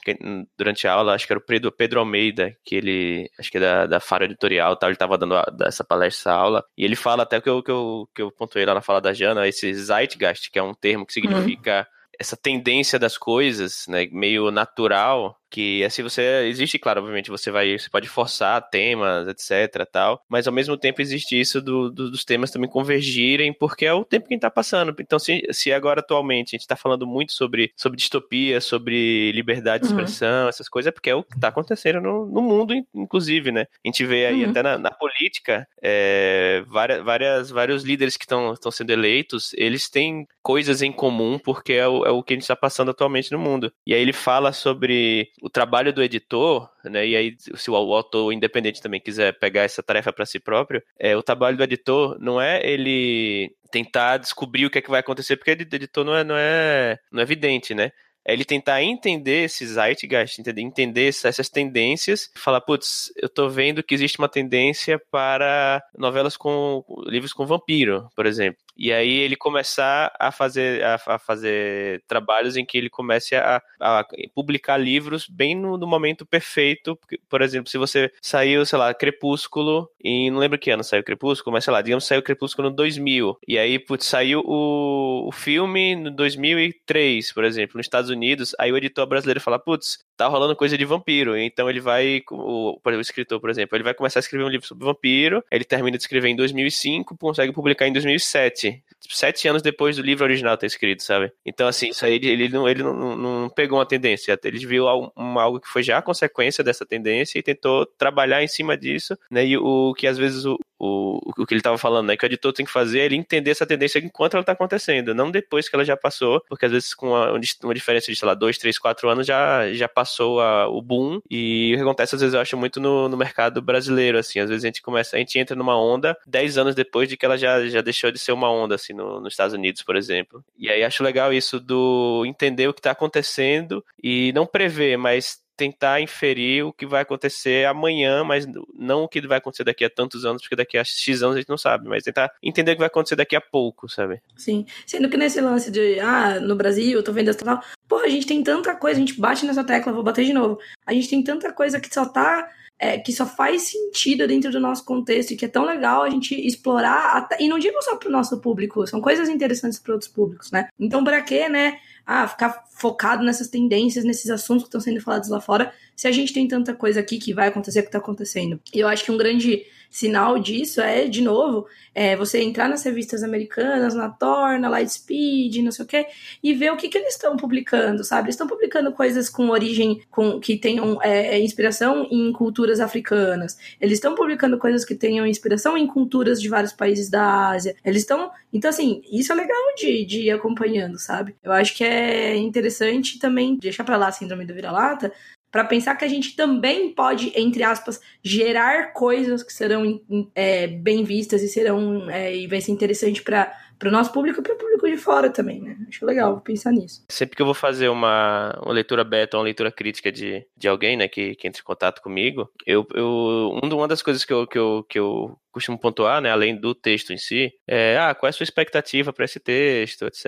Durante 0.57 0.87
a 0.87 0.93
aula, 0.93 1.13
acho 1.13 1.27
que 1.27 1.33
era 1.33 1.39
o 1.39 1.45
Pedro, 1.45 1.71
Pedro 1.71 1.99
Almeida, 1.99 2.55
que 2.63 2.75
ele. 2.75 3.29
Acho 3.37 3.51
que 3.51 3.57
é 3.57 3.61
da, 3.61 3.85
da 3.85 3.99
Faro 3.99 4.23
Editorial 4.23 4.75
tal, 4.77 4.89
ele 4.89 4.95
estava 4.95 5.17
dando 5.17 5.35
a, 5.35 5.45
essa 5.65 5.83
palestra, 5.83 6.31
essa 6.31 6.39
aula, 6.39 6.63
e 6.77 6.85
ele 6.85 6.95
fala 6.95 7.23
até 7.23 7.41
que 7.41 7.49
eu, 7.49 7.61
que 7.61 7.71
eu, 7.71 8.09
que 8.15 8.21
eu 8.21 8.31
pontuei 8.31 8.65
lá 8.65 8.73
na 8.73 8.81
fala 8.81 9.01
da 9.01 9.13
Jana, 9.13 9.47
esse 9.47 9.73
Zeitgeist, 9.73 10.49
que 10.49 10.57
é 10.57 10.63
um 10.63 10.73
termo 10.73 11.05
que 11.05 11.13
significa. 11.13 11.79
Uhum 11.79 12.00
essa 12.21 12.37
tendência 12.37 12.99
das 12.99 13.17
coisas, 13.17 13.85
né, 13.87 14.07
meio 14.11 14.51
natural, 14.51 15.40
que 15.51 15.83
assim 15.83 16.01
você 16.01 16.45
existe, 16.47 16.79
claro, 16.79 17.01
obviamente 17.01 17.29
você 17.29 17.51
vai, 17.51 17.77
você 17.77 17.89
pode 17.89 18.07
forçar 18.07 18.69
temas, 18.69 19.27
etc, 19.27 19.85
tal, 19.91 20.23
mas 20.29 20.47
ao 20.47 20.53
mesmo 20.53 20.77
tempo 20.77 21.01
existe 21.01 21.39
isso 21.39 21.61
do, 21.61 21.91
do, 21.91 22.09
dos 22.09 22.23
temas 22.23 22.49
também 22.49 22.69
convergirem, 22.69 23.53
porque 23.53 23.85
é 23.85 23.93
o 23.93 24.05
tempo 24.05 24.27
que 24.27 24.33
a 24.33 24.35
gente 24.35 24.41
tá 24.41 24.49
passando. 24.49 24.95
Então, 24.99 25.19
se, 25.19 25.45
se 25.51 25.73
agora 25.73 25.99
atualmente 25.99 26.55
a 26.55 26.57
gente 26.57 26.67
tá 26.67 26.77
falando 26.77 27.05
muito 27.05 27.33
sobre, 27.33 27.73
sobre 27.75 27.97
distopia, 27.97 28.61
sobre 28.61 29.31
liberdade 29.33 29.83
de 29.83 29.93
uhum. 29.93 29.99
expressão, 29.99 30.47
essas 30.47 30.69
coisas, 30.69 30.87
é 30.87 30.91
porque 30.91 31.09
é 31.09 31.15
o 31.15 31.23
que 31.23 31.37
tá 31.39 31.49
acontecendo 31.49 31.99
no, 31.99 32.25
no 32.25 32.41
mundo, 32.41 32.73
inclusive, 32.95 33.51
né? 33.51 33.67
A 33.83 33.87
gente 33.87 34.05
vê 34.05 34.27
aí 34.27 34.45
uhum. 34.45 34.51
até 34.51 34.63
na, 34.63 34.77
na 34.77 34.91
política, 34.91 35.67
é, 35.83 36.63
várias, 36.67 37.03
várias, 37.03 37.49
vários 37.49 37.83
líderes 37.83 38.15
que 38.15 38.23
estão 38.23 38.55
sendo 38.71 38.91
eleitos, 38.91 39.51
eles 39.57 39.89
têm 39.89 40.25
coisas 40.41 40.81
em 40.81 40.91
comum, 40.91 41.37
porque 41.37 41.73
é 41.73 41.87
o, 41.87 42.05
é 42.05 42.09
o 42.09 42.23
que 42.23 42.33
a 42.33 42.35
gente 42.35 42.43
está 42.43 42.55
passando 42.55 42.91
atualmente 42.91 43.31
no 43.31 43.39
mundo. 43.39 43.71
E 43.85 43.93
aí 43.93 44.01
ele 44.01 44.13
fala 44.13 44.53
sobre 44.53 45.29
o 45.41 45.49
trabalho 45.49 45.91
do 45.91 46.03
editor, 46.03 46.69
né? 46.85 47.05
E 47.07 47.15
aí, 47.15 47.35
se 47.39 47.71
o, 47.71 47.75
autor 47.75 48.31
independente 48.31 48.81
também 48.81 49.01
quiser 49.01 49.37
pegar 49.39 49.63
essa 49.63 49.81
tarefa 49.81 50.13
para 50.13 50.25
si 50.25 50.39
próprio, 50.39 50.83
é, 50.99 51.17
o 51.17 51.23
trabalho 51.23 51.57
do 51.57 51.63
editor 51.63 52.17
não 52.19 52.39
é 52.39 52.61
ele 52.63 53.51
tentar 53.71 54.17
descobrir 54.17 54.65
o 54.65 54.69
que 54.69 54.77
é 54.77 54.81
que 54.81 54.91
vai 54.91 54.99
acontecer, 54.99 55.37
porque 55.37 55.51
o 55.51 55.53
editor 55.53 56.05
não 56.05 56.15
é, 56.15 56.23
não 56.23 56.35
é, 56.37 56.99
não 57.11 57.19
é 57.21 57.23
evidente, 57.23 57.73
né? 57.73 57.91
é 58.25 58.33
ele 58.33 58.45
tentar 58.45 58.83
entender 58.83 59.45
esses 59.45 59.71
zeitgeist, 59.71 60.39
entender, 60.39 60.61
entender 60.61 61.07
essas 61.07 61.49
tendências, 61.49 62.29
falar, 62.35 62.61
putz, 62.61 63.11
eu 63.15 63.27
tô 63.27 63.49
vendo 63.49 63.83
que 63.83 63.95
existe 63.95 64.19
uma 64.19 64.29
tendência 64.29 65.01
para 65.09 65.81
novelas 65.97 66.37
com 66.37 66.83
livros 67.07 67.33
com 67.33 67.45
vampiro, 67.45 68.07
por 68.15 68.25
exemplo. 68.25 68.59
E 68.77 68.91
aí 68.91 69.19
ele 69.19 69.35
começar 69.35 70.13
a 70.19 70.31
fazer, 70.31 70.83
a, 70.83 70.95
a 71.07 71.19
fazer 71.19 72.03
trabalhos 72.07 72.57
em 72.57 72.65
que 72.65 72.77
ele 72.77 72.89
comece 72.89 73.35
a, 73.35 73.61
a 73.79 74.05
publicar 74.33 74.77
livros 74.77 75.27
bem 75.27 75.55
no, 75.55 75.77
no, 75.77 75.87
momento 75.87 76.25
perfeito. 76.25 76.97
Por 77.29 77.41
exemplo, 77.41 77.69
se 77.69 77.77
você 77.77 78.11
saiu, 78.21 78.65
sei 78.65 78.79
lá, 78.79 78.93
Crepúsculo, 78.93 79.89
e 80.03 80.29
não 80.31 80.39
lembro 80.39 80.59
que 80.59 80.71
ano 80.71 80.83
saiu 80.83 81.03
Crepúsculo, 81.03 81.53
mas 81.53 81.63
sei 81.63 81.73
lá, 81.73 81.81
digamos 81.81 82.05
saiu 82.05 82.23
Crepúsculo 82.23 82.69
no 82.69 82.75
2000. 82.75 83.37
E 83.47 83.57
aí, 83.57 83.77
putz, 83.79 84.05
saiu 84.05 84.41
o, 84.45 85.27
o 85.27 85.31
filme 85.31 85.95
no 85.95 86.11
2003, 86.11 87.33
por 87.33 87.43
exemplo, 87.43 87.77
nos 87.77 87.85
Estados 87.85 88.09
Unidos. 88.09 88.55
Aí 88.59 88.71
o 88.71 88.77
editor 88.77 89.05
brasileiro 89.05 89.41
fala, 89.41 89.59
putz, 89.59 89.99
tá 90.21 90.27
rolando 90.27 90.55
coisa 90.55 90.77
de 90.77 90.85
vampiro. 90.85 91.37
Então 91.37 91.69
ele 91.69 91.79
vai, 91.79 92.21
o, 92.31 92.79
o 92.83 93.01
escritor, 93.01 93.39
por 93.39 93.49
exemplo, 93.49 93.75
ele 93.75 93.83
vai 93.83 93.93
começar 93.93 94.19
a 94.19 94.21
escrever 94.21 94.45
um 94.45 94.49
livro 94.49 94.67
sobre 94.67 94.85
vampiro, 94.85 95.43
ele 95.51 95.63
termina 95.63 95.97
de 95.97 96.03
escrever 96.03 96.29
em 96.29 96.35
2005, 96.35 97.17
consegue 97.17 97.51
publicar 97.51 97.87
em 97.87 97.93
2007. 97.93 98.60
Recente 98.61 98.83
tipo, 99.01 99.15
sete 99.15 99.47
anos 99.47 99.61
depois 99.61 99.97
do 99.97 100.03
livro 100.03 100.23
original 100.23 100.55
ter 100.55 100.67
escrito, 100.67 101.03
sabe? 101.03 101.31
Então, 101.45 101.67
assim, 101.67 101.89
isso 101.89 102.05
aí 102.05 102.15
ele, 102.15 102.29
ele, 102.29 102.49
não, 102.49 102.69
ele 102.69 102.83
não, 102.83 103.15
não, 103.15 103.49
pegou 103.49 103.79
uma 103.79 103.85
tendência, 103.85 104.39
ele 104.43 104.65
viu 104.65 104.87
algo, 104.87 105.59
que 105.59 105.67
foi 105.67 105.81
já 105.83 106.01
consequência 106.01 106.63
dessa 106.63 106.85
tendência 106.85 107.39
e 107.39 107.43
tentou 107.43 107.85
trabalhar 107.85 108.43
em 108.43 108.47
cima 108.47 108.77
disso, 108.77 109.17
né? 109.29 109.45
E 109.45 109.57
o 109.57 109.93
que 109.95 110.07
às 110.07 110.17
vezes 110.17 110.45
o, 110.45 110.57
o, 110.79 111.19
o 111.37 111.45
que 111.45 111.53
ele 111.53 111.59
estava 111.59 111.77
falando, 111.77 112.07
né? 112.07 112.17
Que 112.17 112.25
o 112.25 112.27
editor 112.27 112.53
tem 112.53 112.65
que 112.65 112.71
fazer 112.71 112.99
é 112.99 113.05
ele 113.05 113.15
entender 113.15 113.51
essa 113.51 113.65
tendência 113.65 113.99
enquanto 113.99 114.33
ela 114.33 114.41
está 114.41 114.53
acontecendo, 114.53 115.13
não 115.15 115.31
depois 115.31 115.67
que 115.67 115.75
ela 115.75 115.85
já 115.85 115.97
passou, 115.97 116.41
porque 116.47 116.65
às 116.65 116.71
vezes 116.71 116.93
com 116.93 117.09
uma, 117.09 117.31
uma 117.63 117.73
diferença 117.73 118.11
de, 118.11 118.17
sei 118.17 118.27
lá, 118.27 118.33
dois, 118.33 118.57
três, 118.57 118.77
quatro 118.77 119.09
anos 119.09 119.25
já, 119.25 119.71
já 119.73 119.87
passou 119.87 120.39
a, 120.41 120.67
o 120.67 120.81
boom. 120.81 121.21
E 121.29 121.71
o 121.73 121.77
que 121.77 121.83
acontece, 121.83 122.15
às 122.15 122.21
vezes, 122.21 122.33
eu 122.33 122.41
acho 122.41 122.57
muito 122.57 122.79
no, 122.79 123.09
no 123.09 123.17
mercado 123.17 123.61
brasileiro, 123.61 124.17
assim. 124.17 124.39
Às 124.39 124.49
vezes 124.49 124.63
a 124.63 124.67
gente 124.67 124.81
começa, 124.81 125.15
a 125.15 125.19
gente 125.19 125.37
entra 125.39 125.55
numa 125.55 125.77
onda 125.77 126.17
dez 126.25 126.57
anos 126.57 126.75
depois 126.75 127.09
de 127.09 127.17
que 127.17 127.25
ela 127.25 127.37
já, 127.37 127.65
já 127.67 127.81
deixou 127.81 128.11
de 128.11 128.19
ser 128.19 128.31
uma 128.31 128.50
onda, 128.51 128.75
assim, 128.75 128.93
no, 128.93 129.19
nos 129.19 129.33
Estados 129.33 129.53
Unidos, 129.53 129.81
por 129.81 129.95
exemplo. 129.95 130.43
E 130.57 130.69
aí 130.69 130.83
acho 130.83 131.03
legal 131.03 131.33
isso 131.33 131.59
do 131.59 132.23
entender 132.25 132.67
o 132.67 132.73
que 132.73 132.79
está 132.79 132.91
acontecendo 132.91 133.83
e 134.01 134.31
não 134.33 134.45
prever, 134.45 134.97
mas 134.97 135.41
tentar 135.61 136.01
inferir 136.01 136.65
o 136.65 136.73
que 136.73 136.87
vai 136.87 137.03
acontecer 137.03 137.67
amanhã, 137.67 138.23
mas 138.23 138.47
não 138.73 139.03
o 139.03 139.07
que 139.07 139.21
vai 139.27 139.37
acontecer 139.37 139.63
daqui 139.63 139.85
a 139.85 139.89
tantos 139.91 140.25
anos, 140.25 140.41
porque 140.41 140.55
daqui 140.55 140.75
a 140.75 140.83
X 140.83 141.21
anos 141.21 141.35
a 141.35 141.39
gente 141.39 141.49
não 141.49 141.57
sabe, 141.57 141.87
mas 141.87 142.03
tentar 142.03 142.31
entender 142.41 142.71
o 142.71 142.75
que 142.75 142.79
vai 142.79 142.87
acontecer 142.87 143.15
daqui 143.15 143.35
a 143.35 143.41
pouco, 143.41 143.87
sabe? 143.87 144.19
Sim. 144.35 144.65
Sendo 144.87 145.07
que 145.07 145.17
nesse 145.17 145.39
lance 145.39 145.69
de, 145.69 145.99
ah, 145.99 146.39
no 146.39 146.55
Brasil, 146.55 146.97
eu 146.97 147.03
tô 147.03 147.13
vendo 147.13 147.29
essa 147.29 147.45
tal, 147.45 147.61
pô, 147.87 147.97
a 147.97 148.07
gente 148.07 148.25
tem 148.25 148.41
tanta 148.41 148.75
coisa, 148.75 148.97
a 148.97 149.01
gente 149.05 149.19
bate 149.19 149.45
nessa 149.45 149.63
tecla, 149.63 149.93
vou 149.93 150.03
bater 150.03 150.25
de 150.25 150.33
novo. 150.33 150.57
A 150.83 150.93
gente 150.93 151.09
tem 151.09 151.23
tanta 151.23 151.53
coisa 151.53 151.79
que 151.79 151.93
só 151.93 152.05
tá 152.05 152.49
é, 152.81 152.97
que 152.97 153.13
só 153.13 153.27
faz 153.27 153.61
sentido 153.61 154.27
dentro 154.27 154.51
do 154.51 154.59
nosso 154.59 154.83
contexto 154.83 155.31
e 155.31 155.35
que 155.35 155.45
é 155.45 155.47
tão 155.47 155.63
legal 155.63 156.01
a 156.01 156.09
gente 156.09 156.33
explorar, 156.33 157.15
até, 157.15 157.37
e 157.39 157.47
não 157.47 157.59
digo 157.59 157.79
só 157.83 157.95
para 157.95 158.09
o 158.09 158.11
nosso 158.11 158.41
público, 158.41 158.87
são 158.87 158.99
coisas 158.99 159.29
interessantes 159.29 159.77
para 159.77 159.93
outros 159.93 160.09
públicos, 160.09 160.49
né? 160.49 160.67
Então, 160.79 161.03
para 161.03 161.21
que, 161.21 161.47
né, 161.47 161.77
ah, 162.03 162.27
ficar 162.27 162.63
focado 162.71 163.23
nessas 163.23 163.49
tendências, 163.49 164.03
nesses 164.03 164.31
assuntos 164.31 164.63
que 164.63 164.69
estão 164.69 164.81
sendo 164.81 164.99
falados 164.99 165.29
lá 165.29 165.39
fora, 165.39 165.71
se 165.95 166.07
a 166.07 166.11
gente 166.11 166.33
tem 166.33 166.47
tanta 166.47 166.73
coisa 166.73 166.99
aqui 166.99 167.19
que 167.19 167.35
vai 167.35 167.49
acontecer, 167.49 167.83
que 167.83 167.89
está 167.89 167.99
acontecendo? 167.99 168.59
E 168.73 168.79
eu 168.79 168.87
acho 168.87 169.05
que 169.05 169.11
um 169.11 169.17
grande 169.17 169.63
sinal 169.91 170.39
disso 170.39 170.79
é, 170.79 171.05
de 171.05 171.21
novo, 171.21 171.67
é 171.93 172.15
você 172.15 172.41
entrar 172.41 172.69
nas 172.69 172.81
revistas 172.83 173.21
americanas, 173.21 173.93
na 173.93 174.09
Torna, 174.09 174.69
Lightspeed, 174.69 175.61
não 175.61 175.71
sei 175.71 175.83
o 175.83 175.87
quê, 175.87 176.07
e 176.41 176.53
ver 176.53 176.71
o 176.71 176.77
que, 176.77 176.87
que 176.87 176.97
eles 176.97 177.13
estão 177.13 177.35
publicando, 177.35 178.03
sabe? 178.03 178.27
Eles 178.27 178.35
estão 178.35 178.47
publicando 178.47 178.93
coisas 178.93 179.29
com 179.29 179.49
origem, 179.49 180.01
com 180.09 180.39
que 180.39 180.57
tenham 180.57 181.01
é, 181.03 181.35
é 181.35 181.39
inspiração 181.39 182.07
em 182.09 182.31
culturas 182.31 182.79
africanas. 182.79 183.57
Eles 183.79 183.97
estão 183.97 184.15
publicando 184.15 184.57
coisas 184.57 184.85
que 184.85 184.95
tenham 184.95 185.27
inspiração 185.27 185.77
em 185.77 185.85
culturas 185.85 186.41
de 186.41 186.47
vários 186.47 186.71
países 186.71 187.09
da 187.09 187.49
Ásia. 187.49 187.75
Eles 187.83 188.03
estão. 188.03 188.31
Então, 188.53 188.69
assim, 188.69 189.01
isso 189.11 189.31
é 189.31 189.35
legal 189.35 189.75
de, 189.75 190.05
de 190.05 190.21
ir 190.21 190.31
acompanhando, 190.31 190.97
sabe? 190.97 191.35
Eu 191.43 191.51
acho 191.51 191.75
que 191.75 191.83
é 191.83 192.35
interessante 192.37 193.19
também 193.19 193.57
deixar 193.57 193.83
pra 193.83 193.97
lá 193.97 194.07
a 194.07 194.11
síndrome 194.11 194.45
do 194.45 194.53
vira-lata, 194.53 195.11
para 195.51 195.65
pensar 195.65 195.95
que 195.95 196.05
a 196.05 196.07
gente 196.07 196.35
também 196.35 196.93
pode, 196.93 197.33
entre 197.35 197.61
aspas, 197.61 197.99
gerar 198.23 198.93
coisas 198.93 199.43
que 199.43 199.51
serão 199.51 199.99
é, 200.33 200.67
bem 200.67 201.03
vistas 201.03 201.43
e 201.43 201.49
serão 201.49 202.09
é, 202.09 202.35
e 202.35 202.47
vai 202.47 202.61
ser 202.61 202.71
interessante 202.71 203.21
para 203.21 203.53
para 203.81 203.89
o 203.89 203.91
nosso 203.91 204.13
público 204.13 204.39
e 204.39 204.43
para 204.43 204.53
o 204.53 204.57
público 204.57 204.87
de 204.87 204.95
fora 204.95 205.27
também, 205.27 205.59
né? 205.59 205.75
Acho 205.89 206.05
legal 206.05 206.39
pensar 206.39 206.71
nisso. 206.71 207.03
Sempre 207.09 207.35
que 207.35 207.41
eu 207.41 207.47
vou 207.47 207.55
fazer 207.55 207.89
uma, 207.89 208.55
uma 208.61 208.71
leitura 208.71 209.03
beta, 209.03 209.37
uma 209.37 209.43
leitura 209.43 209.71
crítica 209.71 210.11
de, 210.11 210.45
de 210.55 210.67
alguém, 210.67 210.95
né, 210.95 211.07
que, 211.07 211.33
que 211.33 211.47
entre 211.47 211.61
em 211.61 211.65
contato 211.65 211.99
comigo, 211.99 212.47
eu, 212.63 212.85
eu 212.93 213.59
uma 213.63 213.87
das 213.87 214.03
coisas 214.03 214.23
que 214.23 214.31
eu, 214.31 214.45
que 214.45 214.59
eu, 214.59 214.85
que 214.87 214.99
eu 214.99 215.35
costumo 215.51 215.79
pontuar, 215.79 216.21
né, 216.21 216.29
além 216.29 216.55
do 216.55 216.75
texto 216.75 217.11
em 217.11 217.17
si, 217.17 217.51
é, 217.67 217.97
ah, 217.97 218.13
qual 218.13 218.27
é 218.27 218.29
a 218.29 218.33
sua 218.33 218.43
expectativa 218.43 219.11
para 219.11 219.25
esse 219.25 219.39
texto, 219.39 220.05
etc, 220.05 220.25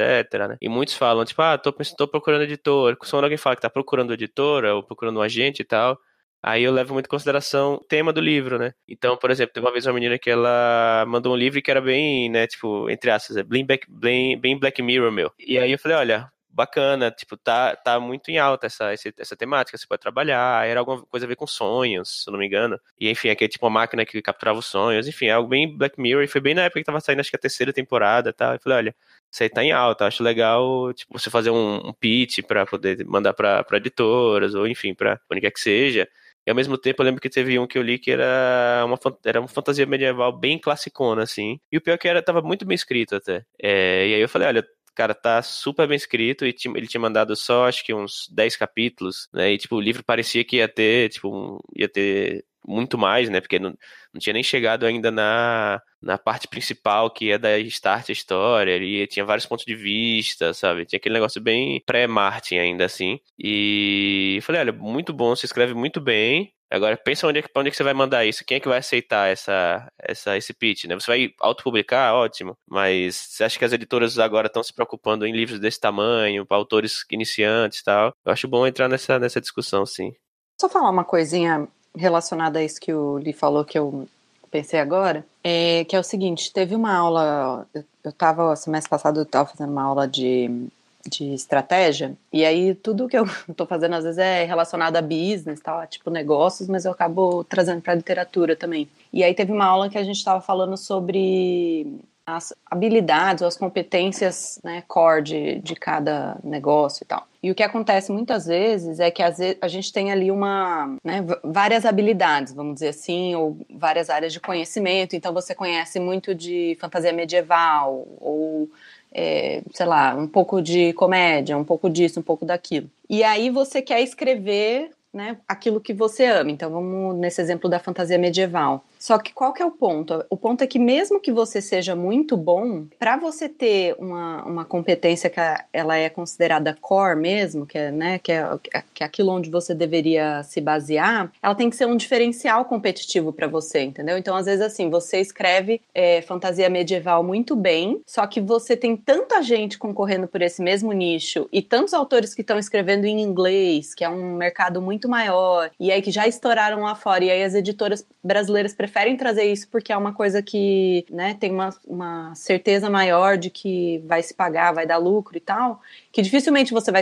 né? 0.49 0.57
E 0.59 0.67
muitos 0.67 0.95
falam, 0.95 1.23
tipo, 1.23 1.39
ah, 1.43 1.55
tô, 1.55 1.71
tô 1.71 2.07
procurando 2.07 2.41
editor. 2.41 2.97
Quando 2.97 3.23
alguém 3.23 3.37
fala 3.37 3.55
que 3.55 3.61
tá 3.61 3.69
procurando 3.69 4.13
editora 4.13 4.73
ou 4.73 4.81
procurando 4.81 5.19
um 5.19 5.21
agente 5.21 5.61
e 5.61 5.65
tal, 5.65 5.99
Aí 6.45 6.63
eu 6.63 6.73
levo 6.73 6.93
muito 6.93 7.05
em 7.05 7.09
consideração 7.09 7.75
o 7.75 7.79
tema 7.85 8.11
do 8.11 8.19
livro, 8.19 8.59
né? 8.59 8.73
Então, 8.85 9.15
por 9.15 9.31
exemplo, 9.31 9.53
teve 9.53 9.65
uma 9.65 9.71
vez 9.71 9.85
uma 9.85 9.93
menina 9.93 10.19
que 10.19 10.29
ela 10.29 11.05
mandou 11.07 11.33
um 11.33 11.37
livro 11.37 11.61
que 11.61 11.71
era 11.71 11.79
bem, 11.79 12.29
né, 12.29 12.45
tipo, 12.47 12.89
entre 12.89 13.09
aspas, 13.11 13.37
é 13.37 13.43
bem, 13.43 13.65
bem, 13.87 14.37
bem 14.37 14.59
Black 14.59 14.81
Mirror, 14.81 15.09
meu. 15.09 15.31
E 15.39 15.57
aí 15.57 15.71
eu 15.71 15.79
falei, 15.79 15.97
olha, 15.97 16.29
bacana, 16.49 17.09
tipo, 17.11 17.37
tá, 17.37 17.75
tá 17.77 17.97
muito 17.99 18.29
em 18.29 18.37
alta 18.37 18.67
essa, 18.67 18.93
essa 18.93 19.35
temática, 19.37 19.77
você 19.77 19.87
pode 19.87 20.01
trabalhar, 20.01 20.67
era 20.67 20.81
alguma 20.81 21.01
coisa 21.05 21.25
a 21.25 21.29
ver 21.29 21.37
com 21.37 21.47
sonhos, 21.47 22.23
se 22.23 22.29
eu 22.29 22.33
não 22.33 22.39
me 22.39 22.45
engano. 22.45 22.77
E 22.99 23.09
enfim, 23.09 23.29
aqui 23.29 23.45
é 23.45 23.47
tipo 23.47 23.65
uma 23.65 23.71
máquina 23.71 24.05
que 24.05 24.21
capturava 24.21 24.59
os 24.59 24.65
sonhos, 24.65 25.07
enfim, 25.07 25.27
é 25.27 25.31
algo 25.31 25.47
bem 25.49 25.77
Black 25.77 25.99
Mirror, 25.99 26.23
e 26.23 26.27
foi 26.27 26.41
bem 26.41 26.53
na 26.53 26.63
época 26.63 26.79
que 26.81 26.85
tava 26.85 26.99
saindo, 26.99 27.21
acho 27.21 27.29
que 27.29 27.37
a 27.37 27.39
terceira 27.39 27.71
temporada 27.71 28.29
e 28.31 28.33
tal. 28.33 28.53
Eu 28.53 28.59
falei, 28.59 28.77
olha, 28.79 28.95
isso 29.31 29.41
aí 29.43 29.49
tá 29.49 29.63
em 29.63 29.71
alta, 29.71 30.05
acho 30.05 30.21
legal, 30.21 30.93
tipo, 30.93 31.17
você 31.17 31.29
fazer 31.29 31.49
um, 31.51 31.87
um 31.87 31.93
pitch 31.93 32.39
para 32.45 32.65
poder 32.65 33.03
mandar 33.05 33.33
para 33.33 33.65
editoras, 33.73 34.53
ou 34.55 34.67
enfim, 34.67 34.93
para 34.93 35.19
onde 35.31 35.41
quer 35.41 35.51
que 35.51 35.59
seja. 35.59 36.07
E 36.45 36.49
ao 36.51 36.55
mesmo 36.55 36.77
tempo 36.77 37.01
eu 37.01 37.05
lembro 37.05 37.21
que 37.21 37.29
teve 37.29 37.57
um 37.57 37.67
que 37.67 37.77
eu 37.77 37.81
li 37.81 37.97
que 37.97 38.11
era 38.11 38.83
uma, 38.85 38.99
era 39.25 39.39
uma 39.39 39.47
fantasia 39.47 39.85
medieval 39.85 40.37
bem 40.37 40.59
classicona, 40.59 41.23
assim. 41.23 41.59
E 41.71 41.77
o 41.77 41.81
pior 41.81 41.95
é 41.95 41.97
que 41.97 42.07
era, 42.07 42.21
tava 42.21 42.41
muito 42.41 42.65
bem 42.65 42.75
escrito 42.75 43.15
até. 43.15 43.45
É, 43.61 44.07
e 44.07 44.13
aí 44.15 44.21
eu 44.21 44.29
falei, 44.29 44.47
olha, 44.47 44.65
cara, 44.95 45.13
tá 45.13 45.41
super 45.41 45.87
bem 45.87 45.95
escrito 45.95 46.45
e 46.45 46.55
ele 46.75 46.87
tinha 46.87 47.01
mandado 47.01 47.35
só, 47.35 47.67
acho 47.67 47.83
que 47.83 47.93
uns 47.93 48.27
10 48.31 48.55
capítulos, 48.55 49.27
né? 49.33 49.51
E, 49.53 49.57
tipo, 49.57 49.75
o 49.75 49.81
livro 49.81 50.03
parecia 50.03 50.43
que 50.45 50.57
ia 50.57 50.67
ter, 50.67 51.09
tipo, 51.09 51.29
um, 51.29 51.59
ia 51.75 51.89
ter 51.89 52.45
muito 52.65 52.97
mais, 52.97 53.29
né? 53.29 53.41
Porque 53.41 53.59
não, 53.59 53.73
não 54.13 54.19
tinha 54.19 54.33
nem 54.33 54.43
chegado 54.43 54.85
ainda 54.85 55.11
na, 55.11 55.81
na 56.01 56.17
parte 56.17 56.47
principal, 56.47 57.09
que 57.11 57.31
é 57.31 57.37
da 57.37 57.57
Start 57.59 58.09
a 58.09 58.13
história, 58.13 58.77
e 58.77 59.07
tinha 59.07 59.25
vários 59.25 59.45
pontos 59.45 59.65
de 59.65 59.75
vista, 59.75 60.53
sabe? 60.53 60.85
Tinha 60.85 60.97
aquele 60.97 61.13
negócio 61.15 61.41
bem 61.41 61.81
pré-Martin 61.85 62.57
ainda 62.57 62.85
assim. 62.85 63.19
E 63.37 64.39
falei, 64.43 64.61
olha, 64.61 64.73
muito 64.73 65.13
bom, 65.13 65.35
se 65.35 65.45
escreve 65.45 65.73
muito 65.73 65.99
bem. 65.99 66.53
Agora 66.73 66.97
pensa 66.97 67.27
onde 67.27 67.37
é, 67.37 67.43
onde 67.55 67.67
é 67.67 67.71
que 67.71 67.77
você 67.77 67.83
vai 67.83 67.93
mandar 67.93 68.25
isso, 68.25 68.43
quem 68.43 68.57
é 68.57 68.59
que 68.59 68.67
vai 68.67 68.79
aceitar 68.79 69.29
essa, 69.29 69.87
essa, 69.99 70.35
esse 70.35 70.55
pitch, 70.55 70.85
né? 70.85 70.95
Você 70.95 71.05
vai 71.05 71.29
autopublicar, 71.39 72.15
ótimo, 72.15 72.57
mas 72.67 73.15
você 73.15 73.43
acha 73.43 73.59
que 73.59 73.65
as 73.65 73.73
editoras 73.73 74.17
agora 74.17 74.47
estão 74.47 74.63
se 74.63 74.73
preocupando 74.73 75.23
em 75.23 75.31
livros 75.31 75.59
desse 75.59 75.79
tamanho, 75.79 76.47
para 76.47 76.57
autores 76.57 77.05
iniciantes 77.11 77.79
e 77.79 77.83
tal? 77.83 78.11
Eu 78.25 78.31
acho 78.31 78.47
bom 78.47 78.65
entrar 78.65 78.89
nessa, 78.89 79.19
nessa 79.19 79.39
discussão, 79.39 79.85
sim. 79.85 80.13
Só 80.59 80.67
falar 80.67 80.89
uma 80.89 81.03
coisinha 81.03 81.67
relacionada 81.95 82.59
a 82.59 82.63
isso 82.63 82.79
que 82.79 82.93
o 82.93 83.17
Li 83.17 83.33
falou 83.33 83.63
que 83.63 83.77
eu 83.77 84.07
pensei 84.51 84.79
agora, 84.79 85.25
é 85.43 85.83
que 85.85 85.95
é 85.95 85.99
o 85.99 86.03
seguinte, 86.03 86.53
teve 86.53 86.75
uma 86.75 86.93
aula, 86.93 87.67
eu, 87.73 87.83
eu 88.03 88.11
tava, 88.11 88.55
semestre 88.55 88.89
passado 88.89 89.19
eu 89.19 89.25
tava 89.25 89.49
fazendo 89.49 89.71
uma 89.71 89.83
aula 89.83 90.07
de, 90.07 90.67
de 91.07 91.33
estratégia, 91.33 92.15
e 92.31 92.45
aí 92.45 92.75
tudo 92.75 93.07
que 93.07 93.17
eu 93.17 93.25
tô 93.57 93.65
fazendo 93.65 93.95
às 93.95 94.03
vezes 94.03 94.19
é 94.19 94.43
relacionado 94.45 94.95
a 94.95 95.01
business, 95.01 95.59
tal, 95.59 95.85
tipo 95.87 96.09
negócios, 96.11 96.69
mas 96.69 96.85
eu 96.85 96.91
acabo 96.91 97.43
trazendo 97.43 97.81
para 97.81 97.95
literatura 97.95 98.55
também. 98.55 98.87
E 99.11 99.23
aí 99.23 99.33
teve 99.33 99.51
uma 99.51 99.65
aula 99.65 99.89
que 99.89 99.97
a 99.97 100.03
gente 100.03 100.17
estava 100.17 100.39
falando 100.39 100.77
sobre 100.77 101.87
as 102.25 102.53
habilidades 102.65 103.41
ou 103.41 103.47
as 103.47 103.57
competências 103.57 104.59
né, 104.63 104.83
core 104.87 105.21
de, 105.21 105.59
de 105.59 105.75
cada 105.75 106.37
negócio 106.43 107.03
e 107.03 107.05
tal. 107.05 107.27
E 107.41 107.51
o 107.51 107.55
que 107.55 107.61
acontece 107.61 108.11
muitas 108.11 108.45
vezes 108.45 108.99
é 108.99 109.11
que 109.11 109.21
às 109.21 109.37
vezes, 109.37 109.57
a 109.61 109.67
gente 109.67 109.91
tem 109.91 110.11
ali 110.11 110.31
uma, 110.31 110.95
né, 111.03 111.25
várias 111.43 111.85
habilidades, 111.85 112.53
vamos 112.53 112.75
dizer 112.75 112.89
assim, 112.89 113.35
ou 113.35 113.57
várias 113.69 114.09
áreas 114.09 114.31
de 114.31 114.39
conhecimento. 114.39 115.15
Então 115.15 115.33
você 115.33 115.53
conhece 115.53 115.99
muito 115.99 116.33
de 116.33 116.77
fantasia 116.79 117.11
medieval, 117.11 118.07
ou 118.21 118.69
é, 119.13 119.61
sei 119.73 119.85
lá, 119.85 120.15
um 120.15 120.27
pouco 120.27 120.61
de 120.61 120.93
comédia, 120.93 121.57
um 121.57 121.65
pouco 121.65 121.89
disso, 121.89 122.21
um 122.21 122.23
pouco 122.23 122.45
daquilo. 122.45 122.89
E 123.09 123.23
aí 123.23 123.49
você 123.49 123.81
quer 123.81 124.01
escrever 124.01 124.91
né, 125.13 125.37
aquilo 125.47 125.81
que 125.81 125.93
você 125.93 126.25
ama. 126.25 126.49
Então 126.51 126.71
vamos 126.71 127.15
nesse 127.17 127.41
exemplo 127.41 127.69
da 127.69 127.79
fantasia 127.79 128.17
medieval. 128.17 128.83
Só 129.03 129.17
que 129.17 129.33
qual 129.33 129.51
que 129.51 129.61
é 129.61 129.65
o 129.65 129.71
ponto? 129.71 130.23
O 130.29 130.37
ponto 130.37 130.63
é 130.63 130.67
que 130.67 130.79
mesmo 130.79 131.19
que 131.19 131.29
você 131.29 131.61
seja 131.61 131.93
muito 131.93 132.37
bom, 132.37 132.85
para 132.97 133.17
você 133.17 133.49
ter 133.49 133.97
uma, 133.99 134.45
uma 134.45 134.63
competência 134.63 135.29
que 135.29 135.41
ela 135.73 135.97
é 135.97 136.07
considerada 136.07 136.73
core 136.79 137.19
mesmo, 137.19 137.65
que 137.65 137.77
é, 137.77 137.91
né, 137.91 138.17
que 138.17 138.31
é, 138.31 138.47
que 138.93 139.03
é 139.03 139.05
aquilo 139.05 139.33
onde 139.33 139.49
você 139.49 139.75
deveria 139.75 140.41
se 140.43 140.61
basear, 140.61 141.29
ela 141.41 141.53
tem 141.53 141.69
que 141.69 141.75
ser 141.75 141.85
um 141.85 141.97
diferencial 141.97 142.63
competitivo 142.63 143.33
para 143.33 143.45
você, 143.45 143.81
entendeu? 143.81 144.17
Então, 144.17 144.37
às 144.37 144.45
vezes, 144.45 144.61
assim, 144.61 144.89
você 144.89 145.19
escreve 145.19 145.81
é, 145.93 146.21
fantasia 146.21 146.69
medieval 146.69 147.25
muito 147.25 147.57
bem, 147.57 148.01
só 148.07 148.25
que 148.25 148.39
você 148.39 148.77
tem 148.77 148.95
tanta 148.95 149.43
gente 149.43 149.77
concorrendo 149.77 150.29
por 150.29 150.41
esse 150.41 150.61
mesmo 150.61 150.93
nicho 150.93 151.49
e 151.51 151.61
tantos 151.61 151.93
autores 151.93 152.33
que 152.33 152.39
estão 152.39 152.57
escrevendo 152.57 153.03
em 153.03 153.19
inglês, 153.19 153.93
que 153.93 154.05
é 154.05 154.07
um 154.07 154.37
mercado 154.37 154.81
muito 154.81 155.09
maior, 155.09 155.69
e 155.77 155.91
aí 155.91 156.01
que 156.01 156.09
já 156.09 156.25
estouraram 156.25 156.83
lá 156.83 156.95
fora, 156.95 157.25
e 157.25 157.29
aí 157.29 157.43
as 157.43 157.53
editoras 157.53 158.05
brasileiras 158.23 158.73
preferem 158.73 158.92
preferem 158.93 159.17
trazer 159.17 159.45
isso 159.45 159.67
porque 159.69 159.91
é 159.91 159.97
uma 159.97 160.13
coisa 160.13 160.43
que 160.43 161.03
né, 161.09 161.33
tem 161.33 161.51
uma, 161.51 161.75
uma 161.85 162.35
certeza 162.35 162.91
maior 162.91 163.37
de 163.37 163.49
que 163.49 163.97
vai 164.05 164.21
se 164.21 164.35
pagar, 164.35 164.71
vai 164.71 164.85
dar 164.85 164.97
lucro 164.97 165.35
e 165.35 165.39
tal, 165.39 165.81
que 166.11 166.21
dificilmente 166.21 166.71
você 166.71 166.91
vai, 166.91 167.01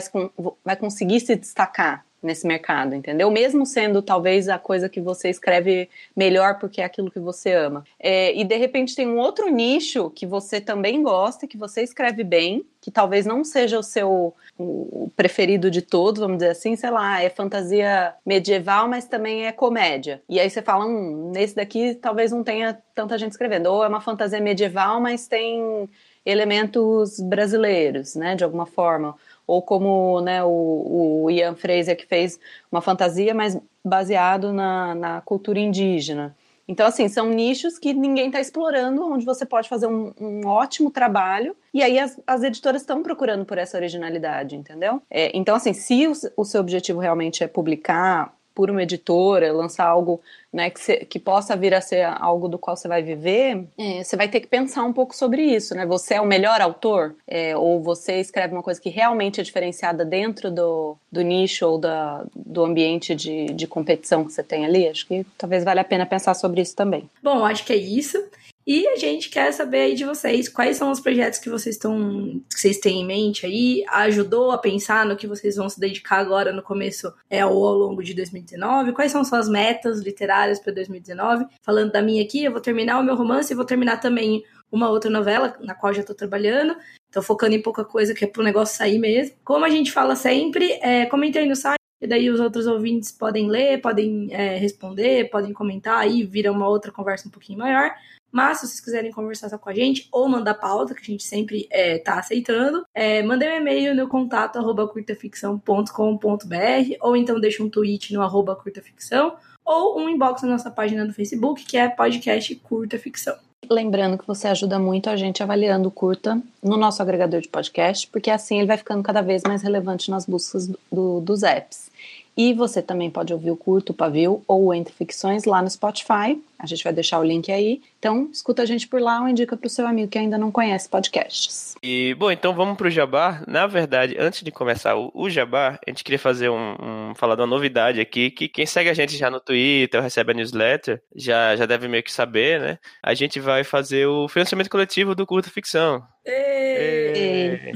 vai 0.63 0.77
conseguir 0.77 1.19
se 1.19 1.35
destacar 1.35 2.05
nesse 2.21 2.45
mercado, 2.45 2.93
entendeu? 2.93 3.31
Mesmo 3.31 3.65
sendo 3.65 4.01
talvez 4.01 4.47
a 4.47 4.59
coisa 4.59 4.87
que 4.87 5.01
você 5.01 5.29
escreve 5.29 5.89
melhor 6.15 6.59
porque 6.59 6.81
é 6.81 6.83
aquilo 6.83 7.11
que 7.11 7.19
você 7.19 7.53
ama. 7.53 7.83
É, 7.99 8.35
e 8.35 8.43
de 8.43 8.55
repente 8.57 8.95
tem 8.95 9.07
um 9.07 9.17
outro 9.17 9.49
nicho 9.49 10.09
que 10.11 10.25
você 10.25 10.61
também 10.61 11.01
gosta, 11.01 11.47
que 11.47 11.57
você 11.57 11.81
escreve 11.81 12.23
bem, 12.23 12.65
que 12.79 12.91
talvez 12.91 13.25
não 13.25 13.43
seja 13.43 13.77
o 13.79 13.83
seu 13.83 14.33
o 14.57 15.09
preferido 15.15 15.71
de 15.71 15.81
todos, 15.81 16.19
vamos 16.19 16.37
dizer 16.37 16.51
assim, 16.51 16.75
sei 16.75 16.91
lá, 16.91 17.21
é 17.21 17.29
fantasia 17.29 18.13
medieval, 18.25 18.87
mas 18.87 19.05
também 19.05 19.45
é 19.45 19.51
comédia. 19.51 20.21
E 20.29 20.39
aí 20.39 20.49
você 20.49 20.61
fala, 20.61 20.85
hum, 20.85 21.31
nesse 21.33 21.55
daqui 21.55 21.95
talvez 21.95 22.31
não 22.31 22.43
tenha 22.43 22.77
tanta 23.01 23.17
gente 23.17 23.31
escrevendo. 23.31 23.67
Ou 23.67 23.83
é 23.83 23.87
uma 23.87 24.01
fantasia 24.01 24.39
medieval, 24.39 25.01
mas 25.01 25.27
tem 25.27 25.89
elementos 26.25 27.19
brasileiros, 27.19 28.15
né, 28.15 28.35
de 28.35 28.43
alguma 28.43 28.65
forma. 28.65 29.15
Ou 29.47 29.61
como 29.61 30.21
né, 30.21 30.43
o, 30.43 31.23
o 31.23 31.31
Ian 31.31 31.55
Fraser 31.55 31.97
que 31.97 32.05
fez 32.05 32.39
uma 32.71 32.81
fantasia, 32.81 33.33
mas 33.33 33.57
baseado 33.83 34.53
na, 34.53 34.93
na 34.93 35.21
cultura 35.21 35.59
indígena. 35.59 36.35
Então, 36.67 36.85
assim, 36.85 37.09
são 37.09 37.27
nichos 37.29 37.77
que 37.77 37.91
ninguém 37.93 38.27
está 38.27 38.39
explorando, 38.39 39.03
onde 39.03 39.25
você 39.25 39.45
pode 39.45 39.67
fazer 39.67 39.87
um, 39.87 40.13
um 40.21 40.47
ótimo 40.47 40.89
trabalho, 40.89 41.55
e 41.73 41.83
aí 41.83 41.99
as, 41.99 42.17
as 42.25 42.43
editoras 42.43 42.81
estão 42.81 43.03
procurando 43.03 43.43
por 43.43 43.57
essa 43.57 43.75
originalidade, 43.75 44.55
entendeu? 44.55 45.01
É, 45.09 45.35
então, 45.35 45.55
assim, 45.55 45.73
se 45.73 46.07
o, 46.07 46.13
o 46.37 46.45
seu 46.45 46.61
objetivo 46.61 46.99
realmente 46.99 47.43
é 47.43 47.47
publicar 47.47 48.33
por 48.53 48.69
uma 48.69 48.83
editora, 48.83 49.51
lançar 49.51 49.85
algo 49.85 50.21
né, 50.51 50.69
que, 50.69 50.79
cê, 50.79 50.97
que 51.05 51.17
possa 51.17 51.55
vir 51.55 51.73
a 51.73 51.81
ser 51.81 52.03
algo 52.03 52.47
do 52.47 52.57
qual 52.57 52.75
você 52.75 52.87
vai 52.87 53.01
viver, 53.01 53.65
é, 53.77 54.03
você 54.03 54.17
vai 54.17 54.27
ter 54.27 54.41
que 54.41 54.47
pensar 54.47 54.83
um 54.83 54.91
pouco 54.91 55.15
sobre 55.15 55.41
isso, 55.43 55.73
né? 55.73 55.85
Você 55.85 56.15
é 56.15 56.21
o 56.21 56.25
melhor 56.25 56.61
autor? 56.61 57.15
É, 57.25 57.55
ou 57.55 57.81
você 57.81 58.19
escreve 58.19 58.53
uma 58.53 58.63
coisa 58.63 58.79
que 58.79 58.89
realmente 58.89 59.39
é 59.39 59.43
diferenciada 59.43 60.03
dentro 60.03 60.51
do, 60.51 60.97
do 61.11 61.21
nicho 61.21 61.65
ou 61.65 61.77
da, 61.77 62.25
do 62.35 62.65
ambiente 62.65 63.15
de, 63.15 63.45
de 63.45 63.65
competição 63.65 64.25
que 64.25 64.33
você 64.33 64.43
tem 64.43 64.65
ali? 64.65 64.87
Acho 64.87 65.07
que 65.07 65.25
talvez 65.37 65.63
valha 65.63 65.81
a 65.81 65.85
pena 65.85 66.05
pensar 66.05 66.33
sobre 66.33 66.61
isso 66.61 66.75
também. 66.75 67.09
Bom, 67.23 67.45
acho 67.45 67.65
que 67.65 67.73
é 67.73 67.77
isso. 67.77 68.21
E 68.65 68.87
a 68.87 68.95
gente 68.95 69.29
quer 69.29 69.51
saber 69.51 69.79
aí 69.79 69.95
de 69.95 70.05
vocês 70.05 70.47
quais 70.47 70.77
são 70.77 70.91
os 70.91 70.99
projetos 70.99 71.39
que 71.39 71.49
vocês 71.49 71.75
estão 71.75 72.41
que 72.49 72.59
vocês 72.59 72.77
têm 72.77 73.01
em 73.01 73.05
mente 73.05 73.45
aí, 73.45 73.83
ajudou 73.89 74.51
a 74.51 74.57
pensar 74.57 75.05
no 75.05 75.17
que 75.17 75.27
vocês 75.27 75.55
vão 75.55 75.67
se 75.67 75.79
dedicar 75.79 76.17
agora 76.17 76.53
no 76.53 76.61
começo 76.61 77.11
é 77.29 77.45
ou 77.45 77.67
ao 77.67 77.73
longo 77.73 78.03
de 78.03 78.13
2019, 78.13 78.93
quais 78.93 79.11
são 79.11 79.23
suas 79.23 79.49
metas 79.49 80.01
literárias 80.01 80.59
para 80.59 80.73
2019. 80.73 81.45
Falando 81.61 81.91
da 81.91 82.01
minha 82.01 82.23
aqui, 82.23 82.43
eu 82.43 82.51
vou 82.51 82.61
terminar 82.61 82.99
o 82.99 83.03
meu 83.03 83.15
romance 83.15 83.51
e 83.51 83.55
vou 83.55 83.65
terminar 83.65 83.97
também 83.99 84.43
uma 84.71 84.89
outra 84.89 85.09
novela 85.09 85.57
na 85.61 85.75
qual 85.75 85.93
já 85.93 86.01
estou 86.01 86.15
trabalhando. 86.15 86.75
Então 87.09 87.21
focando 87.21 87.55
em 87.55 87.61
pouca 87.61 87.83
coisa 87.83 88.13
que 88.13 88.23
é 88.23 88.27
pro 88.27 88.43
negócio 88.43 88.77
sair 88.77 88.99
mesmo. 88.99 89.35
Como 89.43 89.65
a 89.65 89.69
gente 89.69 89.91
fala 89.91 90.15
sempre, 90.15 90.73
é, 90.81 91.05
comentei 91.07 91.45
no 91.45 91.55
site 91.55 91.81
e 92.01 92.07
daí 92.07 92.29
os 92.29 92.39
outros 92.39 92.65
ouvintes 92.65 93.11
podem 93.11 93.47
ler, 93.47 93.81
podem 93.81 94.27
é, 94.31 94.57
responder, 94.57 95.29
podem 95.29 95.53
comentar 95.53 95.99
aí, 95.99 96.23
vira 96.23 96.51
uma 96.51 96.67
outra 96.67 96.91
conversa 96.91 97.27
um 97.27 97.31
pouquinho 97.31 97.59
maior. 97.59 97.93
Mas 98.31 98.59
se 98.59 98.67
vocês 98.67 98.79
quiserem 98.79 99.11
conversar 99.11 99.49
só 99.49 99.57
com 99.57 99.69
a 99.69 99.73
gente 99.73 100.07
ou 100.11 100.29
mandar 100.29 100.55
pauta, 100.55 100.95
que 100.95 101.01
a 101.01 101.05
gente 101.05 101.23
sempre 101.23 101.67
é, 101.69 101.97
tá 101.97 102.19
aceitando, 102.19 102.85
é, 102.93 103.21
um 103.21 103.33
e-mail 103.33 103.95
no 103.95 104.07
contato 104.07 104.57
arroba 104.57 104.87
curtaficção.com.br 104.87 106.95
ou 107.01 107.15
então 107.15 107.39
deixa 107.39 107.63
um 107.63 107.69
tweet 107.69 108.13
no 108.13 108.21
arroba 108.21 108.55
curtaficção 108.55 109.35
ou 109.63 109.99
um 109.99 110.09
inbox 110.09 110.41
na 110.41 110.49
nossa 110.49 110.71
página 110.71 111.05
do 111.05 111.13
Facebook, 111.13 111.65
que 111.65 111.77
é 111.77 111.89
podcast 111.89 112.53
Curta 112.55 112.97
Ficção. 112.97 113.35
Lembrando 113.69 114.17
que 114.17 114.27
você 114.27 114.47
ajuda 114.47 114.79
muito 114.79 115.09
a 115.09 115.15
gente 115.15 115.41
avaliando 115.41 115.87
o 115.87 115.91
curta 115.91 116.41
no 116.61 116.75
nosso 116.75 117.01
agregador 117.01 117.39
de 117.39 117.47
podcast, 117.47 118.07
porque 118.07 118.29
assim 118.29 118.57
ele 118.57 118.67
vai 118.67 118.77
ficando 118.77 119.03
cada 119.03 119.21
vez 119.21 119.43
mais 119.43 119.61
relevante 119.61 120.09
nas 120.09 120.25
buscas 120.25 120.67
do, 120.67 120.79
do, 120.91 121.21
dos 121.21 121.43
apps. 121.43 121.89
E 122.35 122.53
você 122.53 122.81
também 122.81 123.09
pode 123.09 123.33
ouvir 123.33 123.51
o 123.51 123.57
curto, 123.57 123.91
o 123.91 123.93
pavio 123.93 124.41
ou 124.47 124.65
o 124.65 124.73
Entre 124.73 124.93
Ficções 124.93 125.43
lá 125.43 125.61
no 125.61 125.69
Spotify. 125.69 126.41
A 126.57 126.65
gente 126.65 126.83
vai 126.83 126.93
deixar 126.93 127.19
o 127.19 127.23
link 127.23 127.51
aí. 127.51 127.81
Então, 127.99 128.29
escuta 128.31 128.61
a 128.61 128.65
gente 128.65 128.87
por 128.87 129.01
lá 129.01 129.21
ou 129.21 129.27
indica 129.27 129.57
para 129.57 129.67
o 129.67 129.69
seu 129.69 129.85
amigo 129.85 130.09
que 130.09 130.17
ainda 130.17 130.37
não 130.37 130.51
conhece 130.51 130.87
podcasts. 130.87 131.75
E, 131.83 132.15
bom, 132.17 132.31
então 132.31 132.53
vamos 132.53 132.77
para 132.77 132.87
o 132.87 132.91
Jabá. 132.91 133.43
Na 133.47 133.67
verdade, 133.67 134.15
antes 134.17 134.43
de 134.43 134.51
começar 134.51 134.95
o, 134.95 135.11
o 135.13 135.29
Jabá, 135.29 135.79
a 135.85 135.89
gente 135.89 136.03
queria 136.03 136.19
fazer 136.19 136.49
um, 136.49 136.75
um, 136.79 137.15
falar 137.15 137.35
de 137.35 137.41
uma 137.41 137.47
novidade 137.47 137.99
aqui, 137.99 138.29
que 138.29 138.47
quem 138.47 138.65
segue 138.65 138.89
a 138.89 138.93
gente 138.93 139.17
já 139.17 139.29
no 139.29 139.39
Twitter, 139.39 140.01
recebe 140.01 140.31
a 140.31 140.35
newsletter, 140.35 141.01
já, 141.15 141.55
já 141.55 141.65
deve 141.65 141.87
meio 141.87 142.03
que 142.03 142.11
saber, 142.11 142.61
né? 142.61 142.77
A 143.03 143.13
gente 143.13 143.39
vai 143.39 143.63
fazer 143.63 144.05
o 144.05 144.27
financiamento 144.27 144.69
coletivo 144.69 145.15
do 145.15 145.25
Curto 145.25 145.49
Ficção. 145.49 146.01
Ei. 146.25 147.73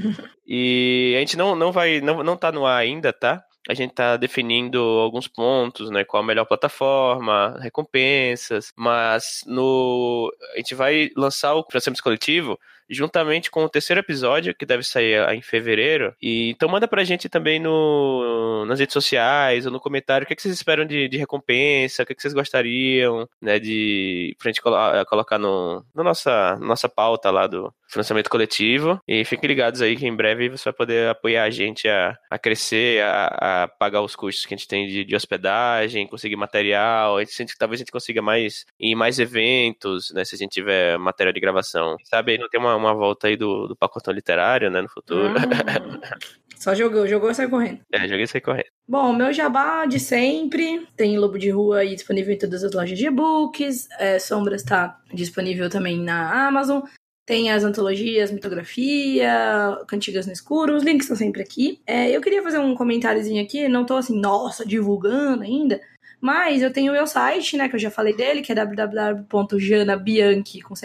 E 0.47 1.14
a 1.18 1.20
gente 1.20 1.36
não, 1.36 1.56
não 1.56 1.72
vai, 1.72 1.99
não, 2.01 2.24
não 2.24 2.38
tá 2.38 2.51
no 2.51 2.66
ar 2.66 2.78
ainda, 2.78 3.12
tá? 3.12 3.43
A 3.68 3.74
gente 3.74 3.91
está 3.91 4.18
definindo 4.18 4.80
alguns 4.80 5.28
pontos, 5.28 5.89
né? 5.89 6.03
Qual 6.03 6.22
a 6.22 6.26
melhor 6.26 6.45
plataforma, 6.45 7.57
recompensas, 7.59 8.72
mas 8.76 9.43
no 9.47 10.32
a 10.53 10.57
gente 10.57 10.76
vai 10.76 11.09
lançar 11.16 11.55
o 11.55 11.63
financiamento 11.63 12.03
coletivo 12.03 12.59
juntamente 12.90 13.50
com 13.52 13.64
o 13.64 13.70
terceiro 13.70 14.00
episódio, 14.00 14.56
que 14.56 14.66
deve 14.66 14.84
sair 14.84 15.28
em 15.34 15.42
fevereiro. 15.42 16.14
E 16.22 16.52
então 16.52 16.70
manda 16.70 16.88
pra 16.88 17.04
gente 17.04 17.30
também 17.30 17.60
no, 17.60 18.66
nas 18.66 18.80
redes 18.80 18.94
sociais 18.94 19.66
ou 19.66 19.72
no 19.72 19.80
comentário 19.80 20.26
o 20.26 20.28
que, 20.28 20.34
é 20.34 20.36
que 20.36 20.42
vocês 20.42 20.54
esperam 20.54 20.86
de, 20.86 21.08
de 21.08 21.18
recompensa, 21.18 22.04
o 22.04 22.06
que, 22.06 22.14
é 22.14 22.16
que 22.16 22.22
vocês 22.22 22.34
gostariam, 22.34 23.28
né, 23.42 23.60
de 23.60 24.36
pra 24.40 24.50
gente 24.50 24.62
colo 24.62 24.76
colocar 25.06 25.38
no, 25.38 25.84
na 25.94 26.04
nossa, 26.04 26.58
nossa 26.58 26.90
pauta 26.90 27.32
lá 27.32 27.48
do 27.48 27.74
financiamento 27.88 28.30
coletivo. 28.30 29.00
E 29.08 29.24
fiquem 29.26 29.48
ligados 29.48 29.82
aí 29.82 29.96
que 29.96 30.06
em 30.06 30.16
breve 30.16 30.50
você 30.50 30.66
vai 30.66 30.74
poder 30.74 31.10
apoiar 31.10 31.44
a 31.44 31.50
gente 31.50 31.88
a, 31.88 32.18
a 32.30 32.38
crescer, 32.38 33.04
a, 33.04 33.64
a 33.64 33.68
pagar 33.68 34.02
os 34.02 34.16
custos 34.16 34.46
que 34.46 34.54
a 34.54 34.58
gente 34.58 34.68
tem 34.68 34.88
de, 34.88 35.06
de 35.06 35.16
hospedagem, 35.16 36.08
conseguir 36.08 36.36
material. 36.36 37.18
A 37.18 37.24
gente, 37.24 37.58
talvez 37.58 37.80
a 37.80 37.84
gente 37.84 37.92
consiga 37.92 38.22
mais 38.22 38.66
ir 38.80 38.96
mais 38.96 39.20
eventos, 39.20 40.12
né, 40.14 40.24
se 40.26 40.36
a 40.36 40.38
gente 40.38 40.52
tiver 40.52 40.98
material 40.98 41.34
de 41.34 41.40
gravação. 41.40 41.96
Sabe, 42.04 42.38
não 42.38 42.50
tem 42.50 42.60
uma 42.60 42.74
uma, 42.76 42.93
volta 42.93 43.28
aí 43.28 43.36
do, 43.36 43.67
do 43.67 43.76
pacotão 43.76 44.13
literário, 44.13 44.69
né, 44.69 44.82
no 44.82 44.89
futuro. 44.89 45.34
Ah, 45.38 46.17
só 46.57 46.73
jogou, 46.73 47.07
jogou 47.07 47.30
e 47.30 47.36
sai 47.36 47.47
correndo. 47.47 47.80
É, 47.91 48.07
joguei 48.07 48.23
e 48.23 48.28
sai 48.28 48.41
correndo. 48.41 48.67
Bom, 48.88 49.13
meu 49.13 49.34
jabá 49.34 49.86
de 49.86 49.99
sempre, 49.99 50.88
tem 50.95 51.17
Lobo 51.17 51.38
de 51.38 51.49
Rua 51.49 51.80
aí 51.80 51.95
disponível 51.95 52.34
em 52.34 52.38
todas 52.38 52.63
as 52.63 52.73
lojas 52.73 52.97
de 52.97 53.07
e-books, 53.07 53.88
é, 53.99 54.19
Sombras 54.19 54.61
está 54.61 54.99
disponível 55.13 55.69
também 55.69 55.99
na 55.99 56.47
Amazon, 56.47 56.82
tem 57.26 57.51
as 57.51 57.63
antologias, 57.63 58.32
mitografia, 58.32 59.80
cantigas 59.88 60.28
no 60.28 60.34
escuro, 60.34 60.76
os 60.76 60.84
links 60.84 61.05
estão 61.05 61.17
sempre 61.17 61.41
aqui. 61.41 61.82
É, 61.88 62.11
eu 62.11 62.21
queria 62.21 62.43
fazer 62.43 62.59
um 62.59 62.76
comentáriozinho 62.76 63.43
aqui, 63.43 63.67
não 63.67 63.84
tô 63.84 63.95
assim, 63.95 64.19
nossa, 64.19 64.63
divulgando 64.63 65.43
ainda, 65.43 65.82
mas 66.26 66.61
eu 66.63 66.73
tenho 66.73 66.91
o 66.91 66.95
meu 66.95 67.05
site, 67.05 67.55
né, 67.55 67.69
que 67.69 67.76
eu 67.76 67.80
já 67.80 67.91
falei 67.91 68.15
dele, 68.15 68.41
que 68.41 68.51
é 68.51 68.55
www.janabianchi, 68.55 70.59
com 70.59 70.76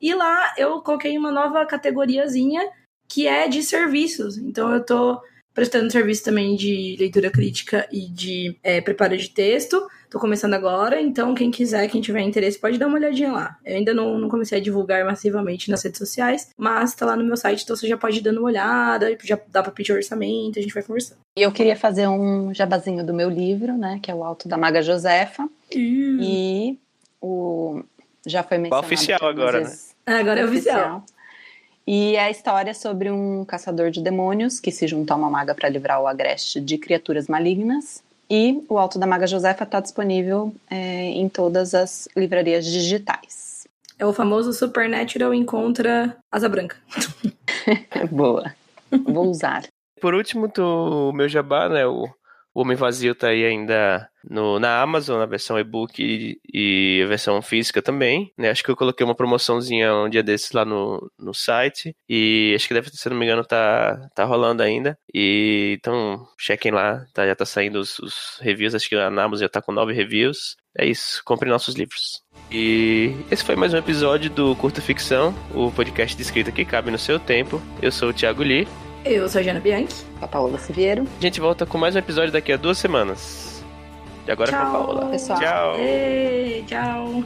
E 0.00 0.14
lá 0.14 0.54
eu 0.56 0.80
coloquei 0.80 1.18
uma 1.18 1.30
nova 1.30 1.66
categoriazinha 1.66 2.66
que 3.06 3.28
é 3.28 3.46
de 3.46 3.62
serviços. 3.62 4.38
Então 4.38 4.72
eu 4.72 4.82
tô 4.82 5.20
prestando 5.54 5.90
serviço 5.90 6.24
também 6.24 6.56
de 6.56 6.96
leitura 6.98 7.30
crítica 7.30 7.86
e 7.90 8.08
de 8.08 8.56
é, 8.62 8.80
preparo 8.80 9.16
de 9.16 9.30
texto. 9.30 9.86
Tô 10.08 10.18
começando 10.18 10.54
agora, 10.54 11.00
então 11.00 11.34
quem 11.34 11.50
quiser, 11.50 11.88
quem 11.88 12.00
tiver 12.00 12.20
interesse, 12.20 12.58
pode 12.58 12.78
dar 12.78 12.88
uma 12.88 12.96
olhadinha 12.96 13.30
lá. 13.30 13.56
Eu 13.64 13.76
ainda 13.76 13.94
não, 13.94 14.18
não 14.18 14.28
comecei 14.28 14.58
a 14.58 14.62
divulgar 14.62 15.04
massivamente 15.04 15.70
nas 15.70 15.84
redes 15.84 15.98
sociais, 15.98 16.50
mas 16.56 16.94
tá 16.94 17.06
lá 17.06 17.14
no 17.14 17.24
meu 17.24 17.36
site, 17.36 17.62
então 17.62 17.76
você 17.76 17.86
já 17.86 17.96
pode 17.96 18.18
ir 18.18 18.22
dando 18.22 18.38
uma 18.38 18.48
olhada, 18.48 19.16
já 19.22 19.38
dá 19.48 19.62
pra 19.62 19.70
pedir 19.70 19.92
orçamento, 19.92 20.58
a 20.58 20.62
gente 20.62 20.74
vai 20.74 20.82
conversando. 20.82 21.18
E 21.38 21.42
eu 21.42 21.52
queria 21.52 21.76
fazer 21.76 22.08
um 22.08 22.52
jabazinho 22.52 23.06
do 23.06 23.14
meu 23.14 23.30
livro, 23.30 23.76
né, 23.76 24.00
que 24.02 24.10
é 24.10 24.14
o 24.14 24.24
Alto 24.24 24.48
da 24.48 24.56
Maga 24.56 24.82
Josefa. 24.82 25.48
E 25.72 26.78
o 27.20 27.84
já 28.26 28.42
foi 28.42 28.58
mencionado. 28.58 28.86
Oficial 28.86 29.20
agora, 29.22 29.60
né? 29.60 29.76
É, 30.06 30.14
agora 30.14 30.40
é 30.40 30.44
oficial. 30.44 30.96
oficial. 30.96 31.19
E 31.86 32.14
é 32.16 32.24
a 32.24 32.30
história 32.30 32.74
sobre 32.74 33.10
um 33.10 33.44
caçador 33.44 33.90
de 33.90 34.00
demônios 34.02 34.60
que 34.60 34.70
se 34.70 34.86
junta 34.86 35.14
a 35.14 35.16
uma 35.16 35.30
maga 35.30 35.54
para 35.54 35.68
livrar 35.68 36.00
o 36.00 36.06
agreste 36.06 36.60
de 36.60 36.78
criaturas 36.78 37.26
malignas 37.26 38.02
e 38.30 38.64
o 38.68 38.78
Alto 38.78 38.96
da 38.96 39.08
Maga 39.08 39.26
Josefa 39.26 39.64
está 39.64 39.80
disponível 39.80 40.54
é, 40.70 41.06
em 41.06 41.28
todas 41.28 41.74
as 41.74 42.08
livrarias 42.16 42.64
digitais. 42.64 43.66
É 43.98 44.06
o 44.06 44.12
famoso 44.12 44.52
Supernatural 44.52 45.34
encontra 45.34 46.16
Asa 46.30 46.48
Branca. 46.48 46.76
Boa. 48.10 48.54
Vou 49.04 49.28
usar. 49.28 49.64
Por 50.00 50.14
último, 50.14 50.50
o 50.58 51.12
meu 51.12 51.28
jabá, 51.28 51.68
né? 51.68 51.84
O 51.86 52.08
o 52.60 52.62
Homem 52.62 52.76
Vazio 52.76 53.14
tá 53.14 53.28
aí 53.28 53.44
ainda 53.44 54.06
no, 54.28 54.60
na 54.60 54.82
Amazon, 54.82 55.18
na 55.18 55.24
versão 55.24 55.58
e-book 55.58 55.98
e, 55.98 56.38
e, 56.52 57.02
a 57.02 57.06
versão 57.06 57.40
física 57.40 57.80
também. 57.80 58.32
Né? 58.36 58.50
Acho 58.50 58.62
que 58.62 58.70
eu 58.70 58.76
coloquei 58.76 59.04
uma 59.04 59.14
promoçãozinha 59.14 59.94
um 59.94 60.10
dia 60.10 60.22
desses 60.22 60.52
lá 60.52 60.64
no, 60.64 61.10
no 61.18 61.32
site. 61.32 61.96
E 62.08 62.52
acho 62.54 62.68
que 62.68 62.74
deve, 62.74 62.90
se 62.90 63.08
não 63.08 63.16
me 63.16 63.24
engano, 63.24 63.44
tá, 63.44 64.10
tá 64.14 64.24
rolando 64.24 64.62
ainda. 64.62 64.98
E 65.12 65.76
então, 65.78 66.26
chequem 66.38 66.70
lá, 66.70 67.04
tá, 67.14 67.26
já 67.26 67.34
tá 67.34 67.46
saindo 67.46 67.80
os, 67.80 67.98
os 67.98 68.38
reviews. 68.42 68.74
Acho 68.74 68.88
que 68.88 68.96
a 68.96 69.06
Amazon 69.06 69.40
já 69.40 69.48
tá 69.48 69.62
com 69.62 69.72
nove 69.72 69.94
reviews. 69.94 70.56
É 70.76 70.84
isso, 70.84 71.22
compre 71.24 71.48
nossos 71.48 71.74
livros. 71.74 72.22
E 72.50 73.14
esse 73.30 73.42
foi 73.42 73.56
mais 73.56 73.72
um 73.72 73.78
episódio 73.78 74.30
do 74.30 74.54
Curta 74.54 74.80
Ficção, 74.80 75.34
o 75.54 75.72
podcast 75.72 76.14
de 76.14 76.22
escrita 76.22 76.52
que 76.52 76.64
cabe 76.64 76.90
no 76.90 76.98
seu 76.98 77.18
tempo. 77.18 77.60
Eu 77.82 77.90
sou 77.90 78.10
o 78.10 78.12
Thiago 78.12 78.42
Lee. 78.42 78.68
Eu 79.04 79.28
sou 79.28 79.40
a 79.40 79.42
Jana 79.42 79.60
Bianchi. 79.60 80.04
A 80.20 80.26
Paola 80.26 80.58
Siviero. 80.58 81.04
A 81.18 81.22
gente 81.22 81.40
volta 81.40 81.64
com 81.64 81.78
mais 81.78 81.94
um 81.94 81.98
episódio 81.98 82.32
daqui 82.32 82.52
a 82.52 82.56
duas 82.56 82.78
semanas. 82.78 83.64
E 84.26 84.30
agora 84.30 84.50
tchau, 84.50 84.60
com 84.60 84.66
a 84.66 84.70
Paola. 84.70 85.06
Pessoal. 85.06 85.40
Tchau. 85.40 85.76
Ei, 85.78 86.64
tchau. 86.66 87.24